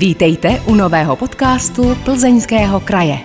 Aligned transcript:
Vítejte 0.00 0.62
u 0.66 0.74
nového 0.74 1.16
podcastu 1.16 1.82
Plzeňského 2.04 2.80
kraje. 2.80 3.18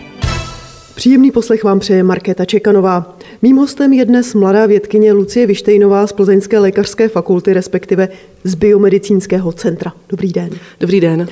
Příjemný 0.96 1.32
poslech 1.32 1.64
vám 1.64 1.80
přeje 1.80 2.04
Markéta 2.04 2.46
Čekanová. 2.46 3.18
Mým 3.42 3.58
hostem 3.58 3.94
je 3.94 4.06
dnes 4.06 4.34
mladá 4.34 4.66
vědkyně 4.66 5.12
Lucie 5.12 5.48
Vištejnová 5.48 6.08
z 6.08 6.14
Plzeňské 6.14 6.60
lékařské 6.60 7.08
fakulty, 7.10 7.54
respektive 7.54 8.10
z 8.44 8.56
Biomedicínského 8.56 9.52
centra. 9.52 9.94
Dobrý 10.10 10.34
den. 10.34 10.50
Dobrý 10.80 11.02
den. 11.02 11.28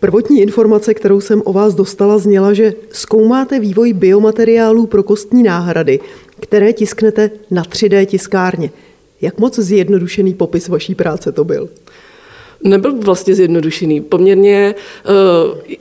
Prvotní 0.00 0.40
informace, 0.40 0.94
kterou 0.94 1.20
jsem 1.20 1.42
o 1.44 1.52
vás 1.52 1.74
dostala, 1.74 2.18
zněla, 2.18 2.52
že 2.52 2.74
zkoumáte 2.90 3.60
vývoj 3.60 3.92
biomateriálů 3.92 4.86
pro 4.86 5.02
kostní 5.02 5.42
náhrady, 5.42 6.00
které 6.40 6.72
tisknete 6.72 7.30
na 7.50 7.62
3D 7.62 8.06
tiskárně. 8.06 8.70
Jak 9.20 9.38
moc 9.38 9.58
zjednodušený 9.58 10.34
popis 10.34 10.68
vaší 10.68 10.94
práce 10.94 11.32
to 11.32 11.44
byl? 11.44 11.68
Nebyl 12.64 12.94
vlastně 13.00 13.34
zjednodušený. 13.34 14.00
Poměrně 14.00 14.74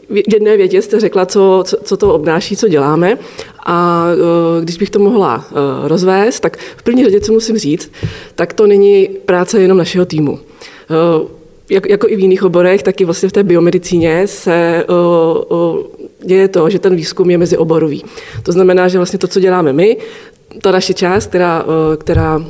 uh, 0.09 0.21
jedné 0.33 0.57
větě 0.57 0.81
jste 0.81 0.99
řekla, 0.99 1.25
co, 1.25 1.63
co, 1.65 1.77
co 1.83 1.97
to 1.97 2.13
obnáší, 2.13 2.57
co 2.57 2.67
děláme. 2.67 3.17
A 3.65 4.05
uh, 4.15 4.63
když 4.63 4.77
bych 4.77 4.89
to 4.89 4.99
mohla 4.99 5.35
uh, 5.35 5.87
rozvést, 5.87 6.39
tak 6.39 6.57
v 6.77 6.83
první 6.83 7.03
řadě, 7.03 7.19
co 7.19 7.33
musím 7.33 7.57
říct, 7.57 7.91
tak 8.35 8.53
to 8.53 8.67
není 8.67 9.09
práce 9.25 9.61
jenom 9.61 9.77
našeho 9.77 10.05
týmu. 10.05 10.31
Uh, 10.31 11.27
jak, 11.69 11.89
jako 11.89 12.07
i 12.07 12.15
v 12.15 12.19
jiných 12.19 12.43
oborech, 12.43 12.83
tak 12.83 13.01
i 13.01 13.05
vlastně 13.05 13.29
v 13.29 13.31
té 13.31 13.43
biomedicíně 13.43 14.27
se 14.27 14.85
uh, 14.89 15.77
děje 16.25 16.47
to, 16.47 16.69
že 16.69 16.79
ten 16.79 16.95
výzkum 16.95 17.29
je 17.29 17.37
mezioborový. 17.37 18.03
To 18.43 18.51
znamená, 18.51 18.87
že 18.87 18.97
vlastně 18.97 19.19
to, 19.19 19.27
co 19.27 19.39
děláme 19.39 19.73
my, 19.73 19.97
ta 20.61 20.71
naše 20.71 20.93
část, 20.93 21.27
která, 21.27 21.65
která 21.97 22.45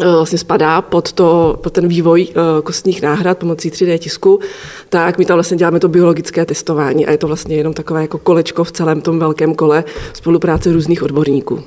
vlastně 0.00 0.38
spadá 0.38 0.82
pod, 0.82 1.12
to, 1.12 1.58
pod 1.62 1.72
ten 1.72 1.88
vývoj 1.88 2.28
kostních 2.64 3.02
náhrad 3.02 3.38
pomocí 3.38 3.70
3D 3.70 3.98
tisku, 3.98 4.40
tak 4.88 5.18
my 5.18 5.24
tam 5.24 5.36
vlastně 5.36 5.56
děláme 5.56 5.80
to 5.80 5.88
biologické 5.88 6.46
testování 6.46 7.06
a 7.06 7.10
je 7.10 7.18
to 7.18 7.26
vlastně 7.26 7.56
jenom 7.56 7.74
takové 7.74 8.02
jako 8.02 8.18
kolečko 8.18 8.64
v 8.64 8.72
celém 8.72 9.00
tom 9.00 9.18
velkém 9.18 9.54
kole 9.54 9.84
spolupráce 10.12 10.72
různých 10.72 11.02
odborníků. 11.02 11.62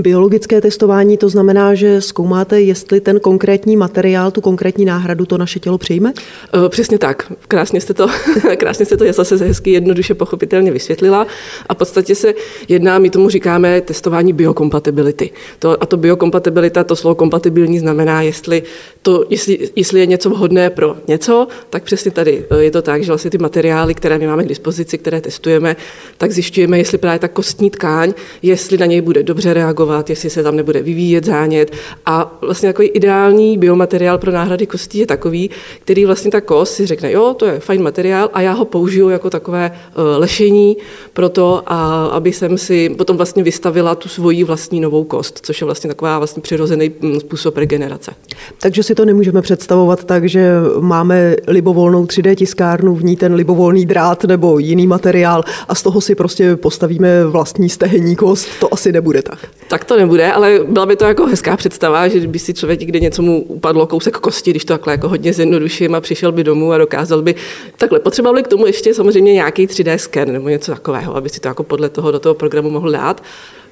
Biologické 0.00 0.60
testování 0.60 1.16
to 1.16 1.28
znamená, 1.28 1.74
že 1.74 2.00
zkoumáte, 2.00 2.60
jestli 2.60 3.00
ten 3.00 3.20
konkrétní 3.20 3.76
materiál, 3.76 4.30
tu 4.30 4.40
konkrétní 4.40 4.84
náhradu 4.84 5.26
to 5.26 5.38
naše 5.38 5.60
tělo 5.60 5.78
přijme? 5.78 6.12
Eh, 6.54 6.68
přesně 6.68 6.98
tak. 6.98 7.32
Krásně 7.48 7.80
jste 7.80 7.94
to, 7.94 8.06
krásně 8.56 8.86
jste 8.86 8.96
to 8.96 9.04
já 9.04 9.12
zase 9.12 9.36
hezky 9.36 9.70
jednoduše 9.70 10.14
pochopitelně 10.14 10.70
vysvětlila. 10.70 11.26
A 11.68 11.74
v 11.74 11.76
podstatě 11.76 12.14
se 12.14 12.34
jedná, 12.68 12.98
my 12.98 13.10
tomu 13.10 13.30
říkáme 13.30 13.80
testování 13.80 14.32
biokompatibility. 14.32 15.30
To, 15.58 15.82
a 15.82 15.86
to 15.86 15.96
biokompatibilita, 15.96 16.84
to 16.84 16.96
slovo 16.96 17.14
kompatibilní 17.14 17.78
znamená, 17.78 18.22
jestli, 18.22 18.62
to, 19.02 19.24
jestli, 19.30 19.70
jestli 19.76 20.00
je 20.00 20.06
něco 20.06 20.30
vhodné 20.30 20.70
pro 20.70 20.96
něco, 21.08 21.48
tak 21.70 21.82
přesně 21.82 22.10
tady 22.10 22.44
eh, 22.50 22.62
je 22.62 22.70
to 22.70 22.82
tak, 22.82 23.02
že 23.02 23.10
vlastně 23.10 23.30
ty 23.30 23.38
materiály, 23.38 23.94
které 23.94 24.18
my 24.18 24.26
máme 24.26 24.44
k 24.44 24.48
dispozici, 24.48 24.98
které 24.98 25.20
testujeme, 25.20 25.76
tak 26.18 26.32
zjišťujeme, 26.32 26.78
jestli 26.78 26.98
právě 26.98 27.18
ta 27.18 27.28
kostní 27.28 27.70
tkáň, 27.70 28.12
jestli 28.42 28.78
na 28.78 28.86
něj 28.86 29.00
bude 29.00 29.22
dobře 29.22 29.54
reagovat, 29.54 29.89
reagovat, 29.90 30.10
jestli 30.10 30.30
se 30.30 30.42
tam 30.42 30.56
nebude 30.56 30.82
vyvíjet 30.82 31.24
zánět. 31.24 31.72
A 32.06 32.38
vlastně 32.40 32.68
takový 32.68 32.88
ideální 32.88 33.58
biomateriál 33.58 34.18
pro 34.18 34.32
náhrady 34.32 34.66
kostí 34.66 34.98
je 34.98 35.06
takový, 35.06 35.50
který 35.84 36.04
vlastně 36.04 36.30
ta 36.30 36.40
kost 36.40 36.74
si 36.74 36.86
řekne, 36.86 37.12
jo, 37.12 37.34
to 37.34 37.46
je 37.46 37.60
fajn 37.60 37.82
materiál 37.82 38.30
a 38.32 38.40
já 38.40 38.52
ho 38.52 38.64
použiju 38.64 39.08
jako 39.08 39.30
takové 39.30 39.70
eh, 39.74 40.16
lešení 40.16 40.76
pro 41.12 41.28
to, 41.28 41.62
a 41.66 42.06
aby 42.06 42.32
jsem 42.32 42.58
si 42.58 42.88
potom 42.88 43.16
vlastně 43.16 43.42
vystavila 43.42 43.94
tu 43.94 44.08
svoji 44.08 44.44
vlastní 44.44 44.80
novou 44.80 45.04
kost, 45.04 45.40
což 45.42 45.60
je 45.60 45.64
vlastně 45.64 45.88
taková 45.88 46.18
vlastně 46.18 46.42
přirozený 46.42 46.90
hm, 47.02 47.20
způsob 47.20 47.56
regenerace. 47.56 48.12
Takže 48.60 48.82
si 48.82 48.94
to 48.94 49.04
nemůžeme 49.04 49.42
představovat 49.42 50.04
tak, 50.04 50.28
že 50.28 50.52
máme 50.80 51.36
libovolnou 51.46 52.04
3D 52.04 52.34
tiskárnu, 52.34 52.94
v 52.94 53.04
ní 53.04 53.16
ten 53.16 53.34
libovolný 53.34 53.86
drát 53.86 54.24
nebo 54.24 54.58
jiný 54.58 54.86
materiál 54.86 55.42
a 55.68 55.74
z 55.74 55.82
toho 55.82 56.00
si 56.00 56.14
prostě 56.14 56.56
postavíme 56.56 57.24
vlastní 57.26 57.68
stehenní 57.68 58.16
kost. 58.16 58.48
To 58.60 58.74
asi 58.74 58.92
nebude 58.92 59.22
tak. 59.22 59.38
Tak 59.68 59.79
to 59.84 59.96
nebude, 59.96 60.32
ale 60.32 60.60
byla 60.68 60.86
by 60.86 60.96
to 60.96 61.04
jako 61.04 61.26
hezká 61.26 61.56
představa, 61.56 62.08
že 62.08 62.20
by 62.20 62.38
si 62.38 62.54
člověk 62.54 62.80
někde 62.80 63.00
něco 63.00 63.22
mu 63.22 63.42
upadlo 63.42 63.86
kousek 63.86 64.16
kosti, 64.16 64.50
když 64.50 64.64
to 64.64 64.74
takhle 64.74 64.92
jako 64.92 65.08
hodně 65.08 65.32
zjednoduším 65.32 65.94
a 65.94 66.00
přišel 66.00 66.32
by 66.32 66.44
domů 66.44 66.72
a 66.72 66.78
dokázal 66.78 67.22
by 67.22 67.34
takhle. 67.78 68.00
Potřeboval 68.00 68.34
by 68.34 68.42
k 68.42 68.48
tomu 68.48 68.66
ještě 68.66 68.94
samozřejmě 68.94 69.32
nějaký 69.32 69.66
3D 69.66 69.96
sken 69.96 70.32
nebo 70.32 70.48
něco 70.48 70.72
takového, 70.72 71.16
aby 71.16 71.28
si 71.28 71.40
to 71.40 71.48
jako 71.48 71.62
podle 71.62 71.88
toho 71.88 72.10
do 72.12 72.20
toho 72.20 72.34
programu 72.34 72.70
mohl 72.70 72.90
dát. 72.90 73.22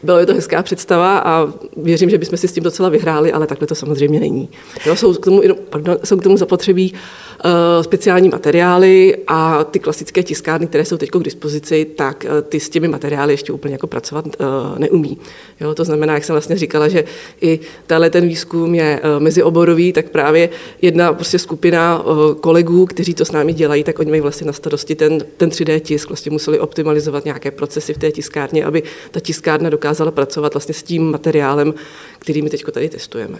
Byla 0.02 0.20
by 0.20 0.26
to 0.26 0.34
hezká 0.34 0.62
představa 0.62 1.18
a 1.18 1.52
věřím, 1.76 2.10
že 2.10 2.18
bychom 2.18 2.38
si 2.38 2.48
s 2.48 2.52
tím 2.52 2.64
docela 2.64 2.88
vyhráli, 2.88 3.32
ale 3.32 3.46
takhle 3.46 3.66
to 3.66 3.74
samozřejmě 3.74 4.20
není. 4.20 4.48
Jo, 4.86 4.96
jsou, 4.96 5.14
k 5.14 5.24
tomu, 5.24 5.42
pardon, 5.70 5.96
jsou 6.04 6.16
k 6.16 6.22
tomu 6.22 6.36
zapotřebí 6.36 6.92
uh, 6.92 7.82
speciální 7.82 8.28
materiály 8.28 9.16
a 9.26 9.64
ty 9.64 9.78
klasické 9.78 10.22
tiskárny, 10.22 10.66
které 10.66 10.84
jsou 10.84 10.96
teď 10.96 11.10
k 11.10 11.18
dispozici, 11.18 11.84
tak 11.84 12.26
uh, 12.28 12.48
ty 12.48 12.60
s 12.60 12.68
těmi 12.68 12.88
materiály 12.88 13.32
ještě 13.32 13.52
úplně 13.52 13.74
jako 13.74 13.86
pracovat 13.86 14.26
uh, 14.26 14.78
neumí. 14.78 15.18
Jo, 15.60 15.74
to 15.74 15.84
znamená, 15.84 16.14
jak 16.14 16.24
jsem 16.24 16.34
vlastně 16.34 16.56
říkala, 16.56 16.88
že 16.88 17.04
i 17.40 17.60
tenhle 17.86 18.10
ten 18.10 18.28
výzkum 18.28 18.74
je 18.74 19.00
uh, 19.00 19.22
mezioborový, 19.22 19.92
tak 19.92 20.10
právě 20.10 20.48
jedna 20.82 21.12
prostě 21.12 21.38
skupina 21.38 22.02
uh, 22.02 22.34
kolegů, 22.34 22.86
kteří 22.86 23.14
to 23.14 23.24
s 23.24 23.32
námi 23.32 23.52
dělají, 23.52 23.84
tak 23.84 23.98
oni 23.98 24.10
mají 24.10 24.20
vlastně 24.20 24.46
na 24.46 24.52
starosti 24.52 24.94
ten, 24.94 25.18
ten 25.36 25.48
3D 25.48 25.80
tisk, 25.80 26.08
vlastně 26.08 26.30
museli 26.30 26.60
optimalizovat 26.60 27.24
nějaké 27.24 27.50
procesy 27.50 27.94
v 27.94 27.98
té 27.98 28.12
tiskárně, 28.12 28.64
aby 28.64 28.82
ta 29.10 29.20
tiskárna 29.20 29.70
dokázala 29.70 29.87
dokázala 29.88 30.10
pracovat 30.10 30.54
vlastně 30.54 30.74
s 30.74 30.82
tím 30.82 31.10
materiálem, 31.10 31.74
který 32.18 32.42
my 32.42 32.50
teď 32.50 32.64
tady 32.72 32.88
testujeme. 32.88 33.38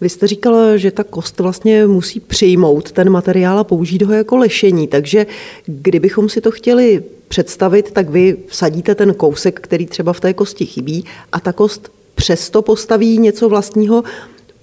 Vy 0.00 0.08
jste 0.08 0.26
říkala, 0.26 0.76
že 0.76 0.90
ta 0.90 1.04
kost 1.04 1.40
vlastně 1.40 1.86
musí 1.86 2.20
přijmout 2.20 2.92
ten 2.92 3.10
materiál 3.10 3.58
a 3.58 3.64
použít 3.64 4.02
ho 4.02 4.14
jako 4.14 4.36
lešení, 4.36 4.88
takže 4.88 5.26
kdybychom 5.66 6.28
si 6.28 6.40
to 6.40 6.50
chtěli 6.50 7.02
představit, 7.28 7.90
tak 7.90 8.10
vy 8.10 8.36
vsadíte 8.46 8.94
ten 8.94 9.14
kousek, 9.14 9.60
který 9.60 9.86
třeba 9.86 10.12
v 10.12 10.20
té 10.20 10.34
kosti 10.34 10.66
chybí 10.66 11.04
a 11.32 11.40
ta 11.40 11.52
kost 11.52 11.90
přesto 12.14 12.62
postaví 12.62 13.18
něco 13.18 13.48
vlastního, 13.48 14.04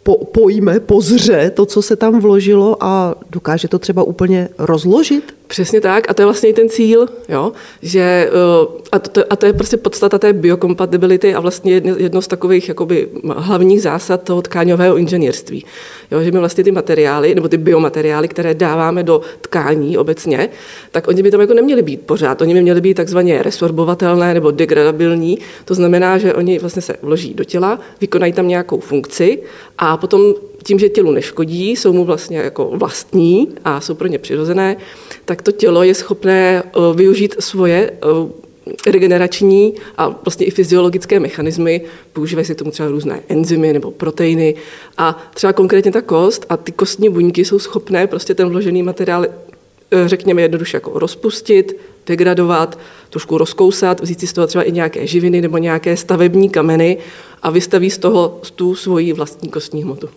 po, 0.04 0.26
pojme, 0.26 0.80
pozře 0.80 1.52
to, 1.56 1.66
co 1.66 1.82
se 1.82 1.96
tam 1.96 2.20
vložilo 2.20 2.78
a 2.80 3.16
dokáže 3.30 3.68
to 3.68 3.80
třeba 3.80 4.04
úplně 4.04 4.50
rozložit? 4.58 5.39
Přesně 5.50 5.82
tak 5.82 6.10
a 6.10 6.14
to 6.14 6.22
je 6.22 6.26
vlastně 6.26 6.50
i 6.50 6.54
ten 6.54 6.70
cíl, 6.70 7.08
jo? 7.30 7.52
že 7.82 8.00
eh, 8.00 8.80
a 8.92 9.00
to, 9.00 9.24
a 9.30 9.36
to 9.36 9.46
je 9.46 9.54
prostě 9.54 9.78
podstata 9.78 10.20
té 10.20 10.34
biokompatibility 10.34 11.36
a 11.36 11.40
vlastně 11.40 11.74
jedno, 11.74 11.96
jedno 11.98 12.22
z 12.22 12.28
takových 12.28 12.68
jakoby, 12.70 13.08
hlavních 13.38 13.82
zásad 13.82 14.24
toho 14.24 14.42
tkáňového 14.42 14.98
inženýrství. 14.98 15.66
Jo? 16.12 16.24
Že 16.24 16.32
my 16.32 16.40
vlastně 16.40 16.64
ty 16.64 16.72
materiály, 16.72 17.36
nebo 17.36 17.48
ty 17.48 17.58
biomateriály, 17.58 18.28
které 18.28 18.54
dáváme 18.54 19.04
do 19.04 19.22
tkání 19.42 19.98
obecně, 19.98 20.50
tak 20.92 21.08
oni 21.08 21.24
by 21.24 21.32
tam 21.32 21.42
jako 21.42 21.54
neměli 21.54 21.82
být 21.82 22.02
pořád. 22.02 22.42
Oni 22.42 22.54
by 22.54 22.62
měli 22.62 22.82
být 22.82 22.94
takzvaně 22.94 23.44
resorbovatelné 23.44 24.34
nebo 24.34 24.52
degradabilní. 24.52 25.40
To 25.66 25.74
znamená, 25.74 26.18
že 26.18 26.34
oni 26.34 26.60
vlastně 26.60 26.82
se 26.82 26.96
vloží 27.02 27.34
do 27.34 27.44
těla, 27.44 27.80
vykonají 28.02 28.34
tam 28.34 28.48
nějakou 28.48 28.80
funkci 28.80 29.40
a 29.78 29.98
potom 29.98 30.34
tím, 30.64 30.80
že 30.80 30.90
tělu 30.90 31.12
neškodí, 31.12 31.72
jsou 31.72 31.94
mu 31.94 32.06
vlastně 32.06 32.38
jako 32.38 32.72
vlastní 32.74 33.48
a 33.66 33.82
jsou 33.82 33.94
pro 33.94 34.08
ně 34.08 34.20
přirozené, 34.20 34.78
tak 35.26 35.42
to 35.42 35.52
tělo 35.52 35.84
je 35.84 35.96
schopné 35.96 36.64
eh, 36.64 36.80
využít 36.96 37.36
svoje 37.40 37.92
eh, 37.92 38.92
regenerační 38.92 39.74
a 39.98 40.08
vlastně 40.26 40.46
i 40.46 40.52
fyziologické 40.52 41.20
mechanismy, 41.20 41.82
používají 42.14 42.46
se 42.46 42.56
k 42.56 42.58
tomu 42.58 42.72
třeba 42.72 42.90
různé 42.90 43.20
enzymy 43.30 43.74
nebo 43.74 43.92
proteiny 43.92 44.56
a 44.98 45.30
třeba 45.34 45.54
konkrétně 45.54 45.92
ta 45.92 46.02
kost 46.02 46.46
a 46.50 46.58
ty 46.58 46.72
kostní 46.72 47.10
buňky 47.10 47.46
jsou 47.46 47.60
schopné 47.60 48.08
prostě 48.08 48.36
ten 48.36 48.50
vložený 48.50 48.84
materiál 48.84 49.26
eh, 49.26 50.08
řekněme 50.08 50.42
jednoduše 50.42 50.78
jako 50.78 51.00
rozpustit, 51.00 51.78
degradovat, 52.08 52.80
trošku 53.10 53.38
rozkousat, 53.38 54.02
vzít 54.02 54.20
si 54.20 54.28
z 54.28 54.34
toho 54.34 54.48
třeba 54.48 54.64
i 54.64 54.72
nějaké 54.72 55.08
živiny 55.08 55.42
nebo 55.42 55.58
nějaké 55.58 55.98
stavební 55.98 56.50
kameny 56.50 56.98
a 57.42 57.50
vystaví 57.50 57.90
z 57.90 57.98
toho 57.98 58.42
tu 58.56 58.76
svoji 58.76 59.14
vlastní 59.14 59.50
kostní 59.50 59.84
hmotu. 59.84 60.10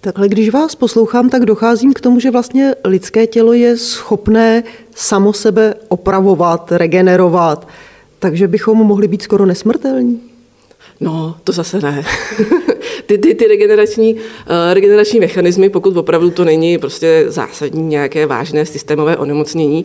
Takhle, 0.00 0.28
když 0.28 0.50
vás 0.50 0.74
poslouchám, 0.74 1.30
tak 1.30 1.44
docházím 1.44 1.92
k 1.92 2.00
tomu, 2.00 2.20
že 2.20 2.30
vlastně 2.30 2.74
lidské 2.84 3.26
tělo 3.26 3.52
je 3.52 3.76
schopné 3.76 4.62
samo 4.94 5.32
sebe 5.32 5.74
opravovat, 5.88 6.72
regenerovat, 6.72 7.68
takže 8.18 8.48
bychom 8.48 8.78
mohli 8.78 9.08
být 9.08 9.22
skoro 9.22 9.46
nesmrtelní. 9.46 10.20
No, 11.00 11.36
to 11.44 11.52
zase 11.52 11.80
ne. 11.80 12.04
ty, 13.06 13.18
ty, 13.18 13.34
ty 13.34 13.46
regenerační, 13.48 14.14
uh, 14.14 14.20
regenerační 14.72 15.20
mechanismy, 15.20 15.68
pokud 15.68 15.96
opravdu 15.96 16.30
to 16.30 16.44
není 16.44 16.78
prostě 16.78 17.24
zásadní 17.28 17.82
nějaké 17.82 18.26
vážné 18.26 18.66
systémové 18.66 19.16
onemocnění, 19.16 19.84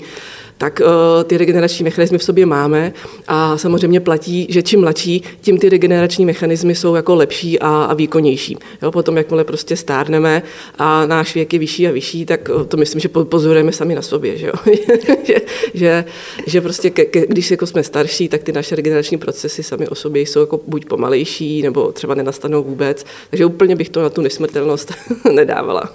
tak 0.64 0.82
uh, 0.82 1.24
ty 1.24 1.38
regenerační 1.38 1.84
mechanismy 1.84 2.18
v 2.18 2.24
sobě 2.24 2.46
máme 2.46 2.94
a 3.28 3.58
samozřejmě 3.58 4.00
platí, 4.00 4.48
že 4.50 4.64
čím 4.64 4.80
mladší, 4.80 5.24
tím 5.42 5.58
ty 5.58 5.70
regenerační 5.70 6.26
mechanismy 6.26 6.76
jsou 6.76 6.96
jako 6.96 7.16
lepší 7.16 7.60
a, 7.60 7.68
a 7.68 7.94
výkonnější. 7.94 8.58
Jo, 8.82 8.92
potom, 8.92 9.18
jakmile 9.18 9.44
prostě 9.44 9.78
stárneme 9.78 10.44
a 10.78 11.06
náš 11.06 11.36
věk 11.36 11.54
je 11.54 11.60
vyšší 11.60 11.88
a 11.88 11.92
vyšší, 11.92 12.26
tak 12.26 12.50
uh, 12.56 12.64
to 12.64 12.78
myslím, 12.78 13.02
že 13.02 13.10
pozorujeme 13.10 13.72
sami 13.72 13.96
na 13.96 14.02
sobě, 14.02 14.38
že, 14.38 14.48
jo? 14.48 14.54
že, 15.24 15.36
že, 15.74 16.06
že 16.48 16.62
prostě 16.62 16.90
ke, 16.90 17.06
ke, 17.06 17.26
když 17.28 17.52
jako 17.52 17.68
jsme 17.68 17.84
starší, 17.84 18.30
tak 18.30 18.44
ty 18.44 18.52
naše 18.52 18.76
regenerační 18.76 19.18
procesy 19.18 19.64
sami 19.64 19.88
o 19.88 19.96
sobě 19.96 20.22
jsou 20.22 20.40
jako 20.40 20.60
buď 20.68 20.86
pomalejší 20.86 21.62
nebo 21.62 21.92
třeba 21.92 22.16
nenastanou 22.16 22.64
vůbec. 22.64 23.06
Takže 23.30 23.46
úplně 23.46 23.76
bych 23.76 23.90
to 23.90 24.02
na 24.02 24.10
tu 24.10 24.22
nesmrtelnost 24.22 24.94
nedávala. 25.34 25.94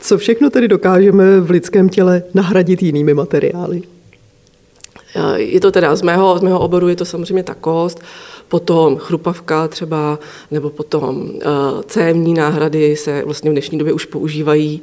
Co 0.00 0.18
všechno 0.18 0.50
tedy 0.50 0.68
dokážeme 0.68 1.40
v 1.40 1.50
lidském 1.50 1.88
těle 1.88 2.22
nahradit 2.34 2.82
jinými 2.82 3.14
materiály? 3.14 3.82
Je 5.36 5.60
to 5.60 5.72
teda 5.72 5.96
z 5.96 6.02
mého, 6.02 6.38
z 6.38 6.42
mého 6.42 6.60
oboru 6.60 6.88
je 6.88 6.96
to 6.96 7.04
samozřejmě 7.04 7.42
ta 7.42 7.54
kost, 7.54 8.00
potom 8.48 8.96
chrupavka 8.96 9.68
třeba, 9.68 10.18
nebo 10.50 10.70
potom 10.70 11.16
uh, 11.16 11.40
cévní 11.86 12.34
náhrady 12.34 12.96
se 12.96 13.22
vlastně 13.24 13.50
v 13.50 13.52
dnešní 13.52 13.78
době 13.78 13.92
už 13.92 14.04
používají. 14.04 14.82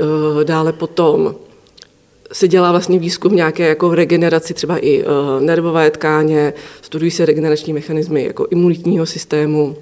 Uh, 0.00 0.44
dále 0.44 0.72
potom 0.72 1.34
se 2.32 2.48
dělá 2.48 2.70
vlastně 2.70 2.98
výzkum 2.98 3.36
nějaké 3.36 3.68
jako 3.68 3.94
regeneraci 3.94 4.54
třeba 4.54 4.78
i 4.78 5.02
uh, 5.02 5.08
nervové 5.40 5.90
tkáně, 5.90 6.52
studují 6.82 7.10
se 7.10 7.26
regenerační 7.26 7.72
mechanismy 7.72 8.24
jako 8.24 8.46
imunitního 8.50 9.06
systému. 9.06 9.76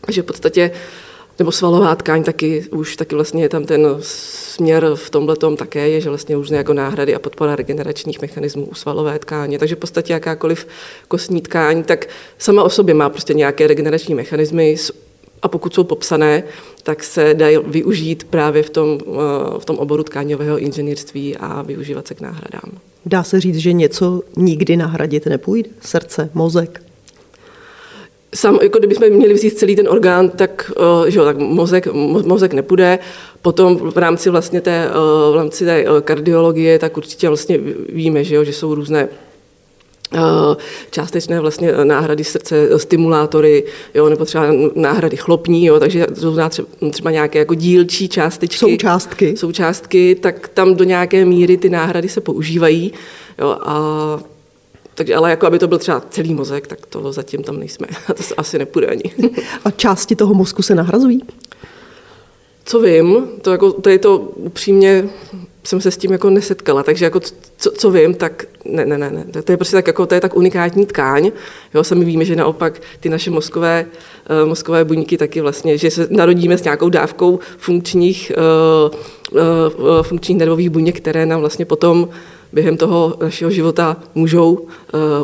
Takže 0.00 0.22
v 0.22 0.24
podstatě 0.24 0.70
uh, 0.70 1.07
nebo 1.38 1.52
svalová 1.52 1.94
tkáň 1.94 2.24
taky, 2.24 2.64
už 2.70 2.96
taky 2.96 3.14
vlastně 3.14 3.42
je 3.42 3.48
tam 3.48 3.64
ten 3.64 3.86
směr 4.00 4.90
v 4.94 5.10
tomhle 5.10 5.36
také 5.56 5.88
je, 5.88 6.00
že 6.00 6.08
vlastně 6.08 6.34
různé 6.34 6.56
jako 6.56 6.72
náhrady 6.72 7.14
a 7.14 7.18
podpora 7.18 7.56
regeneračních 7.56 8.22
mechanismů 8.22 8.64
u 8.64 8.74
svalové 8.74 9.18
tkáně. 9.18 9.58
Takže 9.58 9.74
v 9.74 9.78
podstatě 9.78 10.12
jakákoliv 10.12 10.66
kostní 11.08 11.40
tkáň, 11.40 11.82
tak 11.82 12.06
sama 12.38 12.62
o 12.62 12.70
sobě 12.70 12.94
má 12.94 13.08
prostě 13.08 13.34
nějaké 13.34 13.66
regenerační 13.66 14.14
mechanismy 14.14 14.76
a 15.42 15.48
pokud 15.48 15.74
jsou 15.74 15.84
popsané, 15.84 16.42
tak 16.82 17.04
se 17.04 17.34
dají 17.34 17.58
využít 17.66 18.24
právě 18.24 18.62
v 18.62 18.70
tom, 18.70 18.98
eh, 19.00 19.58
v 19.58 19.64
tom 19.64 19.78
oboru 19.78 20.02
tkáňového 20.02 20.58
inženýrství 20.58 21.36
a 21.36 21.62
využívat 21.62 22.06
se 22.06 22.14
k 22.14 22.20
náhradám. 22.20 22.78
Dá 23.06 23.22
se 23.22 23.40
říct, 23.40 23.56
že 23.56 23.72
něco 23.72 24.22
nikdy 24.36 24.76
nahradit 24.76 25.26
nepůjde? 25.26 25.70
Srdce, 25.80 26.30
mozek? 26.34 26.87
Sam, 28.34 28.58
jako 28.62 28.78
kdybychom 28.78 29.10
měli 29.10 29.34
vzít 29.34 29.58
celý 29.58 29.76
ten 29.76 29.88
orgán, 29.88 30.28
tak, 30.28 30.72
uh, 31.00 31.06
že 31.06 31.18
jo, 31.18 31.24
tak 31.24 31.36
mozek, 31.38 31.86
mo, 31.86 32.22
mozek 32.22 32.52
nepůjde. 32.52 32.98
Potom 33.42 33.76
v 33.76 33.98
rámci 33.98 34.30
vlastně 34.30 34.60
té, 34.60 34.88
uh, 34.88 35.34
v 35.34 35.36
rámci 35.36 35.64
té 35.64 35.90
uh, 35.90 36.00
kardiologie, 36.00 36.78
tak 36.78 36.96
určitě 36.96 37.28
vlastně 37.28 37.58
víme, 37.88 38.24
že, 38.24 38.34
jo, 38.34 38.44
že 38.44 38.52
jsou 38.52 38.74
různé 38.74 39.08
částečné 40.90 41.40
vlastně 41.40 41.72
náhrady 41.84 42.24
srdce, 42.24 42.78
stimulátory, 42.78 43.64
jo, 43.94 44.08
nebo 44.08 44.24
třeba 44.24 44.46
náhrady 44.74 45.16
chlopní, 45.16 45.66
jo, 45.66 45.80
takže 45.80 46.06
jsou 46.14 46.36
třeba, 46.48 46.68
třeba 46.90 47.10
nějaké 47.10 47.38
jako 47.38 47.54
dílčí 47.54 48.08
částečky. 48.08 48.58
Součástky. 48.58 49.36
Součástky, 49.36 50.14
tak 50.14 50.48
tam 50.48 50.74
do 50.74 50.84
nějaké 50.84 51.24
míry 51.24 51.56
ty 51.56 51.70
náhrady 51.70 52.08
se 52.08 52.20
používají. 52.20 52.92
Jo, 53.38 53.56
a 53.60 54.20
takže 54.98 55.14
ale 55.14 55.30
jako 55.30 55.46
aby 55.46 55.58
to 55.58 55.68
byl 55.68 55.78
třeba 55.78 56.02
celý 56.10 56.34
mozek, 56.34 56.66
tak 56.66 56.86
to 56.86 57.12
zatím 57.12 57.42
tam 57.42 57.58
nejsme. 57.58 57.86
A 58.08 58.12
to 58.14 58.22
asi 58.36 58.58
nepůjde 58.58 58.86
ani. 58.86 59.02
A 59.64 59.70
části 59.70 60.16
toho 60.16 60.34
mozku 60.34 60.62
se 60.62 60.74
nahrazují? 60.74 61.20
Co 62.64 62.80
vím, 62.80 63.26
to, 63.42 63.52
jako, 63.52 63.72
to 63.72 63.88
je 63.88 63.98
to 63.98 64.18
upřímně, 64.18 65.08
jsem 65.64 65.80
se 65.80 65.90
s 65.90 65.96
tím 65.96 66.12
jako 66.12 66.30
nesetkala, 66.30 66.82
takže 66.82 67.04
jako 67.04 67.20
co, 67.56 67.70
co 67.70 67.90
vím, 67.90 68.14
tak 68.14 68.44
ne, 68.64 68.86
ne, 68.86 68.98
ne, 68.98 69.10
ne. 69.10 69.42
To 69.42 69.52
je 69.52 69.56
prostě 69.56 69.76
tak, 69.76 69.86
jako, 69.86 70.06
to 70.06 70.14
je 70.14 70.20
tak 70.20 70.36
unikátní 70.36 70.86
tkáň. 70.86 71.30
Jo, 71.74 71.84
sami 71.84 72.04
víme, 72.04 72.24
že 72.24 72.36
naopak 72.36 72.80
ty 73.00 73.08
naše 73.08 73.30
mozkové, 73.30 73.86
uh, 74.42 74.48
mozkové 74.48 74.84
buňky 74.84 75.16
taky 75.18 75.40
vlastně, 75.40 75.78
že 75.78 75.90
se 75.90 76.08
narodíme 76.10 76.58
s 76.58 76.64
nějakou 76.64 76.88
dávkou 76.88 77.38
funkčních, 77.58 78.32
uh, 79.32 79.42
uh, 79.42 80.02
funkčních 80.02 80.38
nervových 80.38 80.70
buněk, 80.70 80.96
které 80.96 81.26
nám 81.26 81.40
vlastně 81.40 81.64
potom 81.64 82.08
během 82.52 82.76
toho 82.76 83.16
našeho 83.22 83.50
života 83.50 83.96
můžou 84.14 84.52
uh, 84.52 84.68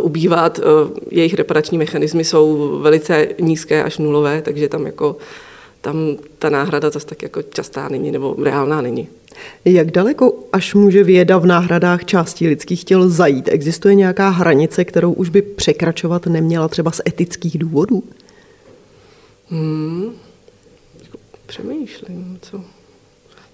ubývat. 0.01 0.59
Uh, 0.59 0.65
jejich 1.11 1.35
reparační 1.35 1.79
mechanismy 1.79 2.25
jsou 2.25 2.79
velice 2.83 3.29
nízké 3.41 3.85
až 3.85 3.99
nulové, 3.99 4.43
takže 4.43 4.69
tam 4.69 4.87
jako 4.87 5.17
tam 5.85 6.17
ta 6.39 6.51
náhrada 6.51 6.91
zase 6.91 7.07
tak 7.07 7.23
jako 7.23 7.43
častá 7.43 7.89
není 7.89 8.11
nebo 8.13 8.37
reálná 8.43 8.81
není. 8.81 9.09
Jak 9.65 9.91
daleko 9.91 10.35
až 10.53 10.75
může 10.75 11.05
věda 11.05 11.39
v 11.39 11.47
náhradách 11.47 12.05
částí 12.05 12.49
lidských 12.49 12.85
těl 12.85 13.09
zajít? 13.09 13.49
Existuje 13.49 13.95
nějaká 13.95 14.29
hranice, 14.29 14.85
kterou 14.85 15.13
už 15.13 15.29
by 15.29 15.43
překračovat 15.43 16.27
neměla 16.27 16.69
třeba 16.69 16.91
z 16.91 17.01
etických 17.09 17.59
důvodů? 17.59 18.03
Hmm, 19.51 20.13
přemýšlím, 21.47 22.39
co, 22.43 22.61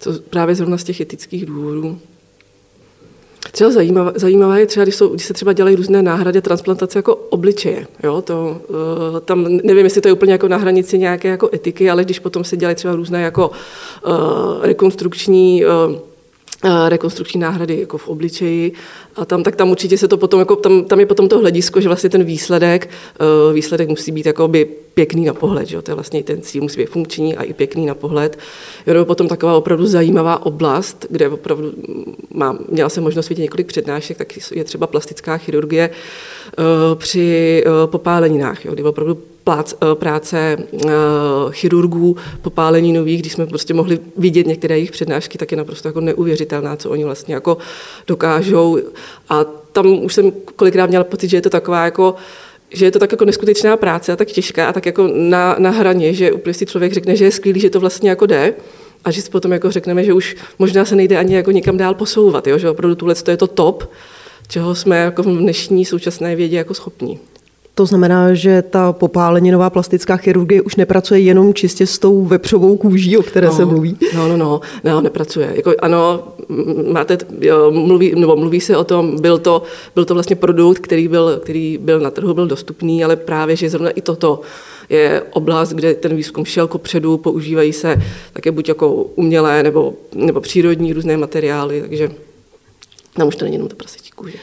co 0.01 0.13
právě 0.31 0.55
zrovna 0.55 0.79
z 0.79 0.85
těch 0.85 1.01
etických 1.01 1.47
důvodů. 1.47 1.99
Třeba 3.53 3.71
zajímavé, 3.71 4.13
zajímavé 4.15 4.61
je 4.61 4.67
třeba, 4.67 4.85
když, 4.85 4.95
jsou, 4.97 5.09
když 5.09 5.25
se 5.25 5.35
třeba 5.35 5.53
dělají 5.53 5.77
různé 5.77 6.03
náhrady 6.03 6.43
transplantace 6.43 6.99
jako 6.99 7.15
obličeje. 7.15 7.87
Jo? 8.03 8.23
To, 8.23 8.61
uh, 8.69 9.21
tam 9.21 9.47
nevím, 9.63 9.85
jestli 9.85 10.01
to 10.01 10.09
je 10.09 10.13
úplně 10.13 10.33
jako 10.33 10.49
na 10.49 10.57
hranici 10.57 10.99
nějaké 10.99 11.29
jako 11.29 11.51
etiky, 11.55 11.91
ale 11.91 12.05
když 12.05 12.19
potom 12.19 12.45
se 12.45 12.57
dělají 12.57 12.77
třeba 12.77 12.95
různé 12.95 13.23
jako 13.23 13.51
uh, 14.07 14.13
rekonstrukční 14.63 15.65
uh, 15.65 15.71
rekonstrukční 16.89 17.41
náhrady 17.41 17.81
jako 17.81 17.99
v 17.99 18.09
obličeji 18.09 18.73
a 19.17 19.25
tam, 19.25 19.43
tak 19.43 19.57
tam 19.57 19.71
určitě 19.71 19.99
se 19.99 20.09
to 20.09 20.17
potom, 20.17 20.41
jako 20.41 20.57
tam, 20.57 20.85
tam 20.85 21.01
je 21.01 21.07
potom 21.07 21.29
to 21.29 21.39
hledisko, 21.39 21.81
že 21.81 21.89
vlastně 21.89 22.11
ten 22.11 22.25
výsledek, 22.25 22.91
výsledek 23.53 23.89
musí 23.89 24.13
být 24.13 24.27
jakoby 24.27 24.69
pěkný 24.95 25.25
na 25.25 25.35
pohled, 25.35 25.69
že 25.69 25.77
jo? 25.77 25.83
to 25.83 25.91
je 25.91 25.95
vlastně 25.95 26.23
ten 26.23 26.43
cíl, 26.43 26.63
musí 26.63 26.81
být 26.81 26.91
funkční 26.91 27.37
a 27.37 27.43
i 27.43 27.53
pěkný 27.53 27.87
na 27.87 27.95
pohled. 27.95 28.39
Jo, 28.87 29.05
potom 29.05 29.29
taková 29.29 29.57
opravdu 29.57 29.87
zajímavá 29.87 30.47
oblast, 30.47 31.07
kde 31.11 31.29
opravdu 31.29 31.73
mám, 32.35 32.59
měla 32.69 32.89
jsem 32.89 33.05
možnost 33.05 33.29
vidět 33.29 33.43
několik 33.43 33.67
přednášek, 33.67 34.17
tak 34.17 34.53
je 34.53 34.65
třeba 34.65 34.87
plastická 34.87 35.37
chirurgie 35.37 35.91
při 36.95 37.65
popáleninách, 37.87 38.65
jo? 38.65 38.73
kdy 38.73 38.83
opravdu 38.83 39.19
plác, 39.45 39.75
práce 39.95 40.57
chirurgů, 41.51 42.17
popálení 42.43 42.93
nových, 42.93 43.21
když 43.21 43.33
jsme 43.33 43.47
prostě 43.47 43.75
mohli 43.75 43.99
vidět 44.17 44.47
některé 44.47 44.75
jejich 44.75 44.91
přednášky, 44.91 45.39
tak 45.39 45.51
je 45.51 45.57
naprosto 45.57 45.89
jako 45.89 46.01
neuvěřitelná, 46.01 46.77
co 46.77 46.91
oni 46.91 47.05
vlastně 47.05 47.35
jako 47.35 47.59
dokážou. 48.07 48.79
A 49.29 49.45
tam 49.45 50.05
už 50.05 50.15
jsem 50.15 50.33
kolikrát 50.57 50.87
měla 50.87 51.05
pocit, 51.05 51.29
že 51.29 51.37
je 51.37 51.43
to 51.43 51.51
taková 51.51 51.85
jako 51.85 52.15
že 52.73 52.85
je 52.85 52.91
to 52.91 52.99
tak 52.99 53.13
jako 53.13 53.25
neskutečná 53.25 53.77
práce 53.77 54.13
a 54.13 54.17
tak 54.17 54.29
těžká 54.29 54.69
a 54.69 54.73
tak 54.73 54.87
jako 54.87 55.09
na, 55.15 55.57
na 55.59 55.71
hraně, 55.71 56.15
že 56.15 56.33
úplně 56.33 56.55
si 56.55 56.67
člověk 56.67 56.93
řekne, 56.93 57.17
že 57.17 57.25
je 57.25 57.31
skvělý, 57.31 57.61
že 57.61 57.71
to 57.71 57.81
vlastně 57.81 58.11
jako 58.11 58.27
jde 58.27 58.55
a 59.05 59.11
že 59.11 59.23
si 59.23 59.31
potom 59.31 59.53
jako 59.53 59.71
řekneme, 59.71 60.05
že 60.05 60.13
už 60.13 60.37
možná 60.59 60.85
se 60.85 60.97
nejde 60.97 61.19
ani 61.19 61.35
jako 61.35 61.51
nikam 61.51 61.77
dál 61.77 61.95
posouvat, 61.95 62.47
jo? 62.47 62.59
že 62.59 62.71
opravdu 62.71 62.95
tuhle 62.95 63.15
to 63.15 63.31
je 63.31 63.37
to 63.37 63.47
top, 63.47 63.91
čeho 64.49 64.75
jsme 64.75 64.99
jako 64.99 65.23
v 65.23 65.27
dnešní 65.27 65.85
současné 65.85 66.37
vědě 66.37 66.57
jako 66.57 66.75
schopní. 66.75 67.19
To 67.81 67.87
znamená, 67.87 68.35
že 68.35 68.63
ta 68.63 68.93
popáleninová 68.93 69.71
plastická 69.71 70.17
chirurgie 70.17 70.63
už 70.63 70.77
nepracuje 70.77 71.21
jenom 71.21 71.55
čistě 71.55 71.87
s 71.87 71.99
tou 71.99 72.25
vepřovou 72.25 72.77
kůží, 72.77 73.19
o 73.19 73.23
které 73.23 73.47
no, 73.47 73.53
se 73.53 73.65
mluví? 73.65 73.97
No, 74.15 74.29
no, 74.29 74.37
no, 74.37 74.61
no 74.85 75.01
nepracuje. 75.01 75.53
Jako, 75.57 75.75
ano, 75.79 76.23
máte, 76.93 77.19
jo, 77.41 77.71
mluví, 77.71 78.15
nebo 78.15 78.37
mluví 78.37 78.61
se 78.61 78.77
o 78.77 78.85
tom, 78.85 79.21
byl 79.21 79.39
to, 79.39 79.63
byl 79.95 80.05
to 80.05 80.15
vlastně 80.15 80.37
produkt, 80.37 80.79
který 80.79 81.09
byl, 81.09 81.41
který 81.43 81.79
byl 81.79 82.01
na 82.01 82.11
trhu, 82.11 82.35
byl 82.35 82.47
dostupný, 82.47 83.05
ale 83.05 83.17
právě, 83.17 83.57
že 83.57 83.71
zrovna 83.71 83.91
i 83.91 84.01
toto 84.01 84.41
je 84.89 85.23
oblast, 85.33 85.73
kde 85.73 85.95
ten 85.95 86.17
výzkum 86.17 86.45
šel 86.45 86.69
kopředu, 86.69 87.17
používají 87.17 87.73
se 87.73 87.97
také 88.33 88.51
buď 88.51 88.69
jako 88.69 88.93
umělé 88.93 89.63
nebo, 89.63 89.95
nebo 90.15 90.41
přírodní 90.41 90.93
různé 90.93 91.17
materiály, 91.17 91.81
takže 91.81 92.11
tam 93.15 93.29
už 93.29 93.37
to 93.37 93.45
není 93.45 93.55
jenom 93.55 93.69
ta 93.69 93.77
prasečí 93.77 94.11
kůže. 94.11 94.39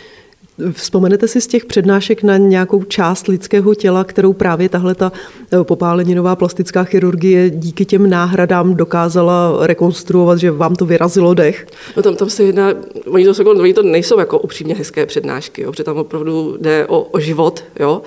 Vzpomenete 0.72 1.28
si 1.28 1.42
z 1.42 1.48
těch 1.48 1.66
přednášek 1.66 2.24
na 2.24 2.38
nějakou 2.38 2.84
část 2.84 3.28
lidského 3.28 3.76
těla, 3.76 4.04
kterou 4.04 4.34
právě 4.34 4.70
tahle 4.70 4.96
ta 4.96 5.12
eh, 5.52 5.64
popáleninová 5.64 6.36
plastická 6.36 6.84
chirurgie 6.84 7.50
díky 7.50 7.86
těm 7.86 8.10
náhradám 8.10 8.76
dokázala 8.76 9.68
rekonstruovat, 9.68 10.40
že 10.40 10.52
vám 10.52 10.76
to 10.76 10.86
vyrazilo 10.86 11.34
dech? 11.34 11.68
No 11.98 12.04
tam, 12.04 12.16
tam 12.16 12.30
se 12.30 12.44
jedná, 12.44 12.74
oni 13.08 13.26
to, 13.26 13.42
jako, 13.42 13.52
oni 13.52 13.74
to 13.74 13.84
nejsou 13.84 14.20
jako 14.20 14.40
upřímně 14.40 14.76
hezké 14.76 15.06
přednášky, 15.06 15.62
jo, 15.62 15.72
protože 15.72 15.84
tam 15.84 15.98
opravdu 15.98 16.58
jde 16.62 16.86
o, 16.88 17.02
o 17.02 17.20
život, 17.20 17.64
jo, 17.80 18.02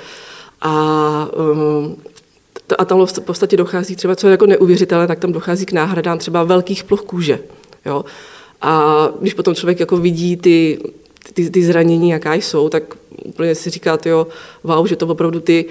a 0.60 1.28
um, 1.52 1.96
a 2.78 2.84
tam 2.84 3.06
v 3.06 3.20
podstatě 3.20 3.56
dochází 3.56 3.96
třeba, 3.96 4.16
co 4.16 4.26
je 4.26 4.30
jako 4.30 4.46
neuvěřitelné, 4.46 5.06
tak 5.06 5.18
tam 5.18 5.32
dochází 5.32 5.66
k 5.66 5.72
náhradám 5.72 6.18
třeba 6.18 6.42
velkých 6.42 6.84
ploch 6.84 7.02
kůže. 7.02 7.40
Jo? 7.86 8.04
A 8.62 9.08
když 9.20 9.34
potom 9.34 9.54
člověk 9.54 9.80
jako 9.80 9.96
vidí 9.96 10.36
ty 10.36 10.78
ty, 11.34 11.50
ty 11.50 11.64
zranění, 11.64 12.10
jaká 12.10 12.34
jsou, 12.34 12.68
tak 12.68 12.82
úplně 13.24 13.54
si 13.54 13.70
říkáte, 13.70 14.08
jo, 14.08 14.26
wow, 14.64 14.86
že 14.86 14.96
to 14.96 15.06
opravdu 15.06 15.40
ty, 15.40 15.64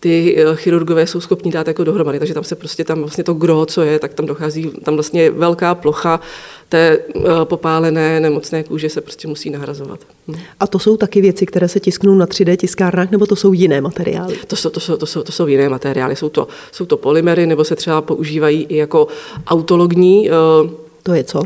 ty 0.00 0.36
eh, 0.38 0.56
chirurgové 0.56 1.06
jsou 1.06 1.20
schopni 1.20 1.52
dát 1.52 1.66
jako 1.68 1.84
dohromady, 1.84 2.18
takže 2.18 2.34
tam 2.34 2.44
se 2.44 2.54
prostě 2.56 2.84
tam 2.84 3.00
vlastně 3.00 3.24
to 3.24 3.34
gro, 3.34 3.66
co 3.66 3.82
je, 3.82 3.98
tak 3.98 4.14
tam 4.14 4.26
dochází, 4.26 4.70
tam 4.84 4.94
vlastně 4.94 5.30
velká 5.30 5.74
plocha 5.74 6.20
té 6.68 6.98
eh, 7.16 7.20
popálené 7.44 8.20
nemocné 8.20 8.64
kůže 8.64 8.88
se 8.88 9.00
prostě 9.00 9.28
musí 9.28 9.50
nahrazovat. 9.50 10.00
Hm. 10.28 10.34
A 10.60 10.66
to 10.66 10.78
jsou 10.78 10.96
taky 10.96 11.20
věci, 11.20 11.46
které 11.46 11.68
se 11.68 11.80
tisknou 11.80 12.14
na 12.14 12.26
3D 12.26 12.56
tiskárnách, 12.56 13.10
nebo 13.10 13.26
to 13.26 13.36
jsou 13.36 13.52
jiné 13.52 13.80
materiály? 13.80 14.36
To 14.46 14.56
jsou, 14.56 14.70
to 14.70 14.80
jsou, 14.80 14.96
to 14.96 15.06
jsou, 15.06 15.22
to 15.22 15.32
jsou 15.32 15.46
jiné 15.46 15.68
materiály, 15.68 16.16
jsou 16.16 16.28
to, 16.28 16.48
jsou 16.72 16.86
to 16.86 16.96
polymery, 16.96 17.46
nebo 17.46 17.64
se 17.64 17.76
třeba 17.76 18.02
používají 18.02 18.66
i 18.68 18.76
jako 18.76 19.08
autologní 19.46 20.30
uh, 20.30 20.70
To 21.06 21.14
je 21.14 21.24
co? 21.24 21.42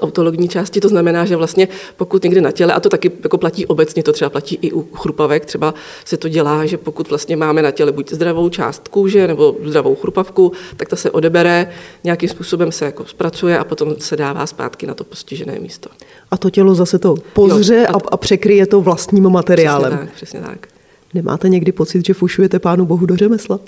Autologní 0.00 0.48
části, 0.48 0.80
to 0.80 0.88
znamená, 0.88 1.24
že 1.24 1.36
vlastně 1.36 1.68
pokud 1.96 2.24
někde 2.24 2.40
na 2.40 2.50
těle, 2.50 2.72
a 2.72 2.80
to 2.80 2.88
taky 2.88 3.12
jako 3.22 3.38
platí 3.38 3.66
obecně, 3.66 4.02
to 4.02 4.12
třeba 4.12 4.30
platí 4.30 4.58
i 4.62 4.72
u 4.72 4.82
chrupavek, 4.82 5.44
třeba 5.44 5.74
se 6.04 6.16
to 6.16 6.28
dělá, 6.28 6.66
že 6.66 6.76
pokud 6.76 7.08
vlastně 7.08 7.36
máme 7.36 7.62
na 7.62 7.70
těle 7.70 7.92
buď 7.92 8.10
zdravou 8.12 8.48
část 8.48 8.88
kůže 8.88 9.26
nebo 9.26 9.56
zdravou 9.64 9.94
chrupavku, 9.94 10.52
tak 10.76 10.88
ta 10.88 10.96
se 10.96 11.10
odebere, 11.10 11.70
nějakým 12.04 12.28
způsobem 12.28 12.72
se 12.72 12.84
jako 12.84 13.04
zpracuje 13.04 13.58
a 13.58 13.64
potom 13.64 13.94
se 13.98 14.16
dává 14.16 14.46
zpátky 14.46 14.86
na 14.86 14.94
to 14.94 15.04
postižené 15.04 15.58
místo. 15.58 15.90
A 16.30 16.36
to 16.36 16.50
tělo 16.50 16.74
zase 16.74 16.98
to 16.98 17.14
pozře 17.32 17.86
a, 17.86 17.94
a 18.08 18.16
překryje 18.16 18.66
to 18.66 18.80
vlastním 18.80 19.30
materiálem. 19.30 19.92
Přesně 19.92 20.06
tak, 20.06 20.14
přesně 20.14 20.40
tak. 20.40 20.66
Nemáte 21.14 21.48
někdy 21.48 21.72
pocit, 21.72 22.06
že 22.06 22.14
fušujete 22.14 22.58
pánu 22.58 22.86
bohu 22.86 23.06
do 23.06 23.16
řemesla? 23.16 23.60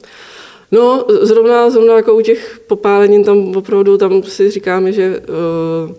No, 0.72 1.04
zrovna, 1.22 1.70
zrovna 1.70 1.96
jako 1.96 2.14
u 2.14 2.20
těch 2.20 2.60
popálenin 2.66 3.24
tam 3.24 3.56
opravdu 3.56 3.98
tam 3.98 4.22
si 4.22 4.50
říkáme, 4.50 4.92
že, 4.92 5.20
uh, 5.88 5.94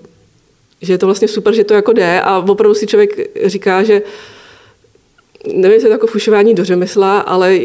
že 0.82 0.94
je 0.94 0.98
to 0.98 1.06
vlastně 1.06 1.28
super, 1.28 1.54
že 1.54 1.64
to 1.64 1.74
jako 1.74 1.94
jde 1.94 2.22
a 2.22 2.38
opravdu 2.38 2.76
si 2.76 2.88
člověk 2.88 3.30
říká, 3.46 3.84
že 3.84 4.02
nevím, 5.48 5.72
jestli 5.72 5.86
je 5.86 5.90
to 5.90 5.94
jako 5.94 6.08
fušování 6.08 6.54
do 6.54 6.66
řemesla, 6.66 7.20
ale 7.20 7.60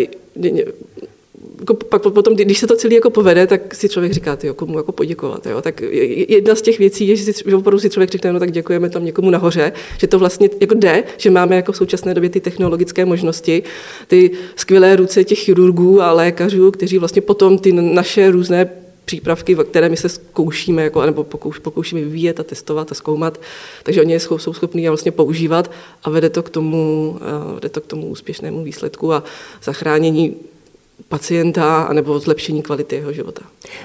jako 1.60 1.74
pak 1.74 2.02
potom, 2.02 2.34
když 2.34 2.58
se 2.58 2.66
to 2.66 2.76
celé 2.76 2.94
jako 2.94 3.10
povede, 3.10 3.46
tak 3.46 3.74
si 3.74 3.88
člověk 3.88 4.12
říká, 4.12 4.36
ty, 4.36 4.50
komu 4.56 4.78
jako 4.78 4.92
poděkovat. 4.92 5.46
Jo? 5.46 5.62
Tak 5.62 5.82
jedna 6.28 6.54
z 6.54 6.62
těch 6.62 6.78
věcí 6.78 7.08
je, 7.08 7.16
že, 7.16 7.32
si, 7.32 7.42
že 7.46 7.56
opravdu 7.56 7.80
si 7.80 7.90
člověk 7.90 8.10
řekne, 8.10 8.32
no 8.32 8.38
tak 8.38 8.52
děkujeme 8.52 8.90
tam 8.90 9.04
někomu 9.04 9.30
nahoře, 9.30 9.72
že 9.98 10.06
to 10.06 10.18
vlastně 10.18 10.50
jako 10.60 10.74
jde, 10.74 11.04
že 11.16 11.30
máme 11.30 11.56
jako 11.56 11.72
v 11.72 11.76
současné 11.76 12.14
době 12.14 12.30
ty 12.30 12.40
technologické 12.40 13.04
možnosti, 13.04 13.62
ty 14.06 14.30
skvělé 14.56 14.96
ruce 14.96 15.24
těch 15.24 15.38
chirurgů 15.38 16.02
a 16.02 16.12
lékařů, 16.12 16.70
kteří 16.70 16.98
vlastně 16.98 17.22
potom 17.22 17.58
ty 17.58 17.72
naše 17.72 18.30
různé 18.30 18.70
přípravky, 19.04 19.56
které 19.70 19.88
my 19.88 19.96
se 19.96 20.08
zkoušíme, 20.08 20.82
jako, 20.82 21.06
nebo 21.06 21.24
pokouš, 21.24 21.58
pokoušíme 21.58 22.00
vyvíjet 22.00 22.40
a 22.40 22.42
testovat 22.42 22.92
a 22.92 22.94
zkoumat, 22.94 23.40
takže 23.82 24.00
oni 24.00 24.20
jsou, 24.20 24.38
jsou 24.38 24.52
schopni 24.52 24.82
je 24.82 24.90
vlastně 24.90 25.12
používat 25.12 25.70
a 26.04 26.10
vede 26.10 26.30
to, 26.30 26.42
k 26.42 26.50
tomu, 26.50 27.18
vede 27.54 27.68
to 27.68 27.80
k 27.80 27.86
tomu 27.86 28.06
úspěšnému 28.06 28.64
výsledku 28.64 29.12
a 29.12 29.24
zachránění 29.62 30.36
pacienta 31.08 31.88
nebo 31.92 32.18
zlepšení 32.18 32.62
kvality 32.62 32.96
jeho 32.96 33.12
života. 33.12 33.42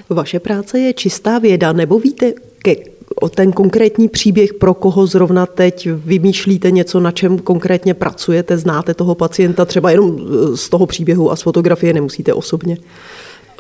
Vaše 0.10 0.40
práce 0.40 0.80
je 0.80 0.94
čistá 0.94 1.40
věda, 1.40 1.74
nebo 1.74 2.00
víte 2.00 2.34
ke, 2.58 2.76
o 3.16 3.30
ten 3.30 3.52
konkrétní 3.52 4.10
příběh, 4.10 4.54
pro 4.54 4.74
koho 4.74 5.08
zrovna 5.08 5.46
teď 5.46 5.90
vymýšlíte 5.92 6.72
něco, 6.72 7.00
na 7.00 7.12
čem 7.12 7.40
konkrétně 7.40 7.94
pracujete, 7.94 8.58
znáte 8.58 8.94
toho 8.94 9.16
pacienta, 9.16 9.66
třeba 9.66 9.92
jenom 9.92 10.20
z 10.56 10.70
toho 10.70 10.86
příběhu 10.86 11.32
a 11.32 11.36
z 11.36 11.42
fotografie 11.42 11.94
nemusíte 11.94 12.34
osobně? 12.34 12.78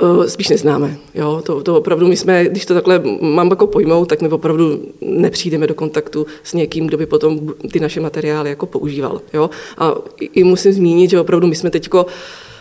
Eh, 0.01 0.29
spíš 0.29 0.49
neznáme. 0.49 0.97
Jo? 1.15 1.41
To, 1.45 1.63
to 1.63 1.77
opravdu 1.77 2.07
my 2.07 2.17
jsme, 2.17 2.45
když 2.45 2.65
to 2.65 2.73
takhle 2.73 3.01
mám 3.21 3.49
jako 3.49 3.67
pojmout, 3.67 4.09
tak 4.09 4.21
my 4.21 4.29
opravdu 4.29 4.81
nepřijdeme 5.01 5.67
do 5.67 5.73
kontaktu 5.73 6.25
s 6.43 6.53
někým, 6.53 6.87
kdo 6.87 6.97
by 6.97 7.05
potom 7.05 7.39
ty 7.71 7.79
naše 7.79 7.99
materiály 7.99 8.49
jako 8.49 8.65
používal. 8.65 9.21
Jo? 9.33 9.49
A 9.77 9.95
i 10.19 10.43
musím 10.43 10.73
zmínit, 10.73 11.09
že 11.09 11.19
opravdu 11.19 11.47
my 11.47 11.55
jsme 11.55 11.69
teď 11.69 11.89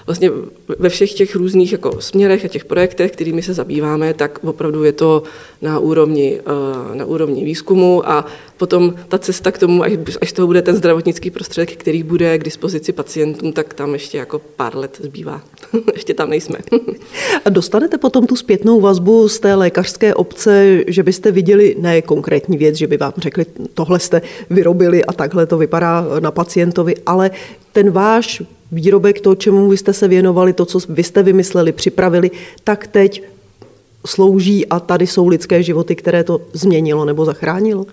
vlastně 0.09 0.31
ve 0.79 0.89
všech 0.89 1.13
těch 1.13 1.37
různých 1.37 1.73
jako 1.73 2.01
směrech 2.01 2.45
a 2.45 2.49
těch 2.49 2.65
projektech, 2.65 3.13
kterými 3.13 3.43
se 3.43 3.55
zabýváme, 3.55 4.15
tak 4.15 4.39
opravdu 4.45 4.85
je 4.85 4.93
to 4.93 5.23
na 5.63 5.79
úrovni, 5.79 6.41
eh, 6.41 6.97
na 6.97 7.05
úrovni 7.05 7.45
výzkumu 7.45 8.09
a 8.09 8.27
potom 8.57 8.95
ta 9.09 9.19
cesta 9.19 9.53
k 9.53 9.59
tomu, 9.59 9.83
až, 9.83 9.93
až 10.21 10.33
toho 10.33 10.47
bude 10.47 10.63
ten 10.63 10.77
zdravotnický 10.77 11.31
prostředek, 11.31 11.77
který 11.77 12.03
bude 12.03 12.39
k 12.39 12.45
dispozici 12.45 12.93
pacientům, 12.93 13.53
tak 13.53 13.75
tam 13.75 13.93
ještě 13.93 14.19
jako 14.19 14.41
pár 14.57 14.77
let 14.77 14.99
zbývá. 15.03 15.43
ještě 15.95 16.15
tam 16.15 16.31
nejsme. 16.31 16.59
a 17.45 17.51
dostanete 17.51 17.99
potom 17.99 18.27
tu 18.27 18.37
zpětnou 18.37 18.81
vazbu 18.81 19.29
z 19.29 19.41
té 19.41 19.55
lékařské 19.55 20.15
obce, 20.15 20.81
že 20.87 21.03
byste 21.03 21.33
viděli 21.33 21.77
ne 21.79 22.03
konkrétní 22.03 22.57
věc, 22.57 22.77
že 22.77 22.87
by 22.87 22.97
vám 22.97 23.13
řekli, 23.17 23.47
tohle 23.75 24.01
jste 24.01 24.23
vyrobili 24.51 25.05
a 25.05 25.13
takhle 25.13 25.47
to 25.47 25.59
vypadá 25.59 26.07
na 26.21 26.31
pacientovi, 26.31 26.95
ale 27.07 27.31
ten 27.73 27.91
váš 27.91 28.43
výrobek, 28.73 29.21
to, 29.21 29.35
čemu 29.35 29.69
vy 29.69 29.77
jste 29.77 29.93
se 29.93 30.09
věnovali, 30.09 30.53
to, 30.53 30.65
co 30.65 30.79
vy 30.89 31.03
jste 31.03 31.23
vymysleli, 31.23 31.73
připravili, 31.73 32.31
tak 32.65 32.87
teď 32.87 33.23
slouží 34.07 34.67
a 34.67 34.81
tady 34.81 35.07
jsou 35.07 35.29
lidské 35.29 35.63
životy, 35.63 35.97
které 35.97 36.25
to 36.25 36.41
změnilo 36.53 37.05
nebo 37.05 37.25
zachránilo? 37.25 37.87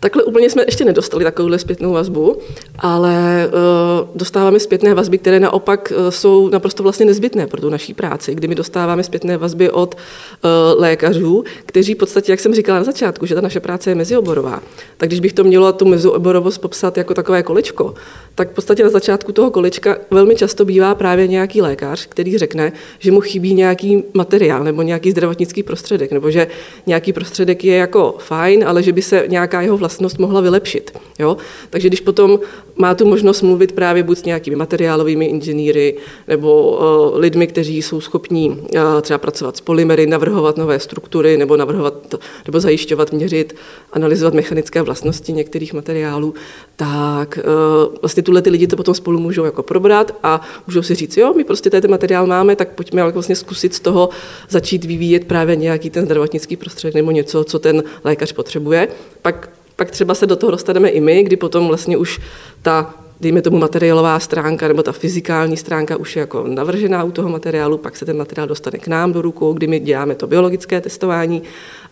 Takhle 0.00 0.22
úplně 0.22 0.50
jsme 0.50 0.62
ještě 0.66 0.84
nedostali 0.84 1.24
takovouhle 1.24 1.58
zpětnou 1.58 1.92
vazbu, 1.92 2.36
ale 2.78 3.48
uh, 3.48 4.08
dostáváme 4.14 4.60
zpětné 4.60 4.94
vazby, 4.94 5.18
které 5.18 5.40
naopak 5.40 5.92
uh, 5.96 6.08
jsou 6.08 6.48
naprosto 6.48 6.82
vlastně 6.82 7.06
nezbytné 7.06 7.46
pro 7.46 7.60
tu 7.60 7.70
naší 7.70 7.94
práci, 7.94 8.34
kdy 8.34 8.48
my 8.48 8.54
dostáváme 8.54 9.02
zpětné 9.02 9.36
vazby 9.36 9.70
od 9.70 9.94
uh, 9.94 10.80
lékařů, 10.80 11.44
kteří 11.66 11.94
v 11.94 11.96
podstatě, 11.96 12.32
jak 12.32 12.40
jsem 12.40 12.54
říkala 12.54 12.78
na 12.78 12.84
začátku, 12.84 13.26
že 13.26 13.34
ta 13.34 13.40
naše 13.40 13.60
práce 13.60 13.90
je 13.90 13.94
mezioborová. 13.94 14.62
Tak 14.96 15.08
když 15.08 15.20
bych 15.20 15.32
to 15.32 15.44
měla 15.44 15.72
tu 15.72 15.84
mezioborovost 15.84 16.60
popsat 16.60 16.96
jako 16.96 17.14
takové 17.14 17.42
kolečko, 17.42 17.94
tak 18.34 18.50
v 18.50 18.54
podstatě 18.54 18.82
na 18.82 18.90
začátku 18.90 19.32
toho 19.32 19.50
kolečka 19.50 19.96
velmi 20.10 20.36
často 20.36 20.64
bývá 20.64 20.94
právě 20.94 21.28
nějaký 21.28 21.62
lékař, 21.62 22.06
který 22.06 22.38
řekne, 22.38 22.72
že 22.98 23.12
mu 23.12 23.20
chybí 23.20 23.54
nějaký 23.54 24.04
materiál 24.14 24.64
nebo 24.64 24.82
nějaký 24.82 25.10
zdravotnický 25.10 25.62
prostředek, 25.62 26.12
nebo 26.12 26.30
že 26.30 26.46
nějaký 26.86 27.12
prostředek 27.12 27.64
je 27.64 27.76
jako 27.76 28.14
fajn, 28.18 28.64
ale 28.66 28.82
že 28.82 28.92
by 28.92 29.02
se 29.02 29.24
nějaká 29.28 29.60
jeho 29.62 29.76
vlastnost 29.76 30.18
mohla 30.18 30.40
vylepšit. 30.40 30.98
Jo? 31.18 31.36
Takže 31.70 31.88
když 31.88 32.00
potom 32.00 32.40
má 32.76 32.94
tu 32.94 33.06
možnost 33.06 33.42
mluvit 33.42 33.72
právě 33.72 34.02
buď 34.02 34.18
s 34.18 34.24
nějakými 34.24 34.56
materiálovými 34.56 35.24
inženýry 35.24 35.96
nebo 36.28 36.70
uh, 36.70 37.20
lidmi, 37.20 37.46
kteří 37.46 37.82
jsou 37.82 38.00
schopní 38.00 38.50
uh, 38.50 38.56
třeba 39.00 39.18
pracovat 39.18 39.56
s 39.56 39.60
polymery, 39.60 40.06
navrhovat 40.06 40.56
nové 40.56 40.80
struktury 40.80 41.36
nebo 41.36 41.56
navrhovat 41.56 42.14
nebo 42.46 42.60
zajišťovat, 42.60 43.12
měřit, 43.12 43.54
analyzovat 43.92 44.34
mechanické 44.34 44.82
vlastnosti 44.82 45.32
některých 45.32 45.72
materiálů, 45.74 46.34
tak 46.76 47.38
uh, 47.38 47.94
vlastně 48.02 48.22
tuhle 48.24 48.42
ty 48.42 48.50
lidi 48.50 48.66
to 48.66 48.76
potom 48.76 48.94
spolu 48.94 49.20
můžou 49.20 49.44
jako 49.44 49.62
probrat 49.62 50.18
a 50.22 50.40
můžou 50.66 50.82
si 50.82 50.94
říct, 50.94 51.16
jo, 51.16 51.34
my 51.36 51.44
prostě 51.44 51.70
ten 51.70 51.90
materiál 51.90 52.26
máme, 52.26 52.56
tak 52.56 52.68
pojďme 52.68 53.02
ale 53.02 53.12
vlastně 53.12 53.36
zkusit 53.36 53.74
z 53.74 53.80
toho 53.80 54.08
začít 54.48 54.84
vyvíjet 54.84 55.24
právě 55.24 55.56
nějaký 55.56 55.90
ten 55.90 56.04
zdravotnický 56.04 56.56
prostředek 56.56 56.94
nebo 56.94 57.10
něco, 57.10 57.44
co 57.44 57.58
ten 57.58 57.82
lékař 58.04 58.32
potřebuje. 58.32 58.88
Pak 59.22 59.50
pak 59.76 59.90
třeba 59.90 60.14
se 60.14 60.26
do 60.26 60.36
toho 60.36 60.50
dostaneme 60.50 60.88
i 60.88 61.00
my, 61.00 61.22
kdy 61.22 61.36
potom 61.36 61.68
vlastně 61.68 61.96
už 61.96 62.20
ta 62.62 62.94
dejme 63.20 63.42
tomu 63.42 63.58
materiálová 63.58 64.20
stránka 64.20 64.68
nebo 64.68 64.82
ta 64.82 64.92
fyzikální 64.92 65.56
stránka 65.56 65.96
už 65.96 66.16
je 66.16 66.20
jako 66.20 66.44
navržená 66.48 67.04
u 67.04 67.10
toho 67.10 67.28
materiálu, 67.28 67.78
pak 67.78 67.96
se 67.96 68.04
ten 68.04 68.16
materiál 68.16 68.48
dostane 68.48 68.78
k 68.78 68.86
nám 68.86 69.12
do 69.12 69.22
rukou, 69.22 69.52
kdy 69.52 69.66
my 69.66 69.80
děláme 69.80 70.14
to 70.14 70.26
biologické 70.26 70.80
testování 70.80 71.42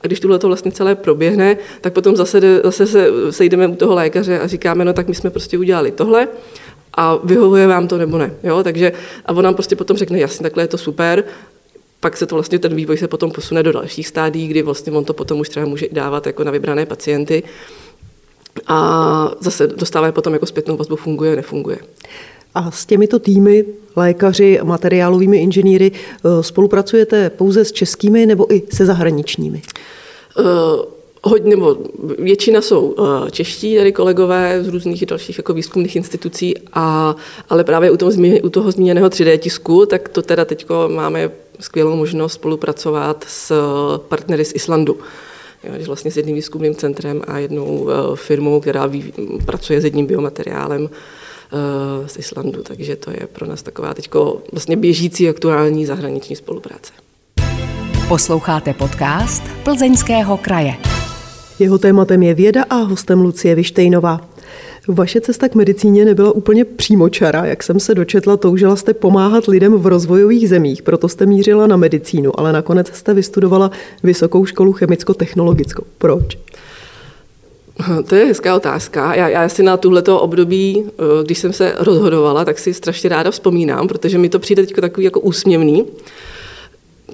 a 0.02 0.06
když 0.06 0.20
tohle 0.20 0.38
to 0.38 0.46
vlastně 0.46 0.72
celé 0.72 0.94
proběhne, 0.94 1.56
tak 1.80 1.92
potom 1.92 2.16
zase, 2.16 2.60
zase 2.64 2.86
se 2.86 3.08
sejdeme 3.30 3.66
u 3.66 3.74
toho 3.74 3.94
lékaře 3.94 4.40
a 4.40 4.46
říkáme, 4.46 4.84
no 4.84 4.92
tak 4.92 5.08
my 5.08 5.14
jsme 5.14 5.30
prostě 5.30 5.58
udělali 5.58 5.90
tohle 5.90 6.28
a 6.94 7.16
vyhovuje 7.24 7.66
vám 7.66 7.88
to 7.88 7.98
nebo 7.98 8.18
ne. 8.18 8.34
Jo? 8.42 8.62
Takže, 8.62 8.92
a 9.26 9.32
on 9.32 9.44
nám 9.44 9.54
prostě 9.54 9.76
potom 9.76 9.96
řekne, 9.96 10.18
jasně, 10.18 10.42
takhle 10.42 10.62
je 10.62 10.68
to 10.68 10.78
super, 10.78 11.24
pak 12.00 12.16
se 12.16 12.26
to 12.26 12.34
vlastně, 12.34 12.58
ten 12.58 12.74
vývoj 12.74 12.96
se 12.96 13.08
potom 13.08 13.30
posune 13.30 13.62
do 13.62 13.72
dalších 13.72 14.08
stádí, 14.08 14.48
kdy 14.48 14.62
vlastně 14.62 14.92
on 14.92 15.04
to 15.04 15.12
potom 15.12 15.40
už 15.40 15.48
třeba 15.48 15.66
může 15.66 15.86
dávat 15.92 16.26
jako 16.26 16.44
na 16.44 16.50
vybrané 16.50 16.86
pacienty 16.86 17.42
a 18.66 19.30
zase 19.40 19.66
dostávají 19.66 20.12
potom 20.12 20.32
jako 20.32 20.46
zpětnou 20.46 20.76
vazbu, 20.76 20.96
funguje, 20.96 21.36
nefunguje. 21.36 21.78
A 22.54 22.70
s 22.70 22.86
těmito 22.86 23.18
týmy, 23.18 23.64
lékaři, 23.96 24.60
materiálovými 24.62 25.36
inženýry, 25.38 25.92
eh, 25.94 26.42
spolupracujete 26.42 27.30
pouze 27.30 27.64
s 27.64 27.72
českými 27.72 28.26
nebo 28.26 28.54
i 28.54 28.62
se 28.72 28.86
zahraničními? 28.86 29.62
Uh, 30.38 30.44
hodně, 31.22 31.50
nebo 31.50 31.76
většina 32.18 32.60
jsou 32.60 32.80
uh, 32.80 33.28
čeští 33.28 33.76
tady 33.76 33.92
kolegové 33.92 34.64
z 34.64 34.68
různých 34.68 35.06
dalších 35.06 35.38
jako 35.38 35.54
výzkumných 35.54 35.96
institucí, 35.96 36.54
a, 36.72 37.16
ale 37.48 37.64
právě 37.64 37.90
u 37.90 37.96
toho, 37.96 38.12
u 38.42 38.48
toho 38.48 38.70
zmíněného 38.70 39.08
3D 39.08 39.38
tisku, 39.38 39.86
tak 39.86 40.08
to 40.08 40.22
teda 40.22 40.44
teď 40.44 40.66
máme 40.88 41.30
skvělou 41.60 41.96
možnost 41.96 42.32
spolupracovat 42.32 43.24
s 43.28 43.52
partnery 44.08 44.44
z 44.44 44.54
Islandu. 44.54 44.96
Jo, 45.64 45.72
vlastně 45.86 46.10
s 46.10 46.16
jedním 46.16 46.34
výzkumným 46.36 46.74
centrem 46.74 47.22
a 47.26 47.38
jednou 47.38 47.90
eh, 47.90 48.16
firmou, 48.16 48.60
která 48.60 48.86
ví, 48.86 49.12
pracuje 49.44 49.80
s 49.80 49.84
jedním 49.84 50.06
biomateriálem 50.06 50.90
eh, 50.92 52.08
z 52.08 52.16
Islandu, 52.16 52.62
takže 52.62 52.96
to 52.96 53.10
je 53.10 53.26
pro 53.32 53.46
nás 53.46 53.62
taková 53.62 53.94
teď 53.94 54.10
vlastně 54.52 54.76
běžící 54.76 55.28
aktuální 55.28 55.86
zahraniční 55.86 56.36
spolupráce. 56.36 56.92
Posloucháte 58.08 58.74
podcast 58.74 59.42
Plzeňského 59.64 60.36
kraje. 60.36 60.74
Jeho 61.58 61.78
tématem 61.78 62.22
je 62.22 62.34
věda 62.34 62.64
a 62.70 62.74
hostem 62.74 63.20
Lucie 63.20 63.54
Vištejnová. 63.54 64.31
Vaše 64.88 65.20
cesta 65.20 65.48
k 65.48 65.54
medicíně 65.54 66.04
nebyla 66.04 66.32
úplně 66.32 66.64
přímočara, 66.64 67.44
jak 67.44 67.62
jsem 67.62 67.80
se 67.80 67.94
dočetla, 67.94 68.36
toužila 68.36 68.76
jste 68.76 68.94
pomáhat 68.94 69.46
lidem 69.46 69.74
v 69.74 69.86
rozvojových 69.86 70.48
zemích, 70.48 70.82
proto 70.82 71.08
jste 71.08 71.26
mířila 71.26 71.66
na 71.66 71.76
medicínu, 71.76 72.40
ale 72.40 72.52
nakonec 72.52 72.86
jste 72.94 73.14
vystudovala 73.14 73.70
Vysokou 74.02 74.46
školu 74.46 74.72
chemicko-technologickou. 74.72 75.84
Proč? 75.98 76.38
To 78.06 78.14
je 78.14 78.24
hezká 78.24 78.56
otázka. 78.56 79.14
Já, 79.14 79.28
já 79.28 79.48
si 79.48 79.62
na 79.62 79.76
tuhleto 79.76 80.20
období, 80.20 80.84
eh, 80.86 81.24
když 81.24 81.38
jsem 81.38 81.52
se 81.52 81.74
rozhodovala, 81.78 82.44
tak 82.44 82.58
si 82.58 82.74
strašně 82.74 83.08
ráda 83.08 83.30
vzpomínám, 83.30 83.88
protože 83.88 84.18
mi 84.18 84.28
to 84.28 84.38
přijde 84.38 84.66
teď 84.66 84.74
takový 84.80 85.04
jako 85.04 85.20
úsměvný 85.20 85.86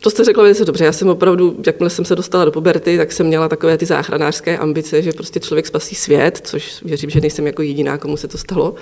to 0.00 0.10
jste 0.10 0.24
řekla 0.24 0.42
velice 0.42 0.64
dobře. 0.64 0.84
Já 0.84 0.92
jsem 0.92 1.08
opravdu, 1.08 1.56
jakmile 1.66 1.90
jsem 1.90 2.04
se 2.04 2.16
dostala 2.16 2.44
do 2.44 2.52
puberty, 2.52 2.96
tak 2.96 3.12
jsem 3.12 3.26
měla 3.26 3.48
takové 3.48 3.78
ty 3.78 3.86
záchranářské 3.86 4.58
ambice, 4.58 5.02
že 5.02 5.12
prostě 5.12 5.40
člověk 5.40 5.66
spasí 5.66 5.94
svět, 5.94 6.40
což 6.44 6.82
věřím, 6.82 7.10
že 7.10 7.20
nejsem 7.20 7.46
jako 7.46 7.62
jediná, 7.62 7.98
komu 7.98 8.16
se 8.16 8.28
to 8.28 8.38
stalo. 8.38 8.74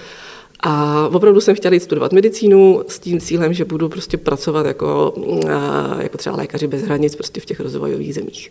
A 0.61 1.09
opravdu 1.13 1.41
jsem 1.41 1.55
chtěla 1.55 1.75
jít 1.75 1.83
studovat 1.83 2.13
medicínu 2.13 2.83
s 2.89 2.99
tím 2.99 3.21
cílem, 3.21 3.55
že 3.55 3.65
budu 3.65 3.89
prostě 3.89 4.17
pracovat 4.17 4.67
jako, 4.67 5.15
jako 5.99 6.19
třeba 6.19 6.37
lékaři 6.37 6.67
bez 6.67 6.83
hranic 6.83 7.17
prostě 7.17 7.41
v 7.41 7.45
těch 7.45 7.61
rozvojových 7.61 8.15
zemích. 8.15 8.51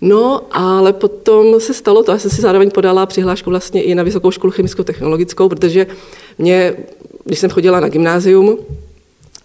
No, 0.00 0.40
ale 0.50 0.92
potom 0.92 1.60
se 1.60 1.74
stalo 1.74 2.02
to, 2.02 2.12
já 2.12 2.18
jsem 2.18 2.30
si 2.30 2.42
zároveň 2.42 2.70
podala 2.70 3.06
přihlášku 3.06 3.50
vlastně 3.50 3.82
i 3.82 3.94
na 3.94 4.02
Vysokou 4.02 4.30
školu 4.30 4.52
chemicko-technologickou, 4.52 5.48
protože 5.48 5.86
mě, 6.38 6.74
když 7.24 7.38
jsem 7.38 7.50
chodila 7.50 7.80
na 7.80 7.88
gymnázium, 7.88 8.58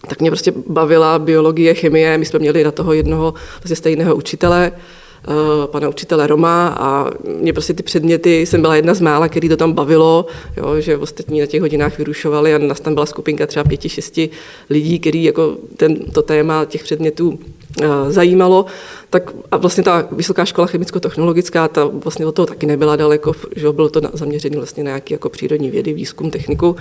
tak 0.06 0.20
mě 0.20 0.30
prostě 0.30 0.52
bavila 0.66 1.18
biologie, 1.18 1.74
chemie. 1.74 2.18
My 2.18 2.24
jsme 2.24 2.38
měli 2.38 2.64
na 2.64 2.70
toho 2.70 2.92
jednoho 2.92 3.34
vlastně 3.60 3.76
stejného 3.76 4.16
učitele, 4.16 4.72
eh, 4.72 5.66
pana 5.66 5.88
učitele 5.88 6.26
Roma 6.26 6.68
a 6.68 7.10
mě 7.40 7.52
prostě 7.52 7.74
ty 7.74 7.82
předměty, 7.82 8.46
jsem 8.46 8.60
byla 8.60 8.76
jedna 8.76 8.94
z 8.94 9.00
mála, 9.00 9.28
který 9.28 9.48
to 9.48 9.56
tam 9.56 9.72
bavilo, 9.72 10.26
jo, 10.56 10.80
že 10.80 10.96
ostatní 10.96 11.40
na 11.40 11.46
těch 11.46 11.60
hodinách 11.60 11.98
vyrušovali 11.98 12.54
a 12.54 12.58
nás 12.58 12.80
tam 12.80 12.94
byla 12.94 13.06
skupinka 13.06 13.46
třeba 13.46 13.64
pěti, 13.64 13.88
šesti 13.88 14.30
lidí, 14.70 14.98
který 14.98 15.24
jako 15.24 15.56
ten, 15.76 15.96
to 15.96 16.22
téma 16.22 16.64
těch 16.64 16.84
předmětů 16.84 17.38
eh, 17.82 17.86
zajímalo, 18.08 18.66
tak 19.10 19.32
a 19.50 19.56
vlastně 19.56 19.84
ta 19.84 20.08
vysoká 20.12 20.44
škola 20.44 20.66
chemicko-technologická, 20.66 21.68
ta 21.68 21.84
vlastně 21.84 22.26
od 22.26 22.34
toho 22.34 22.46
taky 22.46 22.66
nebyla 22.66 22.96
daleko, 22.96 23.32
že 23.56 23.72
bylo 23.72 23.88
to 23.88 24.00
zaměřené 24.12 24.56
vlastně 24.56 24.84
na 24.84 24.88
nějaký 24.88 25.14
jako 25.14 25.28
přírodní 25.28 25.70
vědy, 25.70 25.92
výzkum, 25.92 26.30
techniku. 26.30 26.76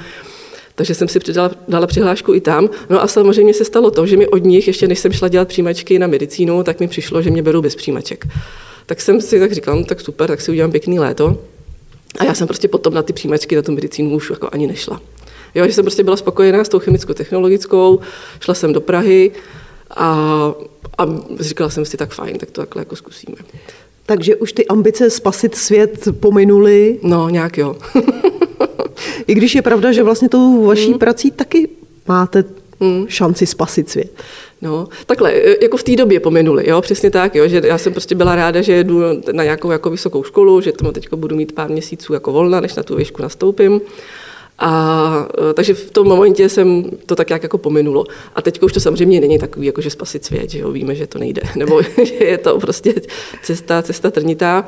Takže 0.77 0.95
jsem 0.95 1.07
si 1.07 1.19
přidala, 1.19 1.51
dala 1.67 1.87
přihlášku 1.87 2.33
i 2.33 2.41
tam. 2.41 2.69
No 2.89 3.03
a 3.03 3.07
samozřejmě 3.07 3.53
se 3.53 3.65
stalo 3.65 3.91
to, 3.91 4.05
že 4.05 4.17
mi 4.17 4.27
od 4.27 4.43
nich, 4.43 4.67
ještě 4.67 4.87
než 4.87 4.99
jsem 4.99 5.11
šla 5.11 5.27
dělat 5.27 5.47
přijímačky 5.47 5.99
na 5.99 6.07
medicínu, 6.07 6.63
tak 6.63 6.79
mi 6.79 6.87
přišlo, 6.87 7.21
že 7.21 7.31
mě 7.31 7.41
berou 7.41 7.61
bez 7.61 7.75
přijímaček. 7.75 8.27
Tak 8.85 9.01
jsem 9.01 9.21
si 9.21 9.39
tak 9.39 9.51
říkala, 9.51 9.77
no, 9.77 9.85
tak 9.85 10.01
super, 10.01 10.27
tak 10.27 10.41
si 10.41 10.51
udělám 10.51 10.71
pěkný 10.71 10.99
léto. 10.99 11.37
A 12.19 12.23
já 12.23 12.33
jsem 12.33 12.47
prostě 12.47 12.67
potom 12.67 12.93
na 12.93 13.01
ty 13.01 13.13
přijímačky 13.13 13.55
na 13.55 13.61
tu 13.61 13.71
medicínu 13.71 14.15
už 14.15 14.29
jako 14.29 14.49
ani 14.51 14.67
nešla. 14.67 15.01
Jo, 15.55 15.67
že 15.67 15.73
jsem 15.73 15.85
prostě 15.85 16.03
byla 16.03 16.17
spokojená 16.17 16.63
s 16.63 16.69
tou 16.69 16.79
chemicko-technologickou, 16.79 17.99
šla 18.39 18.53
jsem 18.53 18.73
do 18.73 18.81
Prahy 18.81 19.31
a, 19.89 20.05
a 20.97 21.05
říkala 21.39 21.69
jsem 21.69 21.85
si, 21.85 21.97
tak 21.97 22.13
fajn, 22.13 22.37
tak 22.37 22.51
to 22.51 22.61
takhle 22.61 22.81
jako 22.81 22.95
zkusíme. 22.95 23.37
Takže 24.05 24.35
už 24.35 24.53
ty 24.53 24.67
ambice 24.67 25.09
spasit 25.09 25.55
svět 25.55 26.07
pominuly? 26.19 26.99
No, 27.03 27.29
nějak 27.29 27.57
jo. 27.57 27.75
I 29.27 29.35
když 29.35 29.55
je 29.55 29.61
pravda, 29.61 29.91
že 29.91 30.03
vlastně 30.03 30.29
tou 30.29 30.65
vaší 30.65 30.91
mm. 30.91 30.99
prací 30.99 31.31
taky 31.31 31.69
máte 32.07 32.43
mm. 32.79 33.05
šanci 33.07 33.45
spasit 33.45 33.89
svět. 33.89 34.11
No, 34.61 34.87
takhle, 35.05 35.33
e, 35.33 35.63
jako 35.63 35.77
v 35.77 35.83
té 35.83 35.95
době 35.95 36.19
pominuli, 36.19 36.69
jo, 36.69 36.81
přesně 36.81 37.09
tak, 37.09 37.35
jo, 37.35 37.47
že 37.47 37.61
já 37.65 37.77
jsem 37.77 37.93
prostě 37.93 38.15
byla 38.15 38.35
ráda, 38.35 38.61
že 38.61 38.83
jdu 38.83 39.01
na 39.31 39.43
nějakou 39.43 39.71
jako 39.71 39.89
vysokou 39.89 40.23
školu, 40.23 40.61
že 40.61 40.71
tomu 40.71 40.91
teď 40.91 41.13
budu 41.13 41.35
mít 41.35 41.51
pár 41.51 41.69
měsíců 41.69 42.13
jako 42.13 42.31
volna, 42.31 42.59
než 42.59 42.75
na 42.75 42.83
tu 42.83 42.95
výšku 42.95 43.21
nastoupím. 43.21 43.81
A 44.59 45.27
e, 45.49 45.53
takže 45.53 45.73
v 45.73 45.91
tom 45.91 46.07
momentě 46.07 46.49
jsem 46.49 46.91
to 47.05 47.15
tak 47.15 47.29
jak 47.29 47.43
jako 47.43 47.57
pominulo. 47.57 48.05
A 48.35 48.41
teď 48.41 48.63
už 48.63 48.73
to 48.73 48.79
samozřejmě 48.79 49.21
není 49.21 49.39
takový, 49.39 49.65
jako 49.65 49.81
že 49.81 49.89
spasit 49.89 50.25
svět, 50.25 50.49
že 50.49 50.59
jo, 50.59 50.71
víme, 50.71 50.95
že 50.95 51.07
to 51.07 51.19
nejde, 51.19 51.41
nebo 51.55 51.81
že 52.03 52.13
je 52.13 52.37
to 52.37 52.59
prostě 52.59 52.93
cesta, 53.43 53.81
cesta 53.81 54.11
trnitá. 54.11 54.65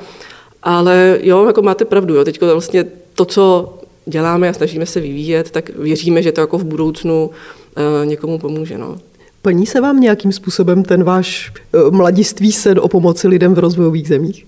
Ale 0.63 1.19
jo, 1.21 1.45
jako 1.45 1.61
máte 1.61 1.85
pravdu, 1.85 2.15
jo, 2.15 2.25
teď 2.25 2.41
vlastně 2.41 2.85
to, 3.15 3.25
co 3.25 3.73
děláme 4.09 4.49
a 4.49 4.53
snažíme 4.53 4.85
se 4.85 4.99
vyvíjet, 4.99 5.51
tak 5.51 5.69
věříme, 5.69 6.21
že 6.21 6.31
to 6.31 6.41
jako 6.41 6.57
v 6.57 6.63
budoucnu 6.63 7.29
eh, 7.77 8.05
někomu 8.05 8.39
pomůže. 8.39 8.77
No. 8.77 8.97
Plní 9.41 9.65
se 9.65 9.81
vám 9.81 9.99
nějakým 9.99 10.31
způsobem 10.31 10.83
ten 10.83 11.03
váš 11.03 11.51
eh, 11.73 11.91
mladiství 11.91 12.51
sen 12.51 12.79
o 12.79 12.87
pomoci 12.87 13.27
lidem 13.27 13.53
v 13.53 13.59
rozvojových 13.59 14.07
zemích? 14.07 14.45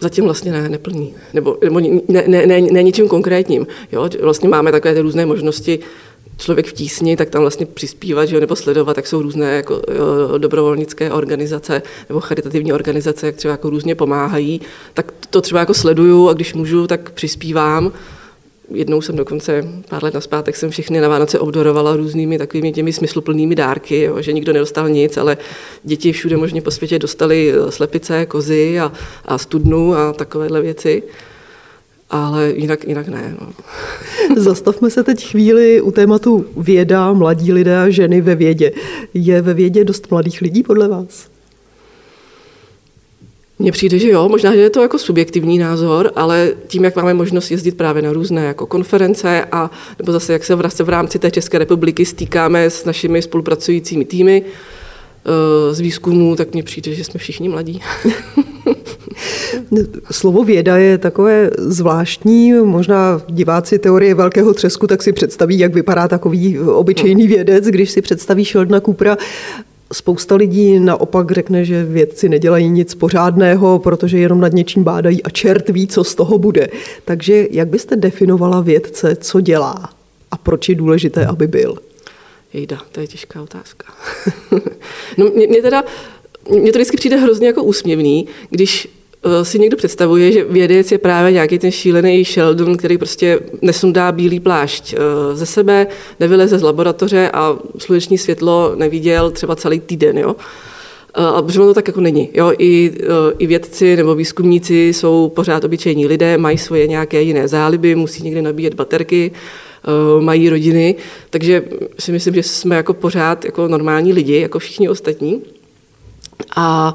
Zatím 0.00 0.24
vlastně 0.24 0.52
ne, 0.52 0.68
neplní. 0.68 1.14
Nebo, 1.34 1.58
nebo 1.64 1.80
ne, 1.80 2.24
ne, 2.26 2.46
ne, 2.46 2.60
ne 2.60 2.82
ničím 2.82 3.08
konkrétním. 3.08 3.66
Jo? 3.92 4.08
Vlastně 4.22 4.48
máme 4.48 4.72
takové 4.72 4.94
ty 4.94 5.00
různé 5.00 5.26
možnosti 5.26 5.78
člověk 6.40 6.66
v 6.66 6.72
tísni, 6.72 7.16
tak 7.16 7.30
tam 7.30 7.40
vlastně 7.40 7.66
přispívat 7.66 8.26
že 8.26 8.36
jo, 8.36 8.40
nebo 8.40 8.56
sledovat, 8.56 8.96
jak 8.96 9.06
jsou 9.06 9.22
různé 9.22 9.56
jako, 9.56 9.74
jo, 9.74 10.38
dobrovolnické 10.38 11.12
organizace 11.12 11.82
nebo 12.08 12.20
charitativní 12.20 12.72
organizace, 12.72 13.26
jak 13.26 13.36
třeba 13.36 13.52
jako 13.52 13.70
různě 13.70 13.94
pomáhají, 13.94 14.60
tak 14.94 15.12
to 15.30 15.40
třeba 15.40 15.60
jako 15.60 15.74
sleduju 15.74 16.28
a 16.28 16.32
když 16.32 16.54
můžu, 16.54 16.86
tak 16.86 17.10
přispívám. 17.10 17.92
Jednou 18.74 19.00
jsem 19.00 19.16
dokonce 19.16 19.64
pár 19.88 20.04
let 20.04 20.14
naspátek 20.14 20.56
jsem 20.56 20.70
všechny 20.70 21.00
na 21.00 21.08
Vánoce 21.08 21.38
obdorovala 21.38 21.96
různými 21.96 22.38
takovými 22.38 22.72
těmi 22.72 22.92
smysluplnými 22.92 23.54
dárky, 23.54 24.00
jo, 24.00 24.22
že 24.22 24.32
nikdo 24.32 24.52
nedostal 24.52 24.88
nic, 24.88 25.16
ale 25.16 25.36
děti 25.84 26.12
všude 26.12 26.36
možně 26.36 26.62
po 26.62 26.70
světě 26.70 26.98
dostali 26.98 27.52
slepice, 27.68 28.26
kozy 28.26 28.80
a, 28.80 28.92
a 29.24 29.38
studnu 29.38 29.94
a 29.94 30.12
takovéhle 30.12 30.60
věci 30.60 31.02
ale 32.10 32.52
jinak, 32.56 32.88
jinak 32.88 33.08
ne. 33.08 33.36
No. 33.40 33.52
Zastavme 34.42 34.90
se 34.90 35.02
teď 35.02 35.30
chvíli 35.30 35.80
u 35.80 35.90
tématu 35.90 36.46
věda, 36.56 37.12
mladí 37.12 37.52
lidé 37.52 37.78
a 37.78 37.90
ženy 37.90 38.20
ve 38.20 38.34
vědě. 38.34 38.72
Je 39.14 39.42
ve 39.42 39.54
vědě 39.54 39.84
dost 39.84 40.10
mladých 40.10 40.40
lidí 40.40 40.62
podle 40.62 40.88
vás? 40.88 41.30
Mně 43.58 43.72
přijde, 43.72 43.98
že 43.98 44.10
jo, 44.10 44.28
možná, 44.28 44.54
že 44.54 44.60
je 44.60 44.70
to 44.70 44.82
jako 44.82 44.98
subjektivní 44.98 45.58
názor, 45.58 46.12
ale 46.16 46.52
tím, 46.66 46.84
jak 46.84 46.96
máme 46.96 47.14
možnost 47.14 47.50
jezdit 47.50 47.76
právě 47.76 48.02
na 48.02 48.12
různé 48.12 48.44
jako 48.44 48.66
konference 48.66 49.44
a 49.52 49.70
nebo 49.98 50.12
zase, 50.12 50.32
jak 50.32 50.44
se 50.44 50.54
v, 50.54 50.62
v 50.82 50.88
rámci 50.88 51.18
té 51.18 51.30
České 51.30 51.58
republiky 51.58 52.06
stýkáme 52.06 52.70
s 52.70 52.84
našimi 52.84 53.22
spolupracujícími 53.22 54.04
týmy 54.04 54.44
z 55.72 55.80
výzkumu, 55.80 56.36
tak 56.36 56.52
mně 56.52 56.62
přijde, 56.62 56.94
že 56.94 57.04
jsme 57.04 57.18
všichni 57.18 57.48
mladí. 57.48 57.80
Slovo 60.10 60.44
věda 60.44 60.76
je 60.76 60.98
takové 60.98 61.50
zvláštní, 61.58 62.52
možná 62.52 63.22
diváci 63.28 63.78
teorie 63.78 64.14
velkého 64.14 64.54
třesku 64.54 64.86
tak 64.86 65.02
si 65.02 65.12
představí, 65.12 65.58
jak 65.58 65.74
vypadá 65.74 66.08
takový 66.08 66.58
obyčejný 66.58 67.26
vědec, 67.26 67.64
když 67.64 67.90
si 67.90 68.02
představí 68.02 68.44
Sheldona 68.44 68.80
Coopera. 68.80 69.16
Spousta 69.92 70.36
lidí 70.36 70.78
naopak 70.80 71.30
řekne, 71.30 71.64
že 71.64 71.84
vědci 71.84 72.28
nedělají 72.28 72.68
nic 72.68 72.94
pořádného, 72.94 73.78
protože 73.78 74.18
jenom 74.18 74.40
nad 74.40 74.52
něčím 74.52 74.84
bádají 74.84 75.22
a 75.22 75.30
čert 75.30 75.68
ví, 75.68 75.86
co 75.86 76.04
z 76.04 76.14
toho 76.14 76.38
bude. 76.38 76.68
Takže 77.04 77.48
jak 77.50 77.68
byste 77.68 77.96
definovala 77.96 78.60
vědce, 78.60 79.16
co 79.16 79.40
dělá 79.40 79.90
a 80.30 80.36
proč 80.36 80.68
je 80.68 80.74
důležité, 80.74 81.26
aby 81.26 81.46
byl? 81.46 81.76
Jejda, 82.52 82.80
to 82.92 83.00
je 83.00 83.06
těžká 83.06 83.42
otázka. 83.42 83.94
no 85.16 85.30
mě, 85.34 85.46
mě 85.46 85.62
teda, 85.62 85.84
mně 86.50 86.72
to 86.72 86.78
vždycky 86.78 86.96
přijde 86.96 87.16
hrozně 87.16 87.46
jako 87.46 87.62
úsměvný, 87.62 88.28
když 88.50 88.88
Eh, 89.24 89.44
si 89.44 89.58
někdo 89.58 89.76
představuje, 89.76 90.32
že 90.32 90.44
vědec 90.44 90.92
je 90.92 90.98
právě 90.98 91.32
nějaký 91.32 91.58
ten 91.58 91.70
šílený 91.70 92.24
Sheldon, 92.24 92.76
který 92.76 92.98
prostě 92.98 93.40
nesundá 93.62 94.12
bílý 94.12 94.40
plášť 94.40 94.94
eh, 94.94 94.98
ze 95.36 95.46
sebe, 95.46 95.86
nevyleze 96.20 96.58
z 96.58 96.62
laboratoře 96.62 97.30
a 97.30 97.56
sluneční 97.78 98.18
světlo 98.18 98.72
neviděl 98.74 99.30
třeba 99.30 99.56
celý 99.56 99.80
týden. 99.80 100.18
Jo? 100.18 100.36
Eh, 101.16 101.24
a 101.24 101.42
protože 101.42 101.58
to 101.58 101.74
tak 101.74 101.88
jako 101.88 102.00
není. 102.00 102.28
Jo? 102.34 102.52
I, 102.58 102.92
I 103.38 103.46
vědci 103.46 103.96
nebo 103.96 104.14
výzkumníci 104.14 104.88
jsou 104.88 105.32
pořád 105.34 105.64
obyčejní 105.64 106.06
lidé, 106.06 106.38
mají 106.38 106.58
svoje 106.58 106.86
nějaké 106.86 107.22
jiné 107.22 107.48
záliby, 107.48 107.94
musí 107.94 108.22
někde 108.22 108.42
nabíjet 108.42 108.74
baterky, 108.74 109.32
mají 110.20 110.48
rodiny, 110.48 110.94
takže 111.30 111.64
si 111.98 112.12
myslím, 112.12 112.34
že 112.34 112.42
jsme 112.42 112.76
jako 112.76 112.94
pořád 112.94 113.44
jako 113.44 113.68
normální 113.68 114.12
lidi, 114.12 114.40
jako 114.40 114.58
všichni 114.58 114.88
ostatní. 114.88 115.42
A 116.56 116.94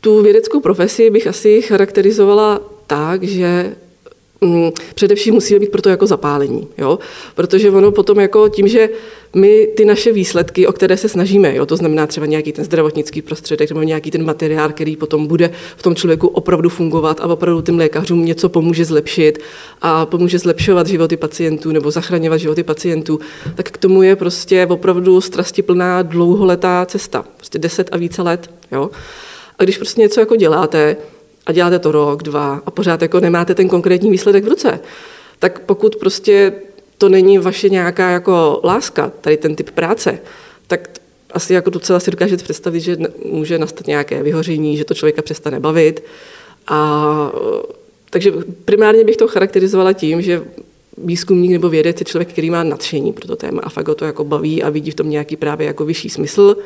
tu 0.00 0.22
vědeckou 0.22 0.60
profesi 0.60 1.10
bych 1.10 1.26
asi 1.26 1.62
charakterizovala 1.62 2.60
tak, 2.86 3.22
že 3.22 3.76
mm, 4.40 4.70
především 4.94 5.34
musíme 5.34 5.60
být 5.60 5.70
proto 5.70 5.88
jako 5.88 6.06
zapálení, 6.06 6.68
jo? 6.78 6.98
protože 7.34 7.70
ono 7.70 7.92
potom 7.92 8.20
jako 8.20 8.48
tím, 8.48 8.68
že 8.68 8.88
my 9.36 9.68
ty 9.76 9.84
naše 9.84 10.12
výsledky, 10.12 10.66
o 10.66 10.72
které 10.72 10.96
se 10.96 11.08
snažíme, 11.08 11.54
jo? 11.54 11.66
to 11.66 11.76
znamená 11.76 12.06
třeba 12.06 12.26
nějaký 12.26 12.52
ten 12.52 12.64
zdravotnický 12.64 13.22
prostředek 13.22 13.70
nebo 13.70 13.82
nějaký 13.82 14.10
ten 14.10 14.24
materiál, 14.24 14.68
který 14.68 14.96
potom 14.96 15.26
bude 15.26 15.50
v 15.76 15.82
tom 15.82 15.94
člověku 15.94 16.28
opravdu 16.28 16.68
fungovat 16.68 17.20
a 17.20 17.26
opravdu 17.26 17.62
tím 17.62 17.78
lékařům 17.78 18.24
něco 18.24 18.48
pomůže 18.48 18.84
zlepšit 18.84 19.38
a 19.82 20.06
pomůže 20.06 20.38
zlepšovat 20.38 20.86
životy 20.86 21.16
pacientů 21.16 21.72
nebo 21.72 21.90
zachraňovat 21.90 22.40
životy 22.40 22.62
pacientů, 22.62 23.20
tak 23.54 23.70
k 23.70 23.78
tomu 23.78 24.02
je 24.02 24.16
prostě 24.16 24.66
opravdu 24.66 25.20
strastiplná 25.20 26.02
dlouholetá 26.02 26.86
cesta, 26.86 27.24
prostě 27.36 27.58
deset 27.58 27.88
a 27.92 27.96
více 27.96 28.22
let. 28.22 28.50
Jo? 28.72 28.90
A 29.58 29.64
když 29.64 29.76
prostě 29.76 30.00
něco 30.00 30.20
jako 30.20 30.36
děláte 30.36 30.96
a 31.46 31.52
děláte 31.52 31.78
to 31.78 31.92
rok, 31.92 32.22
dva 32.22 32.62
a 32.66 32.70
pořád 32.70 33.02
jako 33.02 33.20
nemáte 33.20 33.54
ten 33.54 33.68
konkrétní 33.68 34.10
výsledek 34.10 34.44
v 34.44 34.48
ruce, 34.48 34.80
tak 35.38 35.60
pokud 35.60 35.96
prostě 35.96 36.52
to 36.98 37.08
není 37.08 37.38
vaše 37.38 37.68
nějaká 37.68 38.10
jako 38.10 38.60
láska, 38.64 39.12
tady 39.20 39.36
ten 39.36 39.56
typ 39.56 39.70
práce, 39.70 40.18
tak 40.66 40.88
asi 41.32 41.54
jako 41.54 41.70
docela 41.70 42.00
si 42.00 42.10
dokážete 42.10 42.44
představit, 42.44 42.80
že 42.80 42.96
může 43.24 43.58
nastat 43.58 43.86
nějaké 43.86 44.22
vyhoření, 44.22 44.76
že 44.76 44.84
to 44.84 44.94
člověka 44.94 45.22
přestane 45.22 45.60
bavit. 45.60 46.02
A, 46.68 47.32
takže 48.10 48.32
primárně 48.64 49.04
bych 49.04 49.16
to 49.16 49.28
charakterizovala 49.28 49.92
tím, 49.92 50.22
že 50.22 50.42
výzkumník 50.98 51.50
nebo 51.50 51.68
vědec 51.68 52.00
je 52.00 52.04
člověk, 52.04 52.28
který 52.28 52.50
má 52.50 52.62
nadšení 52.62 53.12
pro 53.12 53.26
to 53.26 53.36
téma 53.36 53.60
a 53.64 53.68
fakt 53.68 53.88
ho 53.88 53.94
to 53.94 54.04
jako 54.04 54.24
baví 54.24 54.62
a 54.62 54.70
vidí 54.70 54.90
v 54.90 54.94
tom 54.94 55.10
nějaký 55.10 55.36
právě 55.36 55.66
jako 55.66 55.84
vyšší 55.84 56.10
smysl 56.10 56.56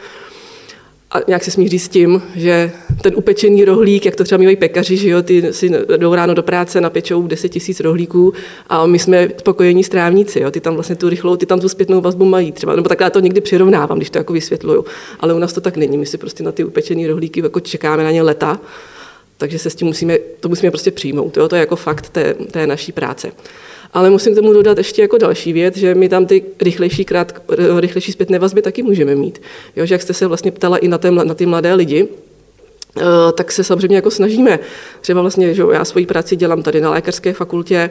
a 1.11 1.19
nějak 1.29 1.45
se 1.45 1.51
smíří 1.51 1.79
s 1.79 1.89
tím, 1.89 2.23
že 2.37 2.73
ten 3.03 3.13
upečený 3.17 3.65
rohlík, 3.65 4.05
jak 4.05 4.17
to 4.17 4.25
třeba 4.25 4.39
mývají 4.39 4.57
pekaři, 4.57 4.97
že 4.97 5.09
jo, 5.09 5.23
ty 5.23 5.53
si 5.53 5.71
jdou 5.97 6.15
ráno 6.15 6.35
do 6.35 6.43
práce, 6.43 6.81
napečou 6.81 7.27
10 7.27 7.49
tisíc 7.49 7.81
rohlíků 7.81 8.33
a 8.69 8.87
my 8.87 8.99
jsme 8.99 9.29
spokojení 9.39 9.85
strávníci, 9.85 10.41
jo, 10.41 10.51
ty 10.51 10.61
tam 10.61 10.75
vlastně 10.75 10.97
tu 10.97 11.09
rychlou, 11.09 11.37
ty 11.37 11.47
tam 11.47 11.61
tu 11.61 11.69
zpětnou 11.69 12.01
vazbu 12.01 12.25
mají 12.25 12.53
třeba, 12.53 12.77
nebo 12.77 12.89
takhle 12.89 13.11
to 13.11 13.21
někdy 13.21 13.41
přirovnávám, 13.41 13.99
když 13.99 14.11
to 14.11 14.19
jako 14.19 14.33
vysvětluju, 14.33 14.85
ale 15.21 15.35
u 15.35 15.39
nás 15.39 15.53
to 15.53 15.61
tak 15.61 15.77
není, 15.77 15.99
my 15.99 16.07
si 16.07 16.19
prostě 16.19 16.43
na 16.43 16.53
ty 16.53 16.65
upečený 16.65 17.07
rohlíky 17.07 17.41
jako 17.41 17.61
čekáme 17.61 18.05
na 18.05 18.11
ně 18.11 18.23
leta, 18.23 18.61
takže 19.39 19.59
se 19.59 19.71
s 19.71 19.75
tím 19.75 19.87
musíme, 19.87 20.19
to 20.19 20.49
musíme 20.49 20.71
prostě 20.71 20.91
přijmout, 20.91 21.37
jo, 21.37 21.49
to 21.49 21.57
je 21.57 21.61
jako 21.61 21.77
fakt 21.77 22.09
té, 22.09 22.35
té 22.35 22.67
naší 22.67 22.93
práce. 22.93 23.33
Ale 23.93 24.11
musím 24.11 24.33
k 24.33 24.37
tomu 24.37 24.53
dodat 24.53 24.79
ještě 24.79 25.03
jako 25.03 25.19
další 25.19 25.53
věc, 25.53 25.77
že 25.77 25.95
my 25.95 26.09
tam 26.09 26.27
ty 26.27 26.43
rychlejší, 26.61 27.05
krát, 27.05 27.43
rychlejší 27.77 28.13
zpětné 28.13 28.39
vazby 28.39 28.63
taky 28.63 28.83
můžeme 28.83 29.15
mít. 29.15 29.43
Jo, 29.77 29.87
že 29.87 29.95
jak 29.95 30.03
jste 30.03 30.15
se 30.15 30.27
vlastně 30.27 30.51
ptala 30.51 30.77
i 30.77 30.89
na, 30.89 30.99
té, 30.99 31.11
na 31.11 31.35
ty 31.35 31.47
mladé 31.47 31.75
lidi, 31.75 32.09
eh, 32.99 33.03
tak 33.33 33.53
se 33.53 33.65
samozřejmě 33.65 33.97
jako 33.97 34.11
snažíme. 34.11 34.59
Třeba 35.01 35.21
vlastně, 35.21 35.55
že 35.55 35.63
já 35.73 35.85
svoji 35.85 36.07
práci 36.07 36.37
dělám 36.37 36.63
tady 36.63 36.81
na 36.81 36.91
lékařské 36.91 37.33
fakultě, 37.33 37.91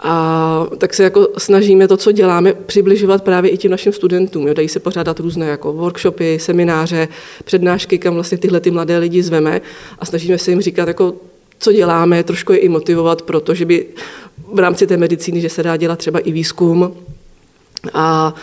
a 0.00 0.66
tak 0.78 0.94
se 0.94 1.02
jako 1.02 1.28
snažíme 1.38 1.88
to, 1.88 1.96
co 1.96 2.12
děláme, 2.12 2.52
přibližovat 2.52 3.22
právě 3.22 3.50
i 3.50 3.56
těm 3.56 3.70
našim 3.70 3.92
studentům. 3.92 4.48
Jo. 4.48 4.54
Dají 4.54 4.68
se 4.68 4.80
pořádat 4.80 5.20
různé 5.20 5.46
jako 5.46 5.72
workshopy, 5.72 6.38
semináře, 6.38 7.08
přednášky, 7.44 7.98
kam 7.98 8.14
vlastně 8.14 8.38
tyhle 8.38 8.60
ty 8.60 8.70
mladé 8.70 8.98
lidi 8.98 9.22
zveme 9.22 9.60
a 9.98 10.06
snažíme 10.06 10.38
se 10.38 10.50
jim 10.50 10.60
říkat, 10.60 10.88
jako, 10.88 11.14
co 11.58 11.72
děláme, 11.72 12.24
trošku 12.24 12.52
je 12.52 12.58
i 12.58 12.68
motivovat, 12.68 13.22
protože 13.22 13.64
by 13.64 13.86
v 14.52 14.58
rámci 14.58 14.86
té 14.86 14.96
medicíny, 14.96 15.40
že 15.40 15.48
se 15.48 15.62
dá 15.62 15.76
dělat 15.76 15.98
třeba 15.98 16.18
i 16.18 16.32
výzkum. 16.32 16.96
A, 17.94 18.34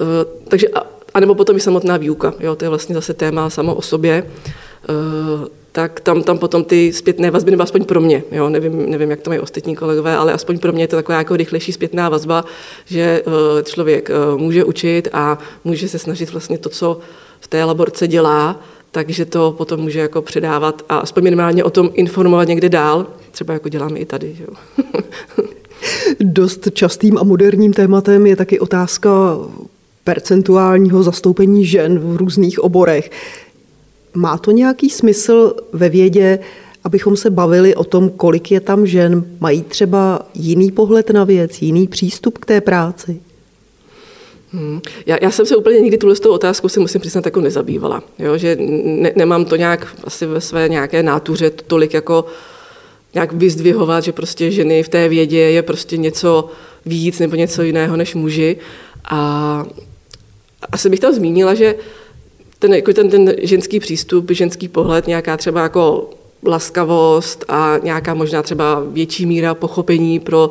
e, 0.00 0.24
takže, 0.48 0.68
a, 0.68 0.82
a 1.14 1.20
nebo 1.20 1.34
potom 1.34 1.56
i 1.56 1.60
samotná 1.60 1.96
výuka, 1.96 2.34
jo, 2.40 2.56
to 2.56 2.64
je 2.64 2.68
vlastně 2.68 2.94
zase 2.94 3.14
téma 3.14 3.50
samo 3.50 3.74
o 3.74 3.82
sobě, 3.82 4.14
e, 4.14 4.26
tak 5.76 6.00
tam, 6.00 6.22
tam 6.22 6.38
potom 6.38 6.64
ty 6.64 6.92
zpětné 6.92 7.30
vazby, 7.30 7.50
nebo 7.50 7.62
aspoň 7.62 7.84
pro 7.84 8.00
mě, 8.00 8.22
jo, 8.32 8.48
nevím, 8.48 8.90
nevím, 8.90 9.10
jak 9.10 9.20
to 9.20 9.30
mají 9.30 9.40
ostatní 9.40 9.76
kolegové, 9.76 10.16
ale 10.16 10.32
aspoň 10.32 10.58
pro 10.58 10.72
mě 10.72 10.82
je 10.82 10.88
to 10.88 10.96
taková 10.96 11.18
jako 11.18 11.36
rychlejší 11.36 11.72
zpětná 11.72 12.08
vazba, 12.08 12.44
že 12.86 13.00
e, 13.00 13.22
člověk 13.62 14.10
může 14.36 14.64
učit 14.64 15.08
a 15.12 15.38
může 15.64 15.88
se 15.88 15.98
snažit 15.98 16.32
vlastně 16.32 16.58
to, 16.58 16.68
co 16.68 16.98
v 17.40 17.48
té 17.48 17.64
laborce 17.64 18.08
dělá, 18.08 18.60
takže 18.90 19.24
to 19.24 19.54
potom 19.58 19.80
může 19.80 20.00
jako 20.00 20.22
předávat 20.22 20.82
a 20.88 20.98
aspoň 20.98 21.24
minimálně 21.24 21.64
o 21.64 21.70
tom 21.70 21.90
informovat 21.94 22.48
někde 22.48 22.68
dál, 22.68 23.06
třeba 23.30 23.54
jako 23.54 23.68
děláme 23.68 23.98
i 23.98 24.04
tady. 24.04 24.36
Jo. 24.40 24.54
Dost 26.20 26.68
častým 26.72 27.18
a 27.18 27.22
moderním 27.24 27.72
tématem 27.72 28.26
je 28.26 28.36
taky 28.36 28.60
otázka 28.60 29.10
percentuálního 30.04 31.02
zastoupení 31.02 31.66
žen 31.66 31.98
v 31.98 32.16
různých 32.16 32.58
oborech. 32.58 33.10
Má 34.16 34.38
to 34.38 34.50
nějaký 34.50 34.90
smysl 34.90 35.54
ve 35.72 35.88
vědě, 35.88 36.38
abychom 36.84 37.16
se 37.16 37.30
bavili 37.30 37.74
o 37.74 37.84
tom, 37.84 38.10
kolik 38.10 38.50
je 38.50 38.60
tam 38.60 38.86
žen, 38.86 39.24
mají 39.40 39.62
třeba 39.62 40.20
jiný 40.34 40.72
pohled 40.72 41.10
na 41.10 41.24
věc, 41.24 41.62
jiný 41.62 41.88
přístup 41.88 42.38
k 42.38 42.46
té 42.46 42.60
práci? 42.60 43.20
Hmm. 44.52 44.80
Já, 45.06 45.16
já 45.22 45.30
jsem 45.30 45.46
se 45.46 45.56
úplně 45.56 45.80
nikdy 45.80 45.98
tuhle 45.98 46.16
otázkou 46.28 46.68
si 46.68 46.80
musím 46.80 47.00
přiznat 47.00 47.24
jako 47.24 47.40
nezabývala. 47.40 48.02
Jo? 48.18 48.38
Že 48.38 48.56
ne, 48.84 49.12
nemám 49.16 49.44
to 49.44 49.56
nějak 49.56 49.96
asi 50.04 50.26
ve 50.26 50.40
své 50.40 50.68
nějaké 50.68 51.02
nátuře 51.02 51.50
tolik 51.50 51.94
jako 51.94 52.24
nějak 53.14 53.32
vyzdvihovat, 53.32 54.04
že 54.04 54.12
prostě 54.12 54.50
ženy 54.50 54.82
v 54.82 54.88
té 54.88 55.08
vědě 55.08 55.38
je 55.38 55.62
prostě 55.62 55.96
něco 55.96 56.48
víc 56.86 57.18
nebo 57.18 57.36
něco 57.36 57.62
jiného 57.62 57.96
než 57.96 58.14
muži. 58.14 58.56
A 59.04 59.64
asi 60.72 60.90
bych 60.90 61.00
tam 61.00 61.12
zmínila, 61.12 61.54
že 61.54 61.74
ten, 62.58 62.74
jako 62.74 62.92
ten, 62.92 63.10
ten 63.10 63.34
ženský 63.42 63.80
přístup, 63.80 64.30
ženský 64.30 64.68
pohled, 64.68 65.06
nějaká 65.06 65.36
třeba 65.36 65.62
jako 65.62 66.10
laskavost 66.46 67.44
a 67.48 67.78
nějaká 67.82 68.14
možná 68.14 68.42
třeba 68.42 68.82
větší 68.92 69.26
míra 69.26 69.54
pochopení 69.54 70.20
pro 70.20 70.50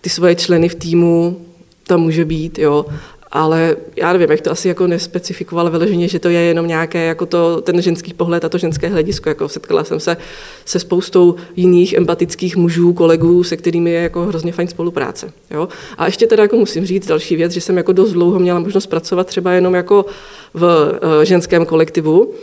ty 0.00 0.10
svoje 0.10 0.34
členy 0.34 0.68
v 0.68 0.74
týmu, 0.74 1.40
tam 1.86 2.00
může 2.00 2.24
být, 2.24 2.58
jo 2.58 2.86
ale 3.34 3.76
já 3.96 4.12
nevím, 4.12 4.30
jak 4.30 4.40
to 4.40 4.50
asi 4.50 4.68
jako 4.68 4.86
nespecifikovala 4.86 5.70
vyloženě, 5.70 6.08
že 6.08 6.18
to 6.18 6.28
je 6.28 6.40
jenom 6.40 6.66
nějaké 6.66 7.04
jako 7.04 7.26
to, 7.26 7.60
ten 7.60 7.82
ženský 7.82 8.14
pohled 8.14 8.44
a 8.44 8.48
to 8.48 8.58
ženské 8.58 8.88
hledisko. 8.88 9.28
Jako 9.28 9.48
setkala 9.48 9.84
jsem 9.84 10.00
se 10.00 10.16
se 10.64 10.78
spoustou 10.78 11.34
jiných 11.56 11.92
empatických 11.92 12.56
mužů, 12.56 12.92
kolegů, 12.92 13.44
se 13.44 13.56
kterými 13.56 13.90
je 13.90 14.00
jako 14.02 14.20
hrozně 14.26 14.52
fajn 14.52 14.68
spolupráce. 14.68 15.32
Jo? 15.50 15.68
A 15.98 16.06
ještě 16.06 16.26
teda 16.26 16.42
jako 16.42 16.56
musím 16.56 16.86
říct 16.86 17.06
další 17.06 17.36
věc, 17.36 17.52
že 17.52 17.60
jsem 17.60 17.76
jako 17.76 17.92
dost 17.92 18.12
dlouho 18.12 18.38
měla 18.38 18.60
možnost 18.60 18.86
pracovat 18.86 19.26
třeba 19.26 19.52
jenom 19.52 19.74
jako 19.74 20.06
v 20.54 20.62
uh, 20.62 21.24
ženském 21.24 21.66
kolektivu, 21.66 22.34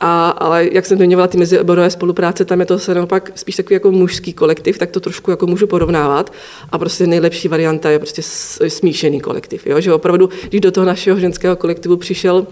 a, 0.00 0.28
ale 0.30 0.68
jak 0.72 0.86
jsem 0.86 0.96
zmiňovala 0.96 1.28
ty 1.28 1.38
mezioborové 1.38 1.90
spolupráce, 1.90 2.44
tam 2.44 2.60
je 2.60 2.66
to 2.66 2.78
se 2.78 2.94
naopak 2.94 3.32
spíš 3.34 3.56
takový 3.56 3.74
jako 3.74 3.90
mužský 3.90 4.32
kolektiv, 4.32 4.78
tak 4.78 4.90
to 4.90 5.00
trošku 5.00 5.30
jako 5.30 5.46
můžu 5.46 5.66
porovnávat. 5.66 6.32
A 6.72 6.78
prostě 6.78 7.06
nejlepší 7.06 7.48
varianta 7.48 7.90
je 7.90 7.98
prostě 7.98 8.22
smíšený 8.68 9.20
kolektiv. 9.20 9.66
Jo? 9.66 9.80
Že 9.80 9.92
opravdu, 9.92 10.28
když 10.48 10.60
do 10.60 10.70
toho 10.70 10.84
našeho 10.84 11.20
ženského 11.20 11.56
kolektivu 11.56 11.96
přišel, 11.96 12.46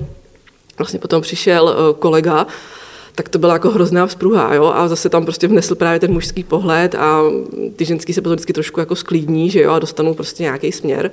vlastně 0.79 0.99
potom 0.99 1.23
přišel 1.23 1.77
eh, 1.77 1.95
kolega, 1.99 2.47
tak 3.15 3.29
to 3.29 3.39
byla 3.39 3.53
jako 3.53 3.71
hrozná 3.71 4.07
vzpruha, 4.07 4.55
jo, 4.55 4.73
a 4.75 4.89
zase 4.89 5.09
tam 5.09 5.25
prostě 5.25 5.49
vnesl 5.49 5.75
právě 5.75 6.01
ten 6.01 6.13
mužský 6.13 6.45
pohled 6.45 6.95
a 6.95 7.23
ty 7.77 7.85
ženský 7.85 8.13
se 8.13 8.23
potom 8.23 8.35
vždycky 8.35 8.53
trošku 8.53 8.81
jako 8.81 8.97
sklidní, 8.97 9.51
že 9.51 9.63
jo, 9.63 9.71
a 9.71 9.79
dostanou 9.79 10.15
prostě 10.15 10.43
nějaký 10.43 10.73
směr. 10.73 11.11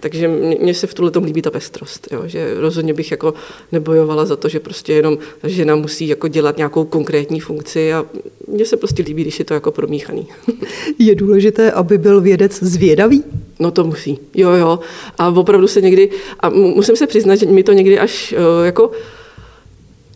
Takže 0.00 0.28
mně 0.28 0.74
se 0.74 0.86
v 0.86 0.94
tuhle 0.94 1.10
tom 1.10 1.24
líbí 1.24 1.42
ta 1.42 1.50
pestrost, 1.50 2.08
jo, 2.12 2.22
že 2.26 2.54
rozhodně 2.60 2.94
bych 2.94 3.10
jako 3.10 3.34
nebojovala 3.72 4.24
za 4.24 4.36
to, 4.36 4.48
že 4.48 4.60
prostě 4.60 4.92
jenom 4.92 5.18
žena 5.44 5.76
musí 5.76 6.08
jako 6.08 6.28
dělat 6.28 6.56
nějakou 6.56 6.84
konkrétní 6.84 7.40
funkci 7.40 7.92
a 7.92 8.06
mně 8.48 8.64
se 8.64 8.76
prostě 8.76 9.02
líbí, 9.02 9.22
když 9.22 9.38
je 9.38 9.44
to 9.44 9.54
jako 9.54 9.72
promíchaný. 9.72 10.26
Je 10.98 11.14
důležité, 11.14 11.72
aby 11.72 11.98
byl 11.98 12.20
vědec 12.20 12.62
zvědavý? 12.62 13.24
No 13.58 13.70
to 13.70 13.84
musí, 13.84 14.18
jo, 14.34 14.50
jo. 14.50 14.78
A 15.18 15.28
opravdu 15.28 15.68
se 15.68 15.80
někdy, 15.80 16.10
a 16.40 16.48
musím 16.48 16.96
se 16.96 17.06
přiznat, 17.06 17.36
že 17.36 17.46
mi 17.46 17.62
to 17.62 17.72
někdy 17.72 17.98
až 17.98 18.34
eh, 18.36 18.66
jako 18.66 18.90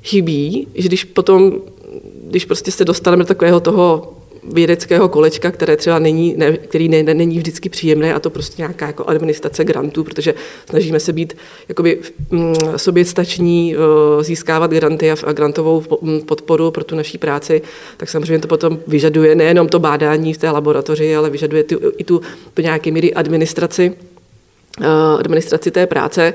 chybí, 0.02 0.66
že 0.74 0.88
když 0.88 1.04
potom, 1.04 1.52
když 2.22 2.44
prostě 2.44 2.72
se 2.72 2.84
dostaneme 2.84 3.22
do 3.22 3.28
takového 3.28 3.60
toho 3.60 4.16
vědeckého 4.42 5.08
kolečka, 5.08 5.50
které 5.50 5.76
třeba 5.76 5.98
není, 5.98 6.34
ne, 6.36 6.56
který 6.56 6.88
ne, 6.88 7.02
ne, 7.02 7.14
není 7.14 7.38
vždycky 7.38 7.68
příjemné 7.68 8.14
a 8.14 8.20
to 8.20 8.30
prostě 8.30 8.62
nějaká 8.62 8.86
jako 8.86 9.04
administrace 9.08 9.64
grantů, 9.64 10.04
protože 10.04 10.34
snažíme 10.70 11.00
se 11.00 11.12
být 11.12 11.36
jakoby 11.68 11.98
mm, 12.30 12.54
soběstační, 12.76 13.76
získávat 14.20 14.70
granty 14.70 15.10
a 15.10 15.32
grantovou 15.32 15.82
mm, 16.02 16.20
podporu 16.20 16.70
pro 16.70 16.84
tu 16.84 16.96
naší 16.96 17.18
práci, 17.18 17.62
tak 17.96 18.08
samozřejmě 18.08 18.38
to 18.38 18.48
potom 18.48 18.78
vyžaduje 18.86 19.34
nejenom 19.34 19.68
to 19.68 19.78
bádání 19.78 20.34
v 20.34 20.38
té 20.38 20.50
laboratoři, 20.50 21.16
ale 21.16 21.30
vyžaduje 21.30 21.64
tu, 21.64 21.78
i 21.98 22.04
tu, 22.04 22.20
tu 22.54 22.62
nějaké 22.62 22.90
míry 22.90 23.14
administraci, 23.14 23.92
administraci 25.18 25.70
té 25.70 25.86
práce. 25.86 26.34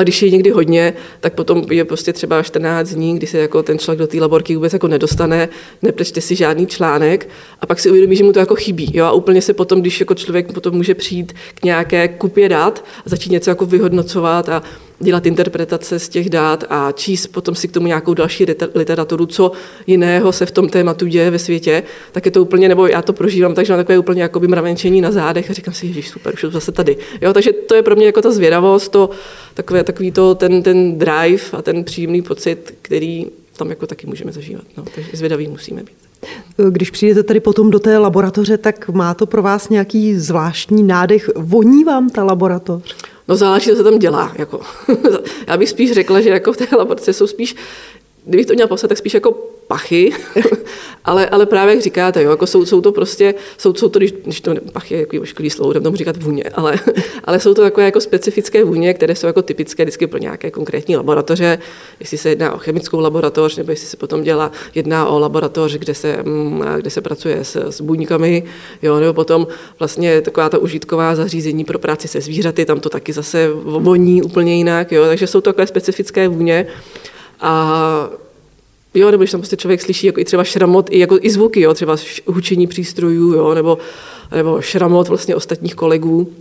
A 0.00 0.02
když 0.02 0.22
je 0.22 0.30
někdy 0.30 0.50
hodně, 0.50 0.92
tak 1.20 1.34
potom 1.34 1.64
je 1.70 1.84
prostě 1.84 2.12
třeba 2.12 2.42
14 2.42 2.88
dní, 2.88 3.16
kdy 3.16 3.26
se 3.26 3.38
jako 3.38 3.62
ten 3.62 3.78
člověk 3.78 3.98
do 3.98 4.06
té 4.06 4.20
laborky 4.20 4.54
vůbec 4.54 4.72
jako 4.72 4.88
nedostane, 4.88 5.48
neplečte 5.82 6.20
si 6.20 6.36
žádný 6.36 6.66
článek 6.66 7.28
a 7.60 7.66
pak 7.66 7.80
si 7.80 7.90
uvědomí, 7.90 8.16
že 8.16 8.24
mu 8.24 8.32
to 8.32 8.38
jako 8.38 8.54
chybí. 8.54 8.90
Jo? 8.94 9.04
A 9.04 9.12
úplně 9.12 9.42
se 9.42 9.54
potom, 9.54 9.80
když 9.80 10.00
jako 10.00 10.14
člověk 10.14 10.52
potom 10.52 10.74
může 10.74 10.94
přijít 10.94 11.32
k 11.54 11.64
nějaké 11.64 12.08
kupě 12.08 12.48
dat 12.48 12.84
a 13.06 13.08
začít 13.08 13.32
něco 13.32 13.50
jako 13.50 13.66
vyhodnocovat 13.66 14.48
a 14.48 14.62
dělat 15.00 15.26
interpretace 15.26 15.98
z 15.98 16.08
těch 16.08 16.30
dát 16.30 16.64
a 16.70 16.92
číst 16.92 17.26
potom 17.26 17.54
si 17.54 17.68
k 17.68 17.72
tomu 17.72 17.86
nějakou 17.86 18.14
další 18.14 18.46
literaturu, 18.74 19.26
co 19.26 19.52
jiného 19.86 20.32
se 20.32 20.46
v 20.46 20.50
tom 20.50 20.68
tématu 20.68 21.06
děje 21.06 21.30
ve 21.30 21.38
světě, 21.38 21.82
tak 22.12 22.26
je 22.26 22.30
to 22.30 22.42
úplně, 22.42 22.68
nebo 22.68 22.86
já 22.86 23.02
to 23.02 23.12
prožívám, 23.12 23.54
takže 23.54 23.72
mám 23.72 23.80
takové 23.80 23.98
úplně 23.98 24.22
jakoby 24.22 24.48
mravenčení 24.48 25.00
na 25.00 25.10
zádech 25.10 25.50
a 25.50 25.52
říkám 25.52 25.74
si, 25.74 25.86
ježiš, 25.86 26.10
super, 26.10 26.34
už 26.34 26.42
je 26.42 26.48
to 26.48 26.52
zase 26.52 26.72
tady. 26.72 26.96
Jo, 27.20 27.32
takže 27.32 27.52
to 27.52 27.74
je 27.74 27.82
pro 27.82 27.96
mě 27.96 28.06
jako 28.06 28.22
ta 28.22 28.30
zvědavost, 28.30 28.92
to, 28.92 29.10
takové, 29.54 29.84
takový 29.84 30.12
to, 30.12 30.34
ten, 30.34 30.62
ten 30.62 30.98
drive 30.98 31.42
a 31.52 31.62
ten 31.62 31.84
příjemný 31.84 32.22
pocit, 32.22 32.74
který 32.82 33.26
tam 33.56 33.70
jako 33.70 33.86
taky 33.86 34.06
můžeme 34.06 34.32
zažívat. 34.32 34.64
No, 34.76 34.84
takže 34.94 35.10
zvědaví 35.12 35.48
musíme 35.48 35.82
být. 35.82 35.96
Když 36.70 36.90
přijdete 36.90 37.22
tady 37.22 37.40
potom 37.40 37.70
do 37.70 37.78
té 37.78 37.98
laboratoře, 37.98 38.58
tak 38.58 38.88
má 38.88 39.14
to 39.14 39.26
pro 39.26 39.42
vás 39.42 39.68
nějaký 39.68 40.14
zvláštní 40.14 40.82
nádech? 40.82 41.30
Voní 41.36 41.84
vám 41.84 42.10
ta 42.10 42.24
laboratoř? 42.24 42.96
No 43.30 43.36
záleží, 43.36 43.70
co 43.70 43.76
se 43.76 43.84
tam 43.84 43.98
dělá. 43.98 44.32
Jako. 44.38 44.60
Já 45.46 45.56
bych 45.56 45.68
spíš 45.68 45.92
řekla, 45.92 46.20
že 46.20 46.30
jako 46.30 46.52
v 46.52 46.56
té 46.56 46.76
laborce 46.76 47.12
jsou 47.12 47.26
spíš, 47.26 47.56
kdybych 48.24 48.46
to 48.46 48.54
měla 48.54 48.68
popsat, 48.68 48.88
tak 48.88 48.98
spíš 48.98 49.14
jako 49.14 49.32
pachy, 49.70 50.12
ale, 51.04 51.28
ale 51.28 51.46
právě 51.46 51.74
jak 51.74 51.82
říkáte, 51.82 52.22
jo, 52.22 52.30
jako 52.30 52.46
jsou, 52.46 52.66
jsou 52.66 52.80
to 52.80 52.92
prostě, 52.92 53.34
jsou, 53.58 53.74
jsou 53.74 53.88
to, 53.88 53.98
když, 53.98 54.12
když 54.12 54.40
to 54.40 54.54
pachy 54.72 54.94
je 54.94 55.00
jako 55.00 55.16
ošklivý 55.22 55.50
slovo, 55.50 55.80
tomu 55.80 55.96
říkat 55.96 56.16
vůně, 56.22 56.44
ale, 56.54 56.74
ale 57.24 57.40
jsou 57.40 57.54
to 57.54 57.62
takové 57.62 57.84
jako 57.84 58.00
specifické 58.00 58.64
vůně, 58.64 58.94
které 58.94 59.14
jsou 59.14 59.26
jako 59.26 59.42
typické 59.42 59.84
vždycky 59.84 60.06
pro 60.06 60.18
nějaké 60.18 60.50
konkrétní 60.50 60.96
laboratoře, 60.96 61.58
jestli 62.00 62.18
se 62.18 62.28
jedná 62.28 62.52
o 62.52 62.58
chemickou 62.58 63.00
laboratoř, 63.00 63.56
nebo 63.56 63.70
jestli 63.70 63.86
se 63.86 63.96
potom 63.96 64.22
dělá, 64.22 64.52
jedná 64.74 65.06
o 65.06 65.18
laboratoř, 65.18 65.74
kde 65.74 65.94
se, 65.94 66.22
mm, 66.22 66.64
kde 66.76 66.90
se 66.90 67.00
pracuje 67.00 67.44
s, 67.44 67.56
s 67.56 67.80
buňkami, 67.80 68.42
jo, 68.82 69.00
nebo 69.00 69.14
potom 69.14 69.46
vlastně 69.78 70.20
taková 70.20 70.48
ta 70.48 70.58
užitková 70.58 71.14
zařízení 71.14 71.64
pro 71.64 71.78
práci 71.78 72.08
se 72.08 72.20
zvířaty, 72.20 72.64
tam 72.64 72.80
to 72.80 72.88
taky 72.88 73.12
zase 73.12 73.48
voní 73.64 74.22
úplně 74.22 74.56
jinak, 74.56 74.92
jo, 74.92 75.06
takže 75.06 75.26
jsou 75.26 75.40
to 75.40 75.50
takové 75.52 75.66
specifické 75.66 76.28
vůně. 76.28 76.66
A 77.40 78.10
Jo, 78.94 79.10
nebo 79.10 79.22
když 79.22 79.30
tam 79.30 79.40
prostě 79.40 79.56
člověk 79.56 79.82
slyší 79.82 80.06
jako 80.06 80.20
i 80.20 80.24
třeba 80.24 80.44
šramot, 80.44 80.88
i, 80.90 80.98
jako, 80.98 81.18
i 81.20 81.30
zvuky, 81.30 81.60
jo, 81.60 81.74
třeba 81.74 81.96
hučení 82.26 82.66
přístrojů, 82.66 83.32
jo, 83.32 83.54
nebo, 83.54 83.78
nebo 84.36 84.60
šramot 84.60 85.08
vlastně 85.08 85.36
ostatních 85.36 85.74
kolegů, 85.74 86.32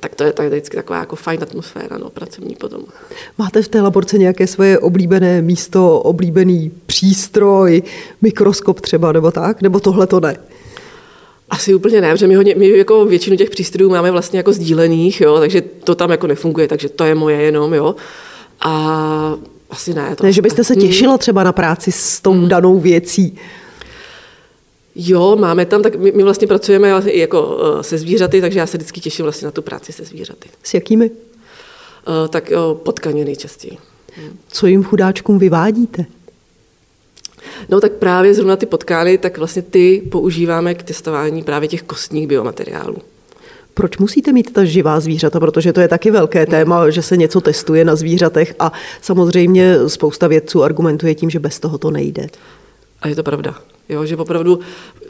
tak 0.00 0.14
to 0.14 0.24
je, 0.24 0.32
tak 0.32 0.46
vždycky 0.46 0.76
taková 0.76 0.98
jako 0.98 1.16
fajn 1.16 1.42
atmosféra, 1.42 1.98
no, 1.98 2.10
pracovní 2.10 2.54
potom. 2.54 2.82
Máte 3.38 3.62
v 3.62 3.68
té 3.68 3.80
laborce 3.80 4.18
nějaké 4.18 4.46
svoje 4.46 4.78
oblíbené 4.78 5.42
místo, 5.42 6.00
oblíbený 6.00 6.72
přístroj, 6.86 7.82
mikroskop 8.22 8.80
třeba, 8.80 9.12
nebo 9.12 9.30
tak? 9.30 9.62
Nebo 9.62 9.80
tohle 9.80 10.06
to 10.06 10.20
ne? 10.20 10.36
Asi 11.50 11.74
úplně 11.74 12.00
ne, 12.00 12.12
protože 12.12 12.26
my, 12.26 12.34
hodně, 12.34 12.54
my 12.54 12.68
jako 12.68 13.04
většinu 13.04 13.36
těch 13.36 13.50
přístrojů 13.50 13.90
máme 13.90 14.10
vlastně 14.10 14.38
jako 14.38 14.52
sdílených, 14.52 15.20
jo, 15.20 15.38
takže 15.38 15.60
to 15.60 15.94
tam 15.94 16.10
jako 16.10 16.26
nefunguje, 16.26 16.68
takže 16.68 16.88
to 16.88 17.04
je 17.04 17.14
moje 17.14 17.42
jenom, 17.42 17.74
jo. 17.74 17.94
A 18.60 19.34
asi 19.70 19.94
ne. 19.94 20.16
To 20.16 20.24
ne, 20.24 20.32
že 20.32 20.42
byste 20.42 20.64
se 20.64 20.76
těšila 20.76 21.18
třeba 21.18 21.44
na 21.44 21.52
práci 21.52 21.92
s 21.92 22.20
tou 22.20 22.32
hmm. 22.32 22.48
danou 22.48 22.80
věcí. 22.80 23.38
Jo, 24.94 25.36
máme 25.36 25.66
tam, 25.66 25.82
tak 25.82 25.96
my, 25.96 26.12
my 26.12 26.22
vlastně 26.22 26.46
pracujeme 26.48 26.88
jako 27.14 27.42
uh, 27.42 27.80
se 27.80 27.98
zvířaty, 27.98 28.40
takže 28.40 28.58
já 28.58 28.66
se 28.66 28.78
vždycky 28.78 29.00
těším 29.00 29.22
vlastně 29.22 29.46
na 29.46 29.52
tu 29.52 29.62
práci 29.62 29.92
se 29.92 30.04
zvířaty. 30.04 30.48
S 30.62 30.74
jakými? 30.74 31.10
Uh, 31.10 32.28
tak 32.28 32.50
uh, 32.50 32.78
potkaně 32.78 33.24
nejčastěji. 33.24 33.78
Hmm. 34.16 34.38
Co 34.48 34.66
jim 34.66 34.84
chudáčkům 34.84 35.38
vyvádíte? 35.38 36.04
No 37.68 37.80
tak 37.80 37.92
právě 37.92 38.34
zrovna 38.34 38.56
ty 38.56 38.66
potkány, 38.66 39.18
tak 39.18 39.38
vlastně 39.38 39.62
ty 39.62 40.02
používáme 40.10 40.74
k 40.74 40.82
testování 40.82 41.42
právě 41.42 41.68
těch 41.68 41.82
kostních 41.82 42.26
biomateriálů. 42.26 42.96
Proč 43.74 43.98
musíte 43.98 44.32
mít 44.32 44.52
ta 44.52 44.64
živá 44.64 45.00
zvířata? 45.00 45.40
Protože 45.40 45.72
to 45.72 45.80
je 45.80 45.88
taky 45.88 46.10
velké 46.10 46.46
téma, 46.46 46.90
že 46.90 47.02
se 47.02 47.16
něco 47.16 47.40
testuje 47.40 47.84
na 47.84 47.96
zvířatech 47.96 48.54
a 48.58 48.72
samozřejmě 49.02 49.74
spousta 49.86 50.28
vědců 50.28 50.62
argumentuje 50.62 51.14
tím, 51.14 51.30
že 51.30 51.38
bez 51.38 51.60
toho 51.60 51.78
to 51.78 51.90
nejde. 51.90 52.26
A 53.02 53.08
je 53.08 53.14
to 53.14 53.22
pravda. 53.22 53.54
Jo, 53.88 54.06
že 54.06 54.16
opravdu 54.16 54.60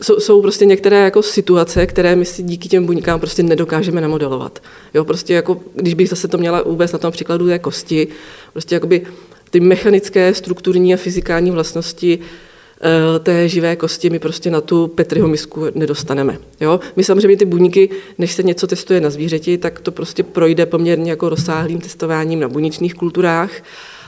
jsou, 0.03 0.21
jsou 0.21 0.43
prostě 0.43 0.67
některé 0.67 0.97
jako 0.97 1.23
situace, 1.23 1.87
které 1.87 2.17
my 2.17 2.25
si 2.25 2.43
díky 2.43 2.69
těm 2.69 2.87
buňkám 2.87 3.21
prostě 3.21 3.43
nedokážeme 3.43 4.01
namodelovat. 4.01 4.63
Jo, 4.95 5.05
prostě 5.05 5.35
jako, 5.35 5.61
když 5.75 5.95
bych 5.95 6.09
zase 6.09 6.29
to 6.29 6.39
měla 6.39 6.63
vůbec 6.63 6.93
na 6.93 6.99
tom 6.99 7.13
příkladu 7.13 7.47
té 7.47 7.59
kosti, 7.59 8.09
prostě 8.53 8.75
jakoby 8.75 9.07
ty 9.51 9.61
mechanické, 9.61 10.35
strukturní 10.35 10.95
a 10.95 10.97
fyzikální 10.97 11.51
vlastnosti 11.51 12.19
té 13.23 13.49
živé 13.49 13.77
kosti 13.77 14.11
my 14.11 14.19
prostě 14.19 14.51
na 14.51 14.61
tu 14.61 14.89
Petriho 14.89 15.29
misku 15.29 15.67
nedostaneme. 15.75 16.39
Jo? 16.61 16.81
My 16.97 17.05
samozřejmě 17.05 17.37
ty 17.37 17.45
buňky, 17.45 17.91
než 18.19 18.33
se 18.33 18.43
něco 18.43 18.67
testuje 18.67 19.01
na 19.01 19.11
zvířeti, 19.11 19.59
tak 19.59 19.81
to 19.81 19.93
prostě 19.93 20.23
projde 20.23 20.67
poměrně 20.67 21.11
jako 21.11 21.29
rozsáhlým 21.29 21.81
testováním 21.81 22.41
na 22.41 22.49
buněčných 22.49 22.95
kulturách, 22.95 23.51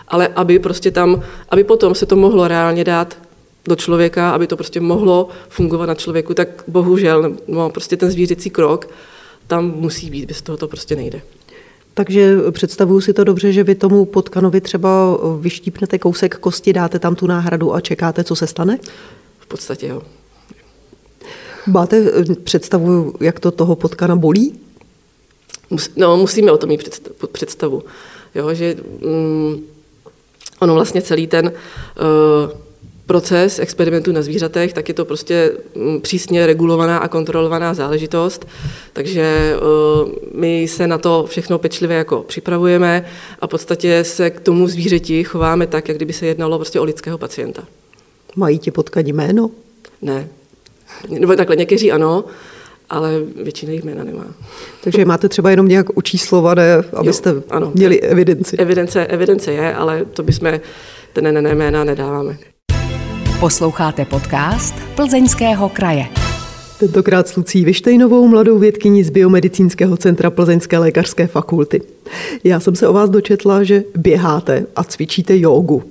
ale 0.08 0.28
aby 0.28 0.58
prostě 0.58 0.90
tam, 0.90 1.22
aby 1.48 1.64
potom 1.64 1.94
se 1.94 2.06
to 2.06 2.16
mohlo 2.16 2.48
reálně 2.48 2.84
dát 2.84 3.18
do 3.64 3.76
člověka, 3.76 4.30
aby 4.30 4.46
to 4.46 4.56
prostě 4.56 4.80
mohlo 4.80 5.28
fungovat 5.48 5.86
na 5.86 5.94
člověku, 5.94 6.34
tak 6.34 6.64
bohužel, 6.68 7.36
no, 7.48 7.70
prostě 7.70 7.96
ten 7.96 8.10
zvířecí 8.10 8.50
krok 8.50 8.88
tam 9.46 9.72
musí 9.76 10.10
být, 10.10 10.24
bez 10.24 10.42
toho 10.42 10.58
to 10.58 10.68
prostě 10.68 10.96
nejde. 10.96 11.22
Takže 11.94 12.36
představuju 12.50 13.00
si 13.00 13.12
to 13.12 13.24
dobře, 13.24 13.52
že 13.52 13.64
vy 13.64 13.74
tomu 13.74 14.04
potkanovi 14.04 14.60
třeba 14.60 15.18
vyštípnete 15.40 15.98
kousek 15.98 16.38
kosti, 16.38 16.72
dáte 16.72 16.98
tam 16.98 17.14
tu 17.14 17.26
náhradu 17.26 17.74
a 17.74 17.80
čekáte, 17.80 18.24
co 18.24 18.36
se 18.36 18.46
stane? 18.46 18.78
V 19.38 19.46
podstatě 19.46 19.86
jo. 19.86 20.02
Máte 21.66 21.96
eh, 21.96 22.34
představu, 22.34 23.14
jak 23.20 23.40
to 23.40 23.50
toho 23.50 23.76
potkana 23.76 24.16
bolí? 24.16 24.60
No, 25.96 26.16
musíme 26.16 26.52
o 26.52 26.58
tom 26.58 26.68
mít 26.68 27.00
představu. 27.32 27.82
Jo, 28.34 28.54
že 28.54 28.76
mm, 29.00 29.62
ono 30.60 30.74
vlastně 30.74 31.02
celý 31.02 31.26
ten 31.26 31.46
uh, 31.46 32.50
proces 33.06 33.58
experimentu 33.58 34.12
na 34.12 34.22
zvířatech, 34.22 34.72
tak 34.72 34.88
je 34.88 34.94
to 34.94 35.04
prostě 35.04 35.52
mm, 35.74 36.00
přísně 36.00 36.46
regulovaná 36.46 36.98
a 36.98 37.08
kontrolovaná 37.08 37.74
záležitost. 37.74 38.46
Takže 38.92 39.56
uh, 40.04 40.12
my 40.34 40.68
se 40.68 40.86
na 40.86 40.98
to 40.98 41.24
všechno 41.28 41.58
pečlivě 41.58 41.96
jako 41.96 42.22
připravujeme 42.22 43.04
a 43.40 43.46
v 43.46 43.50
podstatě 43.50 44.04
se 44.04 44.30
k 44.30 44.40
tomu 44.40 44.68
zvířeti 44.68 45.24
chováme 45.24 45.66
tak, 45.66 45.88
jak 45.88 45.96
kdyby 45.96 46.12
se 46.12 46.26
jednalo 46.26 46.58
prostě 46.58 46.80
o 46.80 46.84
lidského 46.84 47.18
pacienta. 47.18 47.64
Mají 48.36 48.58
ti 48.58 48.70
potkat 48.70 49.06
jméno? 49.06 49.50
Ne. 50.02 50.28
Nebo 51.08 51.36
takhle 51.36 51.56
někteří 51.56 51.92
ano, 51.92 52.24
ale 52.90 53.10
většina 53.42 53.72
jich 53.72 53.84
jména 53.84 54.04
nemá. 54.04 54.24
Takže 54.84 55.04
máte 55.04 55.28
třeba 55.28 55.50
jenom 55.50 55.68
nějak 55.68 55.96
učíslované, 55.96 56.84
abyste 56.92 57.30
jo, 57.30 57.42
ano. 57.50 57.72
měli 57.74 58.00
evidenci. 58.00 58.56
Evidence, 58.56 59.06
evidence 59.06 59.52
je, 59.52 59.74
ale 59.74 60.04
to 60.04 60.22
bychom 60.22 60.60
ten 61.12 61.34
ne, 61.34 61.42
ne, 61.42 61.54
jména 61.54 61.84
nedáváme. 61.84 62.38
Posloucháte 63.42 64.04
podcast 64.04 64.74
Plzeňského 64.94 65.68
kraje. 65.68 66.06
Tentokrát 66.78 67.28
s 67.28 67.36
Lucí 67.36 67.64
Vištejnovou, 67.64 68.28
mladou 68.28 68.58
vědkyní 68.58 69.04
z 69.04 69.10
Biomedicínského 69.10 69.96
centra 69.96 70.30
Plzeňské 70.30 70.78
lékařské 70.78 71.26
fakulty. 71.26 71.82
Já 72.44 72.60
jsem 72.60 72.76
se 72.76 72.88
o 72.88 72.92
vás 72.92 73.10
dočetla, 73.10 73.62
že 73.62 73.84
běháte 73.96 74.66
a 74.76 74.84
cvičíte 74.84 75.38
jogu. 75.38 75.82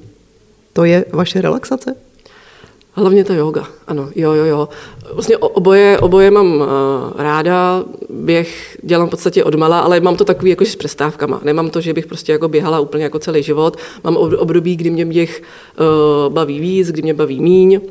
To 0.74 0.84
je 0.84 1.06
vaše 1.12 1.42
relaxace? 1.42 1.96
Hlavně 2.94 3.24
ta 3.24 3.34
yoga, 3.34 3.68
ano, 3.88 4.10
jo, 4.16 4.32
jo, 4.32 4.46
jo. 4.46 4.70
Vlastně 5.14 5.38
oboje, 5.38 6.00
oboje 6.00 6.32
mám 6.32 6.56
uh, 6.56 6.68
ráda, 7.16 7.84
běh 8.10 8.78
dělám 8.84 9.08
v 9.08 9.10
podstatě 9.10 9.44
odmala, 9.44 9.80
ale 9.80 10.00
mám 10.00 10.16
to 10.16 10.26
takový 10.26 10.50
jako 10.50 10.66
s 10.66 10.76
přestávkama. 10.76 11.42
Nemám 11.44 11.70
to, 11.70 11.82
že 11.82 11.94
bych 11.94 12.08
prostě 12.08 12.32
jako 12.32 12.48
běhala 12.48 12.80
úplně 12.80 13.04
jako 13.04 13.20
celý 13.20 13.44
život. 13.44 13.78
Mám 14.04 14.18
období, 14.18 14.76
kdy 14.76 14.90
mě 14.90 15.06
běh 15.06 15.42
uh, 15.80 16.34
baví 16.34 16.60
víc, 16.60 16.92
kdy 16.92 17.02
mě 17.02 17.14
baví 17.14 17.40
míň 17.40 17.82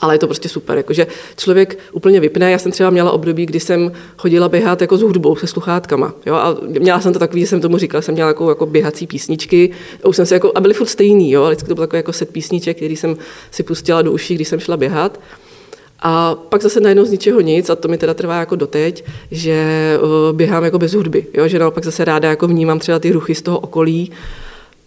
ale 0.00 0.14
je 0.14 0.18
to 0.18 0.26
prostě 0.26 0.48
super. 0.48 0.76
Jakože 0.76 1.06
člověk 1.36 1.78
úplně 1.92 2.20
vypne. 2.20 2.50
Já 2.50 2.58
jsem 2.58 2.72
třeba 2.72 2.90
měla 2.90 3.12
období, 3.12 3.46
kdy 3.46 3.60
jsem 3.60 3.92
chodila 4.16 4.48
běhat 4.48 4.80
jako 4.80 4.96
s 4.96 5.02
hudbou, 5.02 5.36
se 5.36 5.46
sluchátkama. 5.46 6.14
Jo? 6.26 6.34
A 6.34 6.56
měla 6.66 7.00
jsem 7.00 7.12
to 7.12 7.18
takový, 7.18 7.40
že 7.40 7.46
jsem 7.46 7.60
tomu 7.60 7.78
říkala, 7.78 8.02
jsem 8.02 8.14
měla 8.14 8.28
jako, 8.28 8.48
jako 8.48 8.66
běhací 8.66 9.06
písničky. 9.06 9.70
A 10.04 10.08
už 10.08 10.16
jsem 10.16 10.26
se 10.26 10.34
jako, 10.34 10.52
a 10.54 10.60
byly 10.60 10.74
furt 10.74 10.88
stejný, 10.88 11.30
jo? 11.30 11.46
vždycky 11.46 11.68
to 11.68 11.74
bylo 11.74 11.86
takový 11.86 11.98
jako 11.98 12.12
set 12.12 12.30
písniček, 12.30 12.76
který 12.76 12.96
jsem 12.96 13.16
si 13.50 13.62
pustila 13.62 14.02
do 14.02 14.12
uší, 14.12 14.34
když 14.34 14.48
jsem 14.48 14.60
šla 14.60 14.76
běhat. 14.76 15.20
A 16.00 16.34
pak 16.34 16.62
zase 16.62 16.80
najednou 16.80 17.04
z 17.04 17.10
ničeho 17.10 17.40
nic, 17.40 17.70
a 17.70 17.76
to 17.76 17.88
mi 17.88 17.98
teda 17.98 18.14
trvá 18.14 18.40
jako 18.40 18.56
doteď, 18.56 19.04
že 19.30 19.66
běhám 20.32 20.64
jako 20.64 20.78
bez 20.78 20.94
hudby, 20.94 21.26
jo? 21.34 21.48
že 21.48 21.58
naopak 21.58 21.84
zase 21.84 22.04
ráda 22.04 22.30
jako 22.30 22.48
vnímám 22.48 22.78
třeba 22.78 22.98
ty 22.98 23.12
ruchy 23.12 23.34
z 23.34 23.42
toho 23.42 23.58
okolí. 23.58 24.12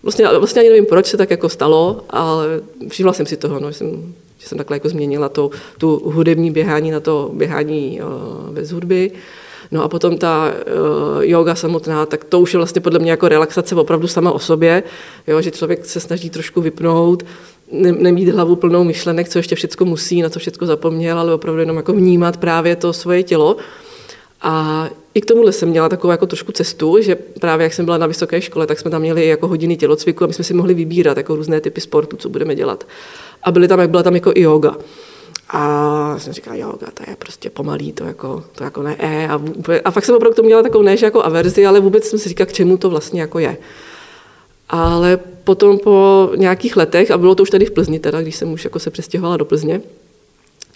Vlastně, 0.04 0.28
vlastně 0.40 0.62
ani 0.62 0.70
nevím, 0.70 0.86
proč 0.86 1.06
se 1.06 1.18
tak 1.18 1.32
jako 1.32 1.50
stalo, 1.50 2.02
ale 2.10 2.46
všimla 2.88 3.14
jsem 3.14 3.26
si 3.26 3.38
toho, 3.38 3.60
no, 3.60 3.72
že 3.72 3.78
jsem 3.78 4.14
že 4.38 4.48
jsem 4.48 4.58
takhle 4.58 4.76
jako 4.76 4.90
změnila 4.90 5.30
to, 5.30 5.50
tu 5.78 6.02
hudební 6.06 6.52
běhání 6.52 6.92
na 6.92 7.00
to 7.00 7.32
běhání 7.34 8.02
uh, 8.02 8.54
bez 8.54 8.72
hudby. 8.72 9.12
No 9.72 9.84
a 9.84 9.88
potom 9.88 10.18
ta 10.18 10.52
uh, 11.18 11.24
yoga 11.24 11.56
samotná, 11.56 12.06
tak 12.06 12.24
to 12.24 12.40
už 12.40 12.54
je 12.54 12.58
vlastně 12.58 12.82
podle 12.82 13.00
mě 13.00 13.12
jako 13.12 13.28
relaxace 13.28 13.76
opravdu 13.76 14.08
sama 14.08 14.32
o 14.32 14.40
sobě, 14.40 14.84
jo, 15.28 15.42
že 15.42 15.52
člověk 15.52 15.86
se 15.86 16.00
snaží 16.00 16.30
trošku 16.30 16.62
vypnout, 16.62 17.24
ne, 17.72 17.92
nemít 17.92 18.30
hlavu 18.30 18.56
plnou 18.56 18.84
myšlenek, 18.84 19.30
co 19.30 19.40
ještě 19.40 19.56
všechno 19.56 19.86
musí, 19.86 20.22
na 20.22 20.30
co 20.30 20.40
všechno 20.40 20.68
zapomněl, 20.68 21.20
ale 21.20 21.34
opravdu 21.34 21.60
jenom 21.60 21.78
jako 21.78 21.94
vnímat 21.94 22.38
právě 22.38 22.76
to 22.76 22.94
svoje 22.94 23.24
tělo. 23.24 23.58
A 24.42 24.90
i 25.14 25.22
k 25.22 25.26
tomuhle 25.26 25.52
jsem 25.52 25.70
měla 25.70 25.90
takovou 25.90 26.12
jako 26.12 26.26
trošku 26.26 26.52
cestu, 26.52 27.02
že 27.02 27.16
právě 27.16 27.64
jak 27.64 27.74
jsem 27.74 27.86
byla 27.86 27.98
na 27.98 28.08
vysoké 28.08 28.42
škole, 28.42 28.68
tak 28.68 28.80
jsme 28.80 28.92
tam 28.92 29.02
měli 29.02 29.28
jako 29.28 29.48
hodiny 29.48 29.78
tělocviku 29.78 30.24
a 30.24 30.28
my 30.28 30.34
jsme 30.34 30.44
si 30.44 30.54
mohli 30.54 30.74
vybírat 30.74 31.18
jako 31.18 31.36
různé 31.36 31.62
typy 31.62 31.82
sportu, 31.82 32.18
co 32.18 32.30
budeme 32.30 32.56
dělat 32.56 32.88
a 33.44 33.52
byly 33.52 33.68
tam, 33.68 33.80
jak 33.80 33.90
byla 33.90 34.04
tam 34.04 34.16
jako 34.16 34.32
i 34.36 34.42
yoga. 34.42 34.78
A 35.50 36.20
jsem 36.20 36.34
říkala, 36.34 36.56
yoga, 36.56 36.88
to 36.94 37.04
je 37.08 37.16
prostě 37.20 37.50
pomalý, 37.50 37.94
to 37.94 38.04
jako, 38.04 38.44
to 38.56 38.64
jako 38.64 38.84
ne, 38.84 38.96
e, 39.00 39.28
a, 39.28 39.42
a 39.86 39.92
fakt 39.92 40.06
jsem 40.06 40.16
opravdu 40.16 40.36
to 40.36 40.44
měla 40.44 40.64
takovou 40.64 40.84
než 40.84 41.02
jako 41.02 41.24
averzi, 41.24 41.66
ale 41.66 41.80
vůbec 41.80 42.06
jsem 42.06 42.20
si 42.20 42.30
říkala, 42.30 42.46
k 42.46 42.54
čemu 42.54 42.78
to 42.78 42.90
vlastně 42.90 43.22
jako 43.22 43.40
je. 43.40 43.58
Ale 44.70 45.20
potom 45.44 45.80
po 45.80 46.30
nějakých 46.36 46.78
letech, 46.78 47.12
a 47.12 47.18
bylo 47.18 47.36
to 47.36 47.44
už 47.44 47.50
tady 47.50 47.66
v 47.66 47.72
Plzni 47.72 48.00
teda, 48.00 48.22
když 48.22 48.36
jsem 48.36 48.54
už 48.54 48.64
jako 48.64 48.80
se 48.80 48.90
přestěhovala 48.90 49.38
do 49.38 49.46
Plzně, 49.46 49.82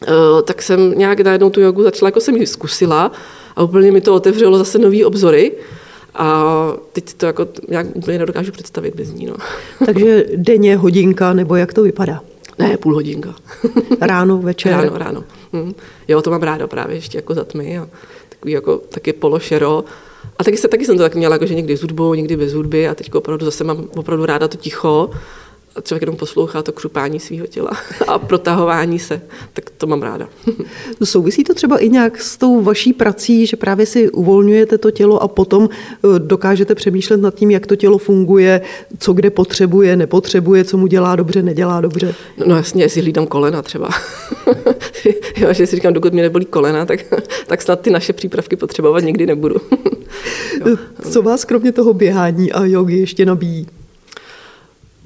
eh, 0.08 0.42
tak 0.44 0.62
jsem 0.62 0.92
nějak 0.98 1.20
najednou 1.20 1.50
tu 1.50 1.62
jogu 1.62 1.84
začala, 1.84 2.08
jako 2.08 2.20
jsem 2.20 2.36
ji 2.36 2.48
zkusila 2.48 3.12
a 3.56 3.64
úplně 3.64 3.92
mi 3.92 4.02
to 4.02 4.16
otevřelo 4.16 4.58
zase 4.58 4.80
nový 4.80 5.06
obzory. 5.06 5.52
A 6.16 6.44
teď 6.94 7.14
to 7.14 7.26
jako 7.26 7.48
nějak 7.70 7.88
úplně 7.94 8.20
nedokážu 8.20 8.52
představit 8.52 8.96
bez 8.96 9.14
ní. 9.14 9.26
No. 9.26 9.36
Takže 9.86 10.26
denně 10.36 10.76
hodinka, 10.78 11.34
nebo 11.34 11.56
jak 11.56 11.74
to 11.74 11.84
vypadá? 11.84 12.22
Ne, 12.60 12.78
půl 12.78 12.94
hodinka. 12.94 13.36
ráno, 14.02 14.38
večer? 14.38 14.72
Ráno, 14.72 14.98
ráno. 14.98 15.24
Hm. 15.54 15.74
Jo, 16.08 16.22
to 16.22 16.32
mám 16.32 16.44
ráda 16.44 16.68
právě 16.68 16.98
ještě 16.98 17.18
jako 17.18 17.34
za 17.34 17.44
tmy 17.44 17.78
a 17.78 17.88
takový 18.30 18.54
jako 18.54 18.78
taky 18.78 19.14
pološero. 19.14 19.84
A 20.40 20.44
taky, 20.44 20.58
se, 20.58 20.68
taky 20.68 20.86
jsem 20.86 20.98
to 20.98 21.04
tak 21.04 21.16
měla, 21.16 21.36
jako, 21.36 21.46
že 21.46 21.56
někdy 21.56 21.78
s 21.78 21.82
hudbou, 21.82 22.14
někdy 22.14 22.38
bez 22.38 22.54
hudby 22.54 22.88
a 22.88 22.96
teď 22.96 23.14
opravdu 23.14 23.46
zase 23.46 23.64
mám 23.64 23.86
opravdu 23.96 24.26
ráda 24.26 24.48
to 24.48 24.58
ticho 24.58 25.10
člověk 25.84 26.02
jenom 26.02 26.16
poslouchá 26.16 26.62
to 26.62 26.72
křupání 26.72 27.20
svého 27.20 27.48
těla 27.48 27.72
a 28.08 28.20
protahování 28.20 29.00
se, 29.00 29.22
tak 29.54 29.70
to 29.70 29.88
mám 29.88 30.02
ráda. 30.02 30.30
Souvisí 31.04 31.44
to 31.44 31.54
třeba 31.54 31.78
i 31.78 31.90
nějak 31.90 32.22
s 32.22 32.38
tou 32.38 32.62
vaší 32.62 32.94
prací, 32.94 33.46
že 33.46 33.58
právě 33.58 33.86
si 33.86 34.10
uvolňujete 34.10 34.78
to 34.78 34.92
tělo 34.92 35.24
a 35.24 35.28
potom 35.28 35.70
eh, 35.72 36.20
dokážete 36.20 36.76
přemýšlet 36.76 37.22
nad 37.22 37.36
tím, 37.36 37.52
jak 37.52 37.68
to 37.68 37.76
tělo 37.76 37.98
funguje, 37.98 38.62
co 39.00 39.14
kde 39.14 39.30
potřebuje, 39.30 39.96
nepotřebuje, 39.96 40.64
co 40.64 40.78
mu 40.78 40.88
dělá 40.88 41.16
dobře, 41.16 41.42
nedělá 41.42 41.82
dobře? 41.82 42.16
No, 42.38 42.46
no 42.48 42.56
jasně, 42.56 42.84
jestli 42.84 43.02
hlídám 43.02 43.28
kolena 43.28 43.62
třeba. 43.62 43.90
že 45.52 45.68
si 45.68 45.76
říkám, 45.76 45.94
dokud 45.94 46.14
mě 46.14 46.22
nebolí 46.22 46.46
kolena, 46.46 46.86
tak, 46.86 47.00
tak 47.48 47.62
snad 47.62 47.82
ty 47.82 47.90
naše 47.90 48.14
přípravky 48.14 48.56
potřebovat 48.56 49.04
nikdy 49.04 49.26
nebudu. 49.26 49.56
co 51.12 51.22
vás 51.22 51.46
kromě 51.46 51.72
toho 51.72 51.94
běhání 51.94 52.52
a 52.52 52.66
jogy 52.66 53.00
ještě 53.00 53.26
nabíjí? 53.26 53.68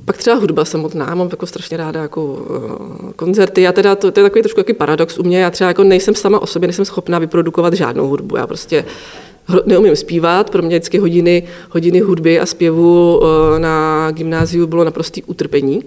Pak 0.06 0.18
třeba 0.18 0.36
hudba 0.36 0.66
samotná, 0.66 1.16
mám 1.16 1.28
jako 1.32 1.46
strašně 1.46 1.78
ráda 1.78 2.02
jako 2.02 2.26
uh, 2.26 3.12
koncerty. 3.16 3.62
Já 3.62 3.72
teda, 3.72 3.96
to, 3.96 4.12
to 4.12 4.20
je 4.20 4.24
takový 4.24 4.42
trošku 4.42 4.60
jaký 4.60 4.74
paradox 4.74 5.20
u 5.20 5.24
mě, 5.24 5.40
já 5.40 5.52
třeba 5.52 5.68
jako 5.68 5.84
nejsem 5.84 6.16
sama 6.16 6.40
o 6.40 6.48
sobě, 6.48 6.68
nejsem 6.68 6.86
schopná 6.86 7.20
vyprodukovat 7.20 7.74
žádnou 7.74 8.08
hudbu. 8.08 8.38
Já 8.38 8.48
prostě 8.48 8.86
neumím 9.66 9.96
zpívat, 9.96 10.50
pro 10.50 10.62
mě 10.62 10.76
vždycky 10.76 10.98
hodiny, 10.98 11.44
hodiny 11.70 12.00
hudby 12.00 12.40
a 12.40 12.46
zpěvu 12.46 13.18
uh, 13.18 13.60
na 13.60 14.08
gymnáziu 14.12 14.68
bylo 14.68 14.84
naprostý 14.84 15.24
utrpení. 15.24 15.84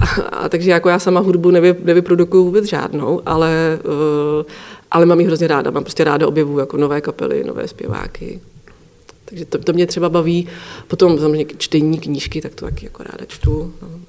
A, 0.00 0.20
a 0.36 0.48
takže 0.48 0.70
jako 0.70 0.88
já 0.88 0.98
sama 0.98 1.20
hudbu 1.20 1.50
nevy, 1.50 1.74
nevyprodukuju 1.84 2.44
vůbec 2.44 2.64
žádnou, 2.64 3.20
ale, 3.26 3.78
uh, 3.84 4.44
ale 4.90 5.06
mám 5.06 5.20
ji 5.20 5.26
hrozně 5.26 5.46
ráda. 5.46 5.70
Mám 5.70 5.84
prostě 5.84 6.04
ráda 6.04 6.28
objevu 6.28 6.58
jako 6.58 6.76
nové 6.76 7.00
kapely, 7.00 7.44
nové 7.44 7.68
zpěváky. 7.68 8.40
Takže 9.30 9.44
to, 9.44 9.58
to 9.58 9.72
mě 9.72 9.86
třeba 9.86 10.08
baví. 10.08 10.48
Potom 10.88 11.18
samozřejmě 11.18 11.46
čtení 11.58 11.98
knížky, 11.98 12.40
tak 12.40 12.54
to 12.54 12.64
taky 12.64 12.86
jako 12.86 13.02
ráda 13.02 13.24
čtu. 13.28 13.72
No. 13.82 14.00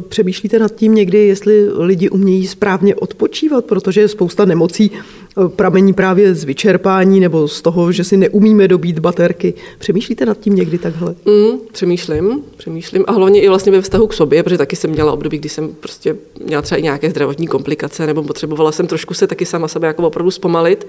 Přemýšlíte 0.00 0.58
nad 0.58 0.74
tím 0.74 0.94
někdy, 0.94 1.26
jestli 1.26 1.68
lidi 1.72 2.08
umějí 2.10 2.46
správně 2.46 2.94
odpočívat, 2.94 3.64
protože 3.64 4.00
je 4.00 4.08
spousta 4.08 4.44
nemocí 4.44 4.90
eh, 4.92 5.48
pramení 5.48 5.92
právě 5.92 6.34
z 6.34 6.44
vyčerpání 6.44 7.20
nebo 7.20 7.48
z 7.48 7.62
toho, 7.62 7.92
že 7.92 8.04
si 8.04 8.16
neumíme 8.16 8.68
dobít 8.68 8.98
baterky. 8.98 9.54
Přemýšlíte 9.78 10.26
nad 10.26 10.40
tím 10.40 10.54
někdy 10.54 10.78
takhle? 10.78 11.14
Mm, 11.24 11.58
přemýšlím, 11.72 12.42
přemýšlím 12.56 13.04
a 13.06 13.12
hlavně 13.12 13.42
i 13.42 13.48
vlastně 13.48 13.72
ve 13.72 13.82
vztahu 13.82 14.06
k 14.06 14.14
sobě, 14.14 14.42
protože 14.42 14.58
taky 14.58 14.76
jsem 14.76 14.90
měla 14.90 15.12
období, 15.12 15.38
kdy 15.38 15.48
jsem 15.48 15.68
prostě 15.80 16.16
měla 16.44 16.62
třeba 16.62 16.78
i 16.78 16.82
nějaké 16.82 17.10
zdravotní 17.10 17.46
komplikace 17.46 18.06
nebo 18.06 18.22
potřebovala 18.22 18.72
jsem 18.72 18.86
trošku 18.86 19.14
se 19.14 19.26
taky 19.26 19.46
sama 19.46 19.68
sebe 19.68 19.86
jako 19.86 20.06
opravdu 20.06 20.30
zpomalit. 20.30 20.86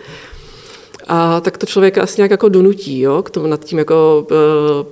A 1.07 1.41
tak 1.41 1.57
to 1.57 1.65
člověka 1.65 2.01
asi 2.01 2.21
nějak 2.21 2.31
jako 2.31 2.49
donutí, 2.49 2.99
jo, 2.99 3.23
k 3.23 3.29
tomu 3.29 3.47
nad 3.47 3.65
tím 3.65 3.79
jako 3.79 4.27
uh, 4.31 4.37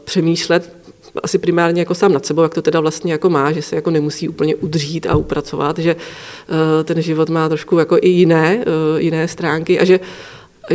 přemýšlet, 0.03 0.75
asi 1.23 1.37
primárně 1.37 1.81
jako 1.81 1.95
sám 1.95 2.13
nad 2.13 2.25
sebou, 2.25 2.41
jak 2.41 2.53
to 2.53 2.61
teda 2.61 2.79
vlastně 2.79 3.11
jako 3.11 3.29
má, 3.29 3.51
že 3.51 3.61
se 3.61 3.75
jako 3.75 3.91
nemusí 3.91 4.29
úplně 4.29 4.55
udřít 4.55 5.05
a 5.05 5.15
upracovat, 5.15 5.79
že 5.79 5.95
uh, 5.95 6.83
ten 6.83 7.01
život 7.01 7.29
má 7.29 7.49
trošku 7.49 7.77
jako 7.77 7.97
i 8.01 8.09
jiné, 8.09 8.57
uh, 8.57 9.01
jiné 9.01 9.27
stránky 9.27 9.79
a 9.79 9.85
že 9.85 9.99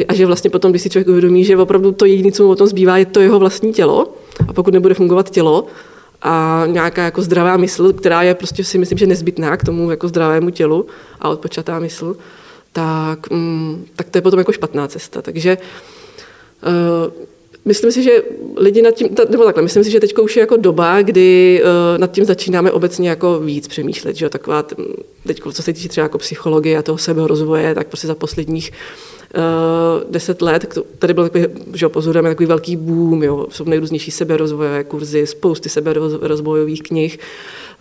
a 0.08 0.14
že 0.14 0.26
vlastně 0.26 0.50
potom, 0.50 0.72
když 0.72 0.82
si 0.82 0.90
člověk 0.90 1.08
uvědomí, 1.08 1.44
že 1.44 1.56
opravdu 1.56 1.92
to 1.92 2.04
jediné, 2.04 2.32
co 2.32 2.42
mu 2.44 2.50
o 2.50 2.56
tom 2.56 2.66
zbývá, 2.66 2.98
je 2.98 3.06
to 3.06 3.20
jeho 3.20 3.38
vlastní 3.38 3.72
tělo 3.72 4.14
a 4.48 4.52
pokud 4.52 4.74
nebude 4.74 4.94
fungovat 4.94 5.30
tělo 5.30 5.66
a 6.22 6.64
nějaká 6.66 7.04
jako 7.04 7.22
zdravá 7.22 7.56
mysl, 7.56 7.92
která 7.92 8.22
je 8.22 8.34
prostě 8.34 8.64
si 8.64 8.78
myslím, 8.78 8.98
že 8.98 9.06
nezbytná 9.06 9.56
k 9.56 9.64
tomu 9.64 9.90
jako 9.90 10.08
zdravému 10.08 10.50
tělu 10.50 10.86
a 11.20 11.28
odpočatá 11.28 11.78
mysl, 11.78 12.16
tak, 12.78 13.30
mm, 13.30 13.86
tak 13.96 14.10
to 14.10 14.18
je 14.18 14.22
potom 14.22 14.38
jako 14.38 14.52
špatná 14.52 14.88
cesta. 14.88 15.22
Takže 15.22 15.58
uh, 16.66 17.12
myslím 17.64 17.92
si, 17.92 18.02
že 18.02 18.22
lidi 18.56 18.82
nad 18.82 18.90
tím, 18.90 19.08
nebo 19.30 19.44
takhle, 19.44 19.62
myslím 19.62 19.84
si, 19.84 19.90
že 19.90 20.00
teď 20.00 20.18
už 20.18 20.36
je 20.36 20.40
jako 20.40 20.56
doba, 20.56 21.02
kdy 21.02 21.62
uh, 21.62 21.98
nad 21.98 22.10
tím 22.10 22.24
začínáme 22.24 22.72
obecně 22.72 23.08
jako 23.08 23.40
víc 23.40 23.68
přemýšlet, 23.68 24.16
že 24.16 24.24
jo, 24.24 24.30
taková, 24.30 24.64
teď, 25.26 25.40
co 25.52 25.62
se 25.62 25.72
týče 25.72 25.88
třeba 25.88 26.02
jako 26.04 26.18
psychologie 26.18 26.78
a 26.78 26.82
toho 26.82 26.98
seberozvoje, 26.98 27.74
tak 27.74 27.86
prostě 27.86 28.06
za 28.06 28.14
posledních 28.14 28.72
deset 30.10 30.42
let, 30.42 30.78
tady 30.98 31.14
byl 31.14 31.28
takový, 31.28 31.44
že 31.74 31.88
pozorujeme 31.88 32.28
takový 32.28 32.46
velký 32.46 32.76
boom, 32.76 33.22
jo, 33.22 33.46
jsou 33.50 33.64
nejrůznější 33.64 34.10
seberozvojové 34.10 34.84
kurzy, 34.84 35.26
spousty 35.26 35.68
seberozvojových 35.68 36.82
knih, 36.82 37.18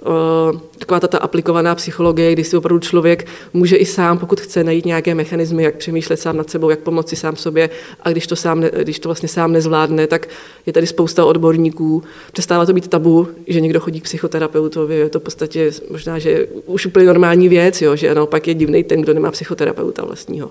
Eh, 0.02 0.60
taková 0.80 1.00
ta, 1.00 1.08
ta 1.08 1.18
aplikovaná 1.18 1.76
psychologie, 1.76 2.34
kdy 2.34 2.44
si 2.44 2.58
opravdu 2.58 2.80
člověk 2.80 3.28
může 3.54 3.76
i 3.76 3.86
sám, 3.86 4.18
pokud 4.18 4.42
chce 4.42 4.64
najít 4.64 4.86
nějaké 4.86 5.16
mechanismy, 5.16 5.64
jak 5.64 5.76
přemýšlet 5.76 6.18
sám 6.18 6.38
nad 6.38 6.50
sebou, 6.50 6.70
jak 6.70 6.80
pomoci 6.80 7.16
sám 7.16 7.36
sobě 7.36 7.70
a 8.02 8.10
když 8.10 8.28
to, 8.28 8.36
sám, 8.36 8.62
když 8.62 9.00
to 9.00 9.10
vlastně 9.10 9.30
sám 9.30 9.52
nezvládne, 9.52 10.08
tak 10.08 10.28
je 10.66 10.74
tady 10.74 10.88
spousta 10.88 11.26
odborníků. 11.26 12.04
Přestává 12.34 12.66
to 12.66 12.74
být 12.74 12.88
tabu, 12.88 13.28
že 13.48 13.62
někdo 13.62 13.80
chodí 13.80 14.02
k 14.02 14.04
psychoterapeutovi, 14.04 14.96
je 14.96 15.10
to 15.10 15.20
v 15.20 15.24
podstatě 15.24 15.72
možná, 15.92 16.20
že 16.20 16.48
už 16.66 16.86
úplně 16.86 17.06
normální 17.06 17.50
věc, 17.50 17.82
jo, 17.82 17.96
že 17.96 18.16
naopak 18.16 18.48
je 18.48 18.54
divný 18.54 18.84
ten, 18.84 19.02
kdo 19.02 19.14
nemá 19.14 19.32
psychoterapeuta 19.32 20.06
vlastního. 20.06 20.50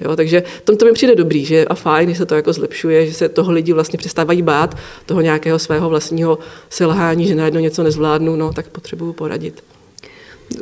Jo, 0.00 0.16
takže 0.16 0.37
tom 0.64 0.76
to 0.76 0.84
mi 0.84 0.92
přijde 0.92 1.14
dobrý, 1.14 1.44
že 1.44 1.64
a 1.64 1.74
fajn, 1.74 2.08
že 2.08 2.14
se 2.14 2.26
to 2.26 2.34
jako 2.34 2.52
zlepšuje, 2.52 3.06
že 3.06 3.14
se 3.14 3.28
toho 3.28 3.52
lidi 3.52 3.72
vlastně 3.72 3.96
přestávají 3.96 4.42
bát, 4.42 4.76
toho 5.06 5.20
nějakého 5.20 5.58
svého 5.58 5.88
vlastního 5.88 6.38
selhání, 6.70 7.26
že 7.26 7.34
najednou 7.34 7.60
něco 7.60 7.82
nezvládnu, 7.82 8.36
no 8.36 8.52
tak 8.52 8.68
potřebuju 8.68 9.12
poradit. 9.12 9.62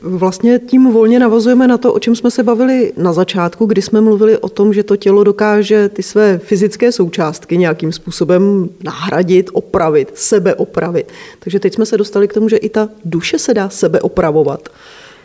Vlastně 0.03 0.59
tím 0.59 0.93
volně 0.93 1.19
navazujeme 1.19 1.69
na 1.69 1.79
to, 1.79 1.93
o 1.93 1.99
čem 1.99 2.17
jsme 2.17 2.31
se 2.31 2.43
bavili 2.43 2.93
na 2.97 3.13
začátku, 3.13 3.67
kdy 3.67 3.83
jsme 3.83 4.01
mluvili 4.01 4.39
o 4.39 4.49
tom, 4.49 4.73
že 4.73 4.83
to 4.83 4.97
tělo 4.97 5.25
dokáže 5.25 5.89
ty 5.89 6.03
své 6.03 6.39
fyzické 6.39 6.93
součástky 6.93 7.59
nějakým 7.59 7.93
způsobem 7.93 8.69
nahradit, 8.85 9.51
opravit, 9.53 10.11
sebe 10.15 10.55
opravit. 10.55 11.13
Takže 11.39 11.61
teď 11.61 11.75
jsme 11.75 11.87
se 11.87 11.97
dostali 11.97 12.29
k 12.29 12.33
tomu, 12.33 12.49
že 12.49 12.57
i 12.57 12.69
ta 12.69 12.89
duše 13.05 13.39
se 13.39 13.55
dá 13.55 13.69
sebe 13.69 14.01
opravovat. 14.01 14.69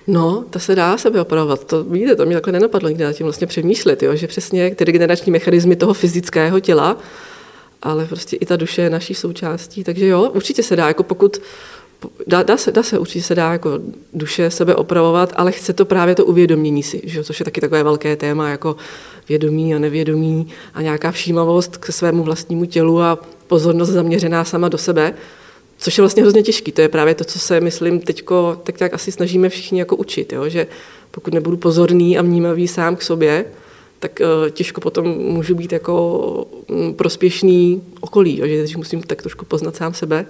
No, 0.07 0.45
ta 0.49 0.59
se 0.59 0.75
dá 0.75 0.97
sebe 0.97 1.21
opravovat. 1.21 1.63
To 1.63 1.83
víte, 1.83 2.15
to 2.15 2.25
mě 2.25 2.35
takhle 2.35 2.53
nenapadlo 2.53 2.89
nikdy 2.89 3.03
na 3.03 3.13
tím 3.13 3.23
vlastně 3.23 3.47
přemýšlet, 3.47 4.03
jo? 4.03 4.15
že 4.15 4.27
přesně 4.27 4.75
ty 4.75 4.83
regenerační 4.83 5.31
mechanismy 5.31 5.75
toho 5.75 5.93
fyzického 5.93 6.59
těla, 6.59 6.97
ale 7.81 8.05
prostě 8.05 8.35
i 8.35 8.45
ta 8.45 8.55
duše 8.55 8.81
je 8.81 8.89
naší 8.89 9.13
součástí. 9.13 9.83
Takže 9.83 10.07
jo, 10.07 10.31
určitě 10.33 10.63
se 10.63 10.75
dá, 10.75 10.87
jako 10.87 11.03
pokud 11.03 11.41
Dá, 12.27 12.43
dá, 12.43 12.57
se, 12.57 12.71
dá 12.71 12.83
se, 12.83 12.99
určitě 12.99 13.23
se 13.23 13.35
dá 13.35 13.51
jako 13.51 13.79
duše 14.13 14.51
sebe 14.51 14.75
opravovat, 14.75 15.33
ale 15.35 15.51
chce 15.51 15.73
to 15.73 15.85
právě 15.85 16.15
to 16.15 16.25
uvědomění 16.25 16.83
si, 16.83 17.01
že? 17.03 17.23
což 17.23 17.39
je 17.39 17.45
taky 17.45 17.61
takové 17.61 17.83
velké 17.83 18.15
téma, 18.15 18.49
jako 18.49 18.75
vědomí 19.29 19.75
a 19.75 19.79
nevědomí 19.79 20.47
a 20.73 20.81
nějaká 20.81 21.11
všímavost 21.11 21.77
k 21.77 21.91
svému 21.91 22.23
vlastnímu 22.23 22.65
tělu 22.65 23.01
a 23.01 23.19
pozornost 23.47 23.89
zaměřená 23.89 24.45
sama 24.45 24.69
do 24.69 24.77
sebe, 24.77 25.13
což 25.81 25.97
je 25.97 26.01
vlastně 26.01 26.23
hrozně 26.23 26.43
těžký. 26.43 26.71
To 26.71 26.81
je 26.81 26.89
právě 26.89 27.15
to, 27.15 27.23
co 27.23 27.39
se, 27.39 27.59
myslím, 27.59 27.99
teď 27.99 28.23
tak 28.63 28.77
tak 28.77 28.93
asi 28.93 29.11
snažíme 29.11 29.49
všichni 29.49 29.79
jako 29.79 29.95
učit, 29.95 30.33
jo? 30.33 30.49
že 30.49 30.67
pokud 31.11 31.33
nebudu 31.33 31.57
pozorný 31.57 32.17
a 32.17 32.21
vnímavý 32.21 32.67
sám 32.67 32.95
k 32.95 33.01
sobě, 33.01 33.45
tak 33.99 34.19
uh, 34.21 34.49
těžko 34.49 34.81
potom 34.81 35.07
můžu 35.07 35.55
být 35.55 35.71
jako 35.71 36.17
um, 36.67 36.93
prospěšný 36.93 37.83
okolí, 38.01 38.39
jo? 38.39 38.65
že 38.67 38.77
musím 38.77 39.01
tak 39.01 39.21
trošku 39.21 39.45
poznat 39.45 39.75
sám 39.75 39.93
sebe 39.93 40.25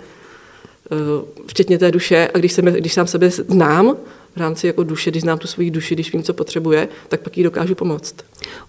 Eh, 0.91 1.25
včetně 1.47 1.79
té 1.79 1.91
duše. 1.91 2.29
A 2.33 2.37
když, 2.37 2.53
se, 2.53 2.61
když 2.61 2.93
sám 2.93 3.07
sebe 3.07 3.29
znám, 3.29 3.97
v 4.35 4.37
rámci 4.37 4.67
jako 4.67 4.83
duše, 4.83 5.11
když 5.11 5.21
znám 5.21 5.37
tu 5.37 5.47
svoji 5.47 5.71
duši, 5.71 5.95
když 5.95 6.13
vím, 6.13 6.23
co 6.23 6.33
potřebuje, 6.33 6.87
tak 7.07 7.21
pak 7.21 7.37
jí 7.37 7.43
dokážu 7.43 7.75
pomoct. 7.75 8.15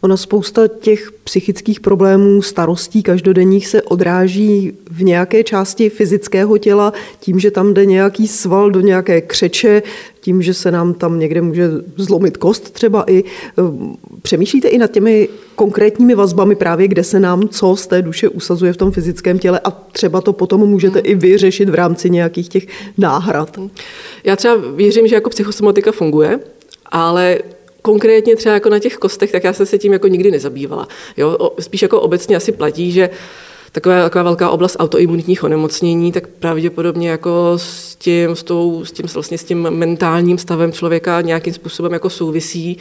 Ona 0.00 0.16
spousta 0.16 0.68
těch 0.68 1.12
psychických 1.24 1.80
problémů, 1.80 2.42
starostí 2.42 3.02
každodenních 3.02 3.66
se 3.66 3.82
odráží 3.82 4.72
v 4.90 5.02
nějaké 5.02 5.44
části 5.44 5.88
fyzického 5.90 6.58
těla, 6.58 6.92
tím, 7.20 7.40
že 7.40 7.50
tam 7.50 7.74
jde 7.74 7.86
nějaký 7.86 8.28
sval 8.28 8.70
do 8.70 8.80
nějaké 8.80 9.20
křeče, 9.20 9.82
tím, 10.22 10.42
že 10.42 10.54
se 10.54 10.70
nám 10.70 10.94
tam 10.94 11.18
někde 11.18 11.40
může 11.40 11.70
zlomit 11.96 12.36
kost 12.36 12.70
třeba 12.70 13.04
i. 13.10 13.24
Eh, 13.24 13.62
přemýšlíte 14.22 14.68
i 14.68 14.78
nad 14.78 14.90
těmi 14.90 15.28
konkrétními 15.54 16.14
vazbami 16.14 16.54
právě, 16.54 16.88
kde 16.88 17.04
se 17.04 17.20
nám 17.20 17.48
co 17.48 17.76
z 17.76 17.86
té 17.86 18.02
duše 18.02 18.28
usazuje 18.28 18.72
v 18.72 18.76
tom 18.76 18.92
fyzickém 18.92 19.38
těle 19.38 19.60
a 19.64 19.70
třeba 19.70 20.20
to 20.20 20.32
potom 20.32 20.60
můžete 20.60 20.98
i 20.98 21.14
vyřešit 21.14 21.68
v 21.68 21.74
rámci 21.74 22.10
nějakých 22.10 22.48
těch 22.48 22.66
náhrad. 22.98 23.58
Já 24.24 24.36
třeba 24.36 24.56
věřím, 24.74 25.06
že 25.06 25.14
jako 25.14 25.30
psychosomatika 25.30 25.92
funguje, 25.92 26.40
ale 26.86 27.38
konkrétně 27.82 28.36
třeba 28.36 28.54
jako 28.54 28.68
na 28.68 28.78
těch 28.78 28.96
kostech, 28.96 29.32
tak 29.32 29.44
já 29.44 29.52
jsem 29.52 29.66
se 29.66 29.78
tím 29.78 29.92
jako 29.92 30.08
nikdy 30.08 30.30
nezabývala. 30.30 30.88
Jo? 31.16 31.50
Spíš 31.60 31.82
jako 31.82 32.00
obecně 32.00 32.36
asi 32.36 32.52
platí, 32.52 32.92
že 32.92 33.10
taková, 33.72 34.02
taková 34.02 34.22
velká 34.24 34.50
oblast 34.50 34.76
autoimunitních 34.78 35.44
onemocnění, 35.44 36.12
tak 36.12 36.26
pravděpodobně 36.26 37.10
jako 37.10 37.52
s 37.56 37.96
tím, 37.96 38.36
s, 38.36 38.42
tou, 38.42 38.84
s 38.84 38.92
tím, 38.92 39.06
vlastně 39.14 39.38
s 39.38 39.44
tím 39.44 39.70
mentálním 39.70 40.38
stavem 40.38 40.72
člověka 40.72 41.20
nějakým 41.20 41.54
způsobem 41.54 41.92
jako 41.92 42.10
souvisí, 42.10 42.78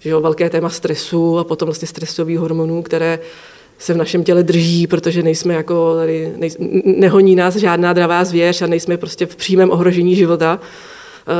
že 0.00 0.10
jo, 0.10 0.20
velké 0.20 0.50
téma 0.50 0.68
stresu 0.68 1.38
a 1.38 1.44
potom 1.44 1.66
vlastně 1.66 1.88
stresových 1.88 2.38
hormonů, 2.38 2.82
které 2.82 3.18
se 3.78 3.94
v 3.94 3.96
našem 3.96 4.24
těle 4.24 4.42
drží, 4.42 4.86
protože 4.86 5.22
nejsme 5.22 5.54
jako 5.54 5.94
tady, 5.96 6.32
nej, 6.36 6.50
nehoní 6.84 7.36
nás 7.36 7.56
žádná 7.56 7.92
dravá 7.92 8.24
zvěř 8.24 8.62
a 8.62 8.66
nejsme 8.66 8.96
prostě 8.96 9.26
v 9.26 9.36
přímém 9.36 9.70
ohrožení 9.70 10.16
života, 10.16 10.60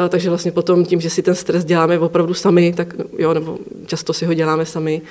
takže 0.09 0.28
vlastně 0.28 0.53
potom 0.53 0.85
tím, 0.85 1.01
že 1.01 1.11
si 1.11 1.22
ten 1.22 1.35
stres 1.35 1.64
děláme 1.64 1.99
opravdu 1.99 2.35
sami, 2.35 2.72
tak 2.76 2.95
jo, 3.18 3.35
nebo 3.35 3.59
často 3.87 4.12
si 4.12 4.26
ho 4.26 4.35
děláme 4.35 4.66
sami, 4.66 5.03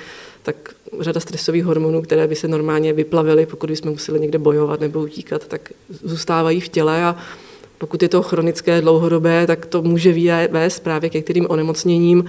tak 0.44 0.56
řada 1.00 1.20
stresových 1.20 1.64
hormonů, 1.64 2.02
které 2.02 2.26
by 2.26 2.36
se 2.36 2.48
normálně 2.48 2.92
vyplavily, 2.92 3.46
pokud 3.46 3.70
bychom 3.70 3.90
museli 3.90 4.20
někde 4.20 4.38
bojovat 4.38 4.80
nebo 4.80 5.00
utíkat, 5.00 5.46
tak 5.46 5.72
zůstávají 6.02 6.60
v 6.60 6.68
těle 6.68 7.04
a 7.04 7.16
pokud 7.78 8.02
je 8.02 8.08
to 8.08 8.22
chronické, 8.22 8.80
dlouhodobé, 8.80 9.46
tak 9.46 9.66
to 9.66 9.82
může 9.82 10.12
vést 10.50 10.80
právě 10.80 11.10
k 11.10 11.14
některým 11.14 11.46
onemocněním, 11.48 12.24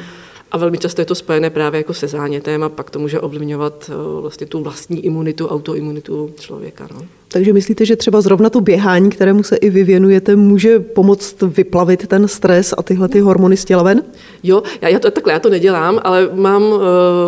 a 0.56 0.58
velmi 0.58 0.78
často 0.78 1.02
je 1.02 1.06
to 1.06 1.16
spojené 1.16 1.50
právě 1.50 1.78
jako 1.78 1.94
se 1.94 2.08
zánětem 2.08 2.64
a 2.64 2.70
pak 2.70 2.90
to 2.90 3.00
může 3.00 3.20
ovlivňovat 3.20 3.90
eh, 3.90 4.22
vlastně 4.22 4.48
tu 4.48 4.64
vlastní 4.64 5.06
imunitu, 5.06 5.48
autoimunitu 5.48 6.34
člověka. 6.40 6.88
No. 6.94 7.02
Takže 7.28 7.54
myslíte, 7.54 7.86
že 7.86 7.96
třeba 7.96 8.22
zrovna 8.22 8.50
to 8.50 8.62
běhání, 8.62 9.10
kterému 9.10 9.44
se 9.44 9.56
i 9.56 9.70
vy 9.70 9.84
věnujete, 9.84 10.36
může 10.36 10.80
pomoct 10.80 11.42
vyplavit 11.42 12.08
ten 12.08 12.28
stres 12.28 12.74
a 12.78 12.84
tyhle 12.84 13.08
ty 13.08 13.20
hormony 13.20 13.58
z 13.58 13.66
těla 13.66 13.84
ven? 13.84 14.04
Jo, 14.44 14.64
já, 14.82 14.90
já 14.90 15.00
to 15.00 15.12
takhle, 15.12 15.34
já 15.34 15.40
to 15.40 15.50
nedělám, 15.50 16.00
ale 16.04 16.30
mám, 16.34 16.64
uh, 16.64 16.80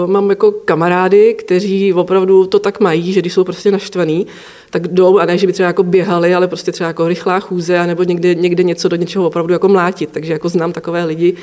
mám 0.05 0.29
jako 0.29 0.51
kamarády, 0.51 1.33
kteří 1.33 1.93
opravdu 1.93 2.45
to 2.45 2.59
tak 2.59 2.79
mají, 2.79 3.13
že 3.13 3.19
když 3.19 3.33
jsou 3.33 3.43
prostě 3.43 3.71
naštvaní, 3.71 4.27
tak 4.69 4.87
jdou 4.87 5.17
a 5.17 5.25
ne, 5.25 5.37
že 5.37 5.47
by 5.47 5.53
třeba 5.53 5.67
jako 5.67 5.83
běhali, 5.83 6.35
ale 6.35 6.47
prostě 6.47 6.71
třeba 6.71 6.87
jako 6.87 7.07
rychlá 7.07 7.39
chůze 7.39 7.77
a 7.77 7.85
nebo 7.85 8.03
někde, 8.03 8.35
někde 8.35 8.63
něco 8.63 8.89
do 8.89 8.95
něčeho 8.95 9.27
opravdu 9.27 9.53
jako 9.53 9.67
mlátit. 9.67 10.09
Takže 10.11 10.33
jako 10.33 10.49
znám 10.49 10.73
takové 10.73 11.03
lidi, 11.03 11.33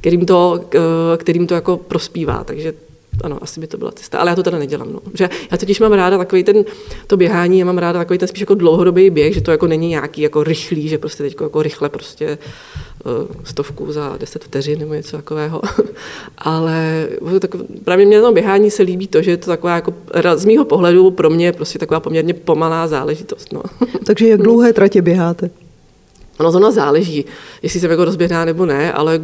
kterým 0.00 0.26
to, 0.26 0.60
uh, 0.74 0.80
kterým 1.34 1.46
to 1.46 1.54
jako 1.54 1.76
prospívá. 1.76 2.44
Takže 2.44 2.72
ano, 3.24 3.38
asi 3.40 3.60
by 3.60 3.66
to 3.66 3.78
byla 3.78 3.92
cesta, 3.92 4.18
ale 4.18 4.30
já 4.30 4.36
to 4.36 4.42
teda 4.42 4.58
nedělám. 4.58 4.92
No. 4.92 5.00
Že 5.14 5.28
já 5.50 5.56
totiž 5.56 5.80
mám 5.80 5.92
ráda 5.92 6.18
takový 6.18 6.44
ten, 6.44 6.64
to 7.06 7.16
běhání, 7.16 7.58
já 7.58 7.64
mám 7.64 7.78
ráda 7.78 7.98
takový 7.98 8.18
ten 8.18 8.28
spíš 8.28 8.40
jako 8.40 8.54
dlouhodobý 8.54 9.10
běh, 9.10 9.34
že 9.34 9.40
to 9.40 9.50
jako 9.50 9.66
není 9.66 9.88
nějaký 9.88 10.22
jako 10.22 10.44
rychlý, 10.44 10.88
že 10.88 10.98
prostě 10.98 11.22
teď 11.22 11.36
jako 11.40 11.62
rychle 11.62 11.88
prostě 11.88 12.38
uh, 13.04 13.12
stovku 13.44 13.92
za 13.92 14.16
10 14.16 14.44
vteřin 14.44 14.78
nebo 14.78 14.94
něco 14.94 15.16
takového. 15.16 15.62
ale 16.38 17.08
tak, 17.40 17.50
právě 17.84 18.06
mě 18.06 18.16
na 18.16 18.22
tom 18.22 18.34
běhání 18.34 18.70
se 18.70 18.82
líbí 18.82 19.06
to, 19.06 19.22
že 19.22 19.30
je 19.30 19.36
to 19.36 19.46
taková 19.46 19.74
jako, 19.74 19.94
z 20.34 20.44
mýho 20.44 20.64
pohledu 20.64 21.10
pro 21.10 21.30
mě 21.30 21.52
prostě 21.52 21.78
taková 21.78 22.00
poměrně 22.00 22.34
pomalá 22.34 22.88
záležitost. 22.88 23.52
No. 23.52 23.62
Takže 24.06 24.28
jak 24.28 24.42
dlouhé 24.42 24.72
tratě 24.72 25.02
běháte? 25.02 25.50
Ono 26.38 26.50
zrovna 26.50 26.70
záleží, 26.70 27.24
jestli 27.62 27.80
jsem 27.80 27.90
jako 27.90 28.04
rozběhná 28.04 28.44
nebo 28.44 28.66
ne, 28.66 28.92
ale 28.92 29.20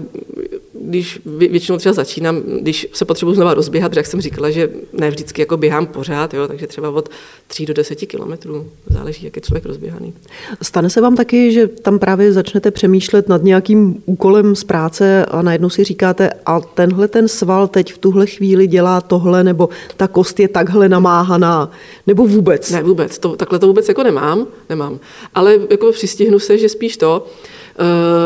když 0.81 1.21
většinou 1.25 1.79
třeba 1.79 1.93
začínám, 1.93 2.43
když 2.61 2.89
se 2.93 3.05
potřebuji 3.05 3.35
znova 3.35 3.55
rozběhat, 3.55 3.97
jak 3.97 4.07
jsem 4.07 4.21
říkala, 4.21 4.51
že 4.51 4.71
ne 4.93 5.11
vždycky 5.11 5.43
jako 5.43 5.57
běhám 5.57 5.87
pořád, 5.87 6.35
jo, 6.35 6.49
takže 6.49 6.67
třeba 6.67 6.91
od 6.91 7.09
3 7.47 7.67
do 7.67 7.75
10 7.75 7.95
kilometrů, 7.95 8.67
záleží, 8.91 9.25
jak 9.25 9.37
je 9.37 9.43
člověk 9.43 9.67
rozběhaný. 9.67 10.15
Stane 10.63 10.91
se 10.91 11.01
vám 11.01 11.17
taky, 11.17 11.53
že 11.53 11.69
tam 11.69 11.99
právě 11.99 12.33
začnete 12.33 12.71
přemýšlet 12.71 13.29
nad 13.29 13.43
nějakým 13.43 14.03
úkolem 14.07 14.57
z 14.57 14.65
práce 14.65 15.27
a 15.27 15.43
najednou 15.43 15.71
si 15.71 15.85
říkáte, 15.85 16.31
a 16.47 16.61
tenhle 16.61 17.09
ten 17.09 17.29
sval 17.29 17.69
teď 17.69 17.93
v 17.93 17.99
tuhle 17.99 18.27
chvíli 18.27 18.67
dělá 18.67 19.01
tohle, 19.01 19.45
nebo 19.45 19.69
ta 19.97 20.09
kost 20.09 20.41
je 20.41 20.49
takhle 20.49 20.89
namáhaná, 20.89 21.71
nebo 22.07 22.27
vůbec? 22.27 22.71
Ne, 22.71 22.83
vůbec, 22.83 23.19
to, 23.19 23.37
takhle 23.37 23.59
to 23.59 23.67
vůbec 23.67 23.89
jako 23.89 24.03
nemám, 24.03 24.47
nemám. 24.69 24.99
Ale 25.35 25.59
jako 25.71 25.93
přistihnu 25.93 26.39
se, 26.39 26.59
že 26.59 26.69
spíš 26.69 26.97
to, 26.97 27.27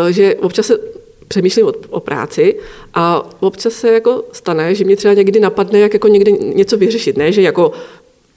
uh, 0.04 0.10
že 0.10 0.34
občas 0.34 0.66
se 0.66 0.93
přemýšlím 1.28 1.66
o, 1.66 1.72
o 1.90 2.00
práci 2.00 2.54
a 2.94 3.30
občas 3.40 3.72
se 3.72 3.92
jako 3.92 4.24
stane, 4.32 4.74
že 4.74 4.84
mě 4.84 4.96
třeba 4.96 5.14
někdy 5.14 5.40
napadne, 5.40 5.78
jak 5.78 5.94
jako 5.94 6.08
někdy 6.08 6.32
něco 6.32 6.76
vyřešit. 6.76 7.16
Ne, 7.16 7.32
že 7.32 7.42
jako 7.42 7.72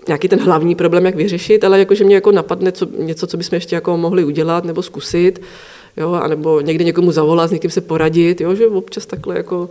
nějaký 0.07 0.27
ten 0.27 0.39
hlavní 0.39 0.75
problém, 0.75 1.05
jak 1.05 1.15
vyřešit, 1.15 1.63
ale 1.63 1.79
jako, 1.79 1.95
že 1.95 2.03
mě 2.03 2.15
jako 2.15 2.31
napadne 2.31 2.71
co, 2.71 2.87
něco, 2.97 3.27
co 3.27 3.37
bychom 3.37 3.55
ještě 3.55 3.75
jako 3.75 3.97
mohli 3.97 4.23
udělat 4.23 4.63
nebo 4.63 4.83
zkusit, 4.83 5.41
jo, 5.97 6.11
anebo 6.11 6.61
někdy 6.61 6.85
někomu 6.85 7.11
zavolat, 7.11 7.49
s 7.49 7.51
někým 7.51 7.71
se 7.71 7.81
poradit, 7.81 8.41
jo, 8.41 8.55
že 8.55 8.67
občas 8.67 9.05
takhle 9.05 9.37
jako 9.37 9.69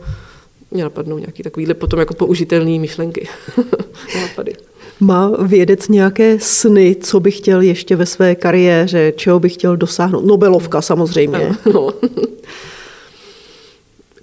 mě 0.71 0.83
napadnou 0.83 1.19
nějaký 1.19 1.43
takovýhle 1.43 1.75
potom 1.75 2.01
jako 2.01 2.15
použitelné 2.15 2.79
myšlenky, 2.79 3.29
nápady. 4.21 4.53
Má 5.01 5.33
vědec 5.43 5.89
nějaké 5.89 6.39
sny, 6.41 6.97
co 7.01 7.21
by 7.21 7.31
chtěl 7.31 7.61
ještě 7.61 7.97
ve 7.97 8.07
své 8.07 8.35
kariéře, 8.35 9.13
čeho 9.17 9.41
by 9.41 9.49
chtěl 9.49 9.77
dosáhnout? 9.77 10.25
Nobelovka 10.25 10.83
samozřejmě. 10.83 11.53
No. 11.75 11.91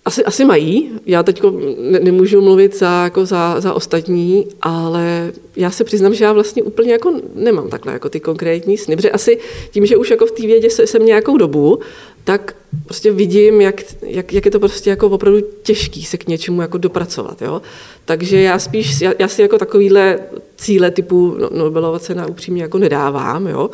Asi, 0.06 0.26
asi 0.26 0.46
mají. 0.46 0.92
Já 1.06 1.24
teď 1.24 1.42
ne, 1.80 2.00
nemůžu 2.00 2.42
mluvit 2.42 2.78
za, 2.78 3.04
jako 3.04 3.26
za, 3.26 3.62
za 3.62 3.74
ostatní, 3.74 4.48
ale 4.62 5.32
já 5.56 5.72
se 5.72 5.84
přiznám, 5.84 6.14
že 6.14 6.24
já 6.24 6.34
vlastně 6.34 6.64
úplně 6.64 6.92
jako 6.92 7.14
nemám 7.36 7.70
takhle 7.70 7.94
jako 7.94 8.10
ty 8.10 8.20
konkrétní 8.20 8.78
sny, 8.78 8.96
protože 8.96 9.12
asi 9.12 9.40
tím, 9.72 9.86
že 9.86 9.98
už 9.98 10.10
jako 10.10 10.26
v 10.26 10.32
té 10.32 10.48
vědě 10.48 10.70
jsem 10.70 11.06
nějakou 11.06 11.38
dobu, 11.38 11.80
tak 12.24 12.56
prostě 12.86 13.12
vidím, 13.12 13.62
jak, 13.62 13.82
jak, 14.02 14.34
jak 14.34 14.46
je 14.46 14.52
to 14.52 14.60
prostě 14.60 14.90
jako 14.90 15.10
opravdu 15.10 15.40
těžký 15.64 16.04
se 16.04 16.18
k 16.18 16.28
něčemu 16.28 16.62
jako 16.62 16.78
dopracovat. 16.78 17.42
Jo? 17.42 17.62
Takže 18.06 18.42
já 18.42 18.60
spíš, 18.60 19.02
já, 19.02 19.14
já 19.20 19.28
si 19.28 19.42
jako 19.42 19.58
takovýhle 19.58 20.20
cíle 20.58 20.92
typu 20.92 21.38
no, 21.40 21.50
Nobelova 21.54 22.00
cena 22.00 22.28
upřímně 22.28 22.62
jako 22.62 22.78
nedávám, 22.78 23.48
jo? 23.48 23.70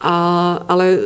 A, 0.00 0.64
ale 0.68 0.98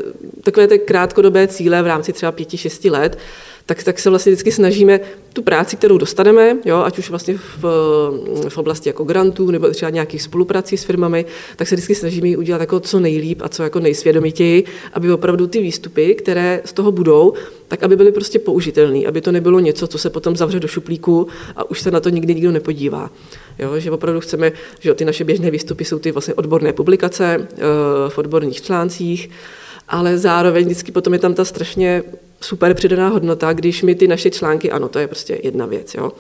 takové 0.43 0.69
ty 0.69 0.79
krátkodobé 0.79 1.49
cíle 1.49 1.83
v 1.83 1.87
rámci 1.87 2.13
třeba 2.13 2.33
pěti, 2.33 2.57
šesti 2.57 2.91
let, 2.91 3.19
tak, 3.67 3.83
tak 3.83 3.99
se 3.99 4.11
vlastně 4.11 4.33
vždycky 4.33 4.53
snažíme 4.53 5.01
tu 5.33 5.43
práci, 5.43 5.77
kterou 5.77 5.99
dostaneme, 5.99 6.57
jo, 6.65 6.83
ať 6.83 6.99
už 6.99 7.11
vlastně 7.11 7.39
v, 7.39 7.65
v 8.49 8.59
oblasti 8.59 8.89
jako 8.89 9.05
grantů 9.05 9.51
nebo 9.51 9.71
třeba 9.71 9.91
nějakých 9.91 10.23
spoluprací 10.23 10.77
s 10.77 10.85
firmami, 10.85 11.25
tak 11.57 11.69
se 11.69 11.75
vždycky 11.75 11.95
snažíme 11.95 12.29
ji 12.29 12.37
udělat 12.37 12.61
jako 12.61 12.81
co 12.81 13.01
nejlíp 13.01 13.43
a 13.43 13.49
co 13.49 13.63
jako 13.63 13.81
nejsvědomitěji, 13.81 14.65
aby 14.93 15.13
opravdu 15.13 15.47
ty 15.47 15.63
výstupy, 15.63 16.15
které 16.15 16.63
z 16.65 16.73
toho 16.73 16.93
budou, 16.93 17.33
tak 17.69 17.83
aby 17.83 17.97
byly 17.97 18.13
prostě 18.13 18.39
použitelné, 18.39 19.07
aby 19.07 19.21
to 19.21 19.33
nebylo 19.33 19.61
něco, 19.61 19.87
co 19.87 19.99
se 19.99 20.11
potom 20.11 20.37
zavře 20.37 20.61
do 20.61 20.69
šuplíku 20.69 21.27
a 21.57 21.71
už 21.71 21.81
se 21.81 21.91
na 21.91 22.01
to 22.01 22.09
nikdy 22.09 22.35
nikdo 22.35 22.53
nepodívá. 22.53 23.11
Jo, 23.59 23.79
že 23.79 23.91
opravdu 23.91 24.21
chceme, 24.21 24.53
že 24.81 24.95
ty 24.95 25.05
naše 25.05 25.25
běžné 25.25 25.51
výstupy 25.51 25.85
jsou 25.85 25.99
ty 25.99 26.13
vlastně 26.13 26.35
odborné 26.35 26.73
publikace 26.73 27.49
eh, 27.51 27.59
v 28.09 28.19
odborných 28.19 28.63
článcích, 28.63 29.31
ale 29.93 30.19
zároveň 30.19 30.65
vždycky 30.65 30.93
potom 30.93 31.13
je 31.13 31.19
tam 31.19 31.35
ta 31.35 31.45
strašně 31.45 32.03
super 32.41 32.75
přidaná 32.75 33.09
hodnota, 33.09 33.53
když 33.53 33.83
my 33.83 33.95
ty 33.95 34.09
naše 34.09 34.31
články, 34.31 34.71
ano, 34.71 34.89
to 34.89 34.99
je 34.99 35.07
prostě 35.07 35.41
jedna 35.43 35.67
věc, 35.67 35.95
jo. 35.95 36.13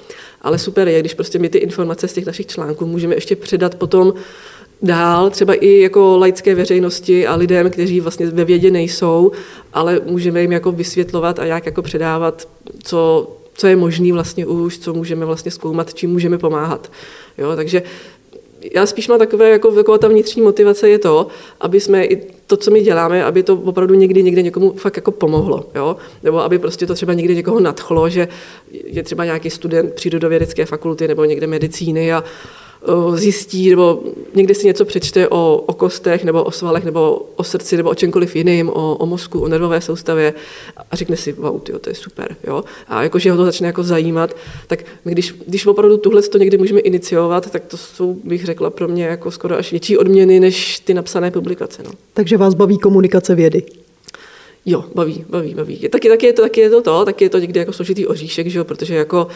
Ale 0.42 0.58
super 0.58 0.88
je, 0.88 1.00
když 1.00 1.14
prostě 1.14 1.38
my 1.38 1.48
ty 1.48 1.58
informace 1.58 2.08
z 2.08 2.12
těch 2.12 2.26
našich 2.26 2.46
článků 2.46 2.86
můžeme 2.86 3.14
ještě 3.14 3.36
předat 3.36 3.74
potom 3.74 4.14
dál, 4.82 5.30
třeba 5.30 5.54
i 5.54 5.80
jako 5.80 6.18
laické 6.18 6.54
veřejnosti 6.54 7.26
a 7.26 7.34
lidem, 7.34 7.70
kteří 7.70 8.00
vlastně 8.00 8.26
ve 8.26 8.44
vědě 8.44 8.70
nejsou, 8.70 9.32
ale 9.72 10.00
můžeme 10.06 10.40
jim 10.40 10.52
jako 10.52 10.72
vysvětlovat 10.72 11.38
a 11.38 11.44
jak 11.44 11.66
jako 11.66 11.82
předávat, 11.82 12.48
co, 12.82 13.32
co 13.54 13.66
je 13.66 13.76
možný 13.76 14.12
vlastně 14.12 14.46
už, 14.46 14.78
co 14.78 14.94
můžeme 14.94 15.26
vlastně 15.26 15.50
zkoumat, 15.50 15.94
čím 15.94 16.10
můžeme 16.10 16.38
pomáhat. 16.38 16.92
Jo, 17.38 17.56
takže 17.56 17.82
já 18.74 18.86
spíš 18.86 19.08
mám 19.08 19.18
takové, 19.18 19.50
jako 19.50 19.70
taková 19.70 19.98
ta 19.98 20.08
vnitřní 20.08 20.42
motivace 20.42 20.88
je 20.88 20.98
to, 20.98 21.26
aby 21.60 21.80
jsme 21.80 22.04
i 22.04 22.16
to, 22.46 22.56
co 22.56 22.70
my 22.70 22.80
děláme, 22.80 23.24
aby 23.24 23.42
to 23.42 23.54
opravdu 23.54 23.94
někdy 23.94 24.22
někde 24.22 24.42
někomu 24.42 24.72
fakt 24.72 24.96
jako 24.96 25.10
pomohlo, 25.10 25.66
jo? 25.74 25.96
nebo 26.22 26.42
aby 26.42 26.58
prostě 26.58 26.86
to 26.86 26.94
třeba 26.94 27.12
někdy 27.12 27.36
někoho 27.36 27.60
nadchlo, 27.60 28.08
že 28.08 28.28
je 28.70 29.02
třeba 29.02 29.24
nějaký 29.24 29.50
student 29.50 29.94
přírodovědecké 29.94 30.66
fakulty 30.66 31.08
nebo 31.08 31.24
někde 31.24 31.46
medicíny 31.46 32.12
a 32.12 32.24
zjistí, 33.14 33.70
nebo 33.70 34.02
někdy 34.34 34.54
si 34.54 34.66
něco 34.66 34.84
přečte 34.84 35.28
o, 35.28 35.64
o 35.66 35.74
kostech, 35.74 36.24
nebo 36.24 36.44
o 36.44 36.50
svalech, 36.50 36.84
nebo 36.84 37.26
o 37.36 37.44
srdci, 37.44 37.76
nebo 37.76 37.90
o 37.90 37.94
čemkoliv 37.94 38.36
jiným, 38.36 38.68
o, 38.68 38.96
o 38.96 39.06
mozku, 39.06 39.40
o 39.40 39.48
nervové 39.48 39.80
soustavě 39.80 40.34
a 40.90 40.96
řekne 40.96 41.16
si, 41.16 41.32
wow, 41.32 41.60
tyjo, 41.60 41.78
to 41.78 41.90
je 41.90 41.94
super. 41.94 42.36
Jo? 42.46 42.64
A 42.88 43.02
jakože 43.02 43.30
ho 43.30 43.36
to 43.36 43.44
začne 43.44 43.66
jako 43.66 43.82
zajímat, 43.82 44.36
tak 44.66 44.84
my 45.04 45.12
když, 45.12 45.34
když 45.46 45.66
opravdu 45.66 45.96
tuhle 45.96 46.22
to 46.22 46.38
někdy 46.38 46.58
můžeme 46.58 46.80
iniciovat, 46.80 47.50
tak 47.50 47.64
to 47.64 47.76
jsou, 47.76 48.16
bych 48.24 48.44
řekla, 48.44 48.70
pro 48.70 48.88
mě 48.88 49.04
jako 49.04 49.30
skoro 49.30 49.56
až 49.56 49.70
větší 49.70 49.98
odměny, 49.98 50.40
než 50.40 50.78
ty 50.78 50.94
napsané 50.94 51.30
publikace. 51.30 51.82
No. 51.82 51.90
Takže 52.14 52.36
vás 52.36 52.54
baví 52.54 52.78
komunikace 52.78 53.34
vědy? 53.34 53.62
Jo, 54.66 54.84
baví, 54.94 55.24
baví, 55.28 55.54
baví. 55.54 55.76
Taky, 55.76 56.08
taky, 56.08 56.26
je 56.26 56.32
to, 56.32 56.42
taky 56.42 56.60
je 56.60 56.70
to 56.70 56.82
to, 56.82 57.04
taky 57.04 57.24
je 57.24 57.30
to 57.30 57.38
někdy 57.38 57.58
jako 57.58 57.72
složitý 57.72 58.06
oříšek, 58.06 58.46
že 58.46 58.58
jo, 58.58 58.64
protože 58.64 58.94
jako 58.94 59.26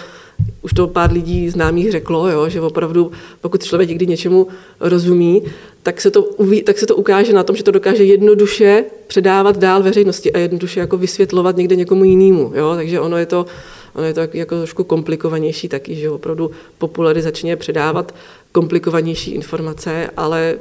už 0.63 0.73
to 0.73 0.87
pár 0.87 1.13
lidí 1.13 1.51
známých 1.51 1.93
řeklo, 1.93 2.29
jo, 2.29 2.49
že 2.49 2.61
opravdu 2.61 3.13
pokud 3.41 3.63
člověk 3.63 3.89
někdy 3.89 4.07
něčemu 4.07 4.47
rozumí, 4.81 5.43
tak 5.83 6.01
se, 6.01 6.11
to 6.11 6.23
uví, 6.23 6.63
tak 6.63 6.79
se 6.79 6.87
to 6.87 6.97
ukáže 6.97 7.33
na 7.33 7.43
tom, 7.43 7.57
že 7.57 7.63
to 7.63 7.71
dokáže 7.71 8.05
jednoduše 8.05 8.85
předávat 9.07 9.59
dál 9.59 9.83
veřejnosti 9.83 10.33
a 10.33 10.39
jednoduše 10.39 10.81
jako 10.81 10.97
vysvětlovat 10.97 11.57
někde 11.57 11.77
někomu 11.77 12.05
jinému. 12.05 12.53
Jo? 12.55 12.73
Takže 12.75 13.01
ono 13.01 13.17
je 13.17 13.27
to, 13.27 13.47
ono 13.95 14.07
je 14.07 14.15
to 14.15 14.21
jako 14.33 14.57
trošku 14.57 14.85
komplikovanější 14.85 15.69
taky, 15.69 15.95
že 15.95 16.11
opravdu 16.11 16.51
popularizačně 16.79 17.57
předávat 17.57 18.15
komplikovanější 18.53 19.31
informace, 19.31 20.11
ale 20.17 20.59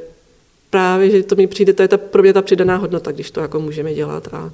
právě, 0.76 1.10
že 1.10 1.24
to 1.24 1.36
mi 1.36 1.48
přijde, 1.48 1.74
to 1.74 1.82
je 1.82 1.88
ta, 1.88 1.98
pro 1.98 2.22
mě 2.22 2.34
ta 2.34 2.42
přidaná 2.42 2.78
hodnota, 2.78 3.12
když 3.12 3.32
to 3.32 3.42
jako 3.42 3.60
můžeme 3.60 3.94
dělat 3.94 4.28
a 4.32 4.52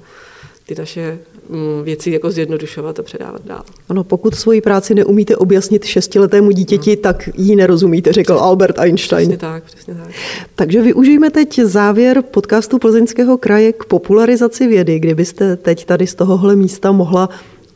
ty 0.66 0.74
naše 0.78 1.18
mm, 1.48 1.82
věci 1.82 2.10
jako 2.10 2.30
zjednodušovat 2.30 2.98
a 2.98 3.02
předávat 3.02 3.46
dál. 3.46 3.62
Ano, 3.88 4.04
pokud 4.04 4.34
svoji 4.34 4.60
práci 4.60 4.94
neumíte 4.94 5.36
objasnit 5.36 5.84
šestiletému 5.84 6.50
dítěti, 6.50 6.90
no. 6.90 7.02
tak 7.02 7.28
ji 7.34 7.56
nerozumíte, 7.56 8.12
řekl 8.12 8.32
Albert 8.32 8.78
Einstein. 8.78 9.28
Přesně 9.28 9.38
tak, 9.38 9.64
přesně 9.64 9.94
tak. 9.94 10.08
Takže 10.54 10.82
využijeme 10.82 11.30
teď 11.30 11.60
závěr 11.60 12.22
podcastu 12.22 12.78
Plzeňského 12.78 13.38
kraje 13.38 13.72
k 13.72 13.84
popularizaci 13.84 14.66
vědy, 14.66 14.98
kdybyste 14.98 15.56
teď 15.56 15.84
tady 15.84 16.06
z 16.06 16.14
tohohle 16.14 16.56
místa 16.56 16.92
mohla 16.92 17.28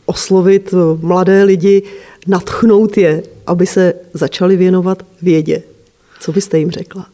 oslovit 0.07 0.75
mladé 1.01 1.43
lidi, 1.43 1.83
natchnout 2.27 2.99
je, 2.99 3.23
aby 3.47 3.67
se 3.67 3.95
začali 4.15 4.57
věnovat 4.57 5.03
vědě. 5.23 5.63
Co 6.21 6.33
byste 6.33 6.59
jim 6.59 6.71
řekla? 6.71 7.07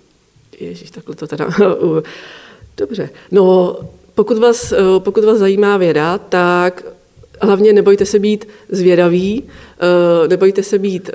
Ježíš, 0.64 0.90
takhle 0.90 1.14
to 1.14 1.26
teda... 1.26 1.48
Dobře. 2.76 3.10
No, 3.30 3.76
pokud 4.14 4.38
vás, 4.38 4.74
pokud 4.98 5.24
vás 5.24 5.38
zajímá 5.38 5.76
věda, 5.76 6.18
tak 6.18 6.84
hlavně 7.42 7.72
nebojte 7.72 8.06
se 8.06 8.18
být 8.18 8.48
zvědaví, 8.68 9.42
eh, 9.44 10.28
nebojte 10.28 10.62
se 10.62 10.78
být 10.78 11.10
eh, 11.10 11.14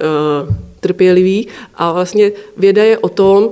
trpělivý 0.79 1.47
a 1.75 1.93
vlastně 1.93 2.31
věda 2.57 2.83
je 2.83 2.97
o 2.97 3.09
tom, 3.09 3.49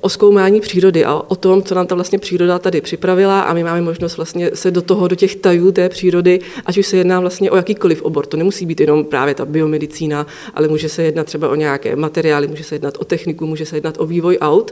o 0.00 0.08
zkoumání 0.08 0.60
přírody 0.60 1.04
a 1.04 1.22
o 1.28 1.36
tom, 1.36 1.62
co 1.62 1.74
nám 1.74 1.86
ta 1.86 1.94
vlastně 1.94 2.18
příroda 2.18 2.58
tady 2.58 2.80
připravila 2.80 3.40
a 3.40 3.54
my 3.54 3.64
máme 3.64 3.82
možnost 3.82 4.16
vlastně 4.16 4.50
se 4.54 4.70
do 4.70 4.82
toho, 4.82 5.08
do 5.08 5.16
těch 5.16 5.36
tajů 5.36 5.72
té 5.72 5.88
přírody, 5.88 6.40
ať 6.66 6.78
už 6.78 6.86
se 6.86 6.96
jedná 6.96 7.20
vlastně 7.20 7.50
o 7.50 7.56
jakýkoliv 7.56 8.02
obor. 8.02 8.26
To 8.26 8.36
nemusí 8.36 8.66
být 8.66 8.80
jenom 8.80 9.04
právě 9.04 9.34
ta 9.34 9.44
biomedicína, 9.44 10.26
ale 10.54 10.68
může 10.68 10.88
se 10.88 11.02
jednat 11.02 11.26
třeba 11.26 11.48
o 11.48 11.54
nějaké 11.54 11.96
materiály, 11.96 12.48
může 12.48 12.64
se 12.64 12.74
jednat 12.74 12.94
o 12.98 13.04
techniku, 13.04 13.46
může 13.46 13.66
se 13.66 13.76
jednat 13.76 13.94
o 13.98 14.06
vývoj 14.06 14.38
aut, 14.40 14.70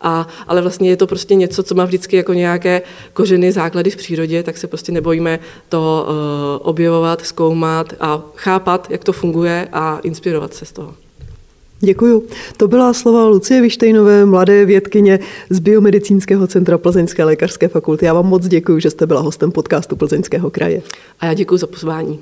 a, 0.00 0.28
ale 0.46 0.62
vlastně 0.62 0.90
je 0.90 0.96
to 0.96 1.06
prostě 1.06 1.34
něco, 1.34 1.62
co 1.62 1.74
má 1.74 1.84
vždycky 1.84 2.16
jako 2.16 2.32
nějaké 2.32 2.82
kořeny, 3.12 3.52
základy 3.52 3.90
v 3.90 3.96
přírodě, 3.96 4.42
tak 4.42 4.56
se 4.56 4.66
prostě 4.66 4.92
nebojíme 4.92 5.38
to 5.68 6.06
uh, 6.08 6.68
objevovat, 6.68 7.26
zkoumat 7.26 7.94
a 8.00 8.22
chápat, 8.36 8.86
jak 8.90 9.04
to 9.04 9.12
funguje 9.12 9.68
a 9.72 9.98
inspirovat 10.02 10.54
se 10.54 10.64
z 10.64 10.72
toho. 10.72 10.94
Děkuju. 11.84 12.22
To 12.56 12.68
byla 12.68 12.92
slova 12.92 13.26
Lucie 13.26 13.60
Vištejnové, 13.60 14.24
mladé 14.26 14.64
vědkyně 14.64 15.18
z 15.50 15.58
Biomedicínského 15.58 16.46
centra 16.46 16.78
Plzeňské 16.78 17.24
lékařské 17.24 17.68
fakulty. 17.68 18.06
Já 18.06 18.14
vám 18.14 18.26
moc 18.26 18.48
děkuji, 18.48 18.78
že 18.78 18.90
jste 18.90 19.06
byla 19.06 19.20
hostem 19.20 19.52
podcastu 19.52 19.96
Plzeňského 19.96 20.50
kraje. 20.50 20.82
A 21.20 21.26
já 21.26 21.34
děkuji 21.34 21.56
za 21.56 21.66
pozvání. 21.66 22.18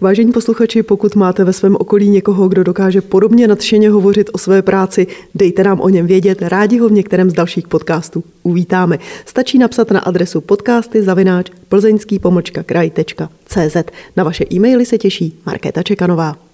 Vážení 0.00 0.32
posluchači, 0.32 0.82
pokud 0.82 1.16
máte 1.16 1.44
ve 1.44 1.52
svém 1.52 1.76
okolí 1.76 2.08
někoho, 2.08 2.48
kdo 2.48 2.64
dokáže 2.64 3.00
podobně 3.00 3.48
nadšeně 3.48 3.90
hovořit 3.90 4.30
o 4.32 4.38
své 4.38 4.62
práci, 4.62 5.06
dejte 5.34 5.64
nám 5.64 5.80
o 5.80 5.88
něm 5.88 6.06
vědět, 6.06 6.42
rádi 6.42 6.78
ho 6.78 6.88
v 6.88 6.92
některém 6.92 7.30
z 7.30 7.34
dalších 7.34 7.68
podcastů 7.68 8.24
uvítáme. 8.42 8.98
Stačí 9.26 9.58
napsat 9.58 9.90
na 9.90 10.00
adresu 10.00 10.40
podcasty 10.40 11.02
zavináč 11.02 11.50
plzeňský 11.68 12.20
kraj.cz. 12.66 13.76
Na 14.16 14.24
vaše 14.24 14.44
e-maily 14.52 14.86
se 14.86 14.98
těší 14.98 15.40
Markéta 15.46 15.82
Čekanová. 15.82 16.53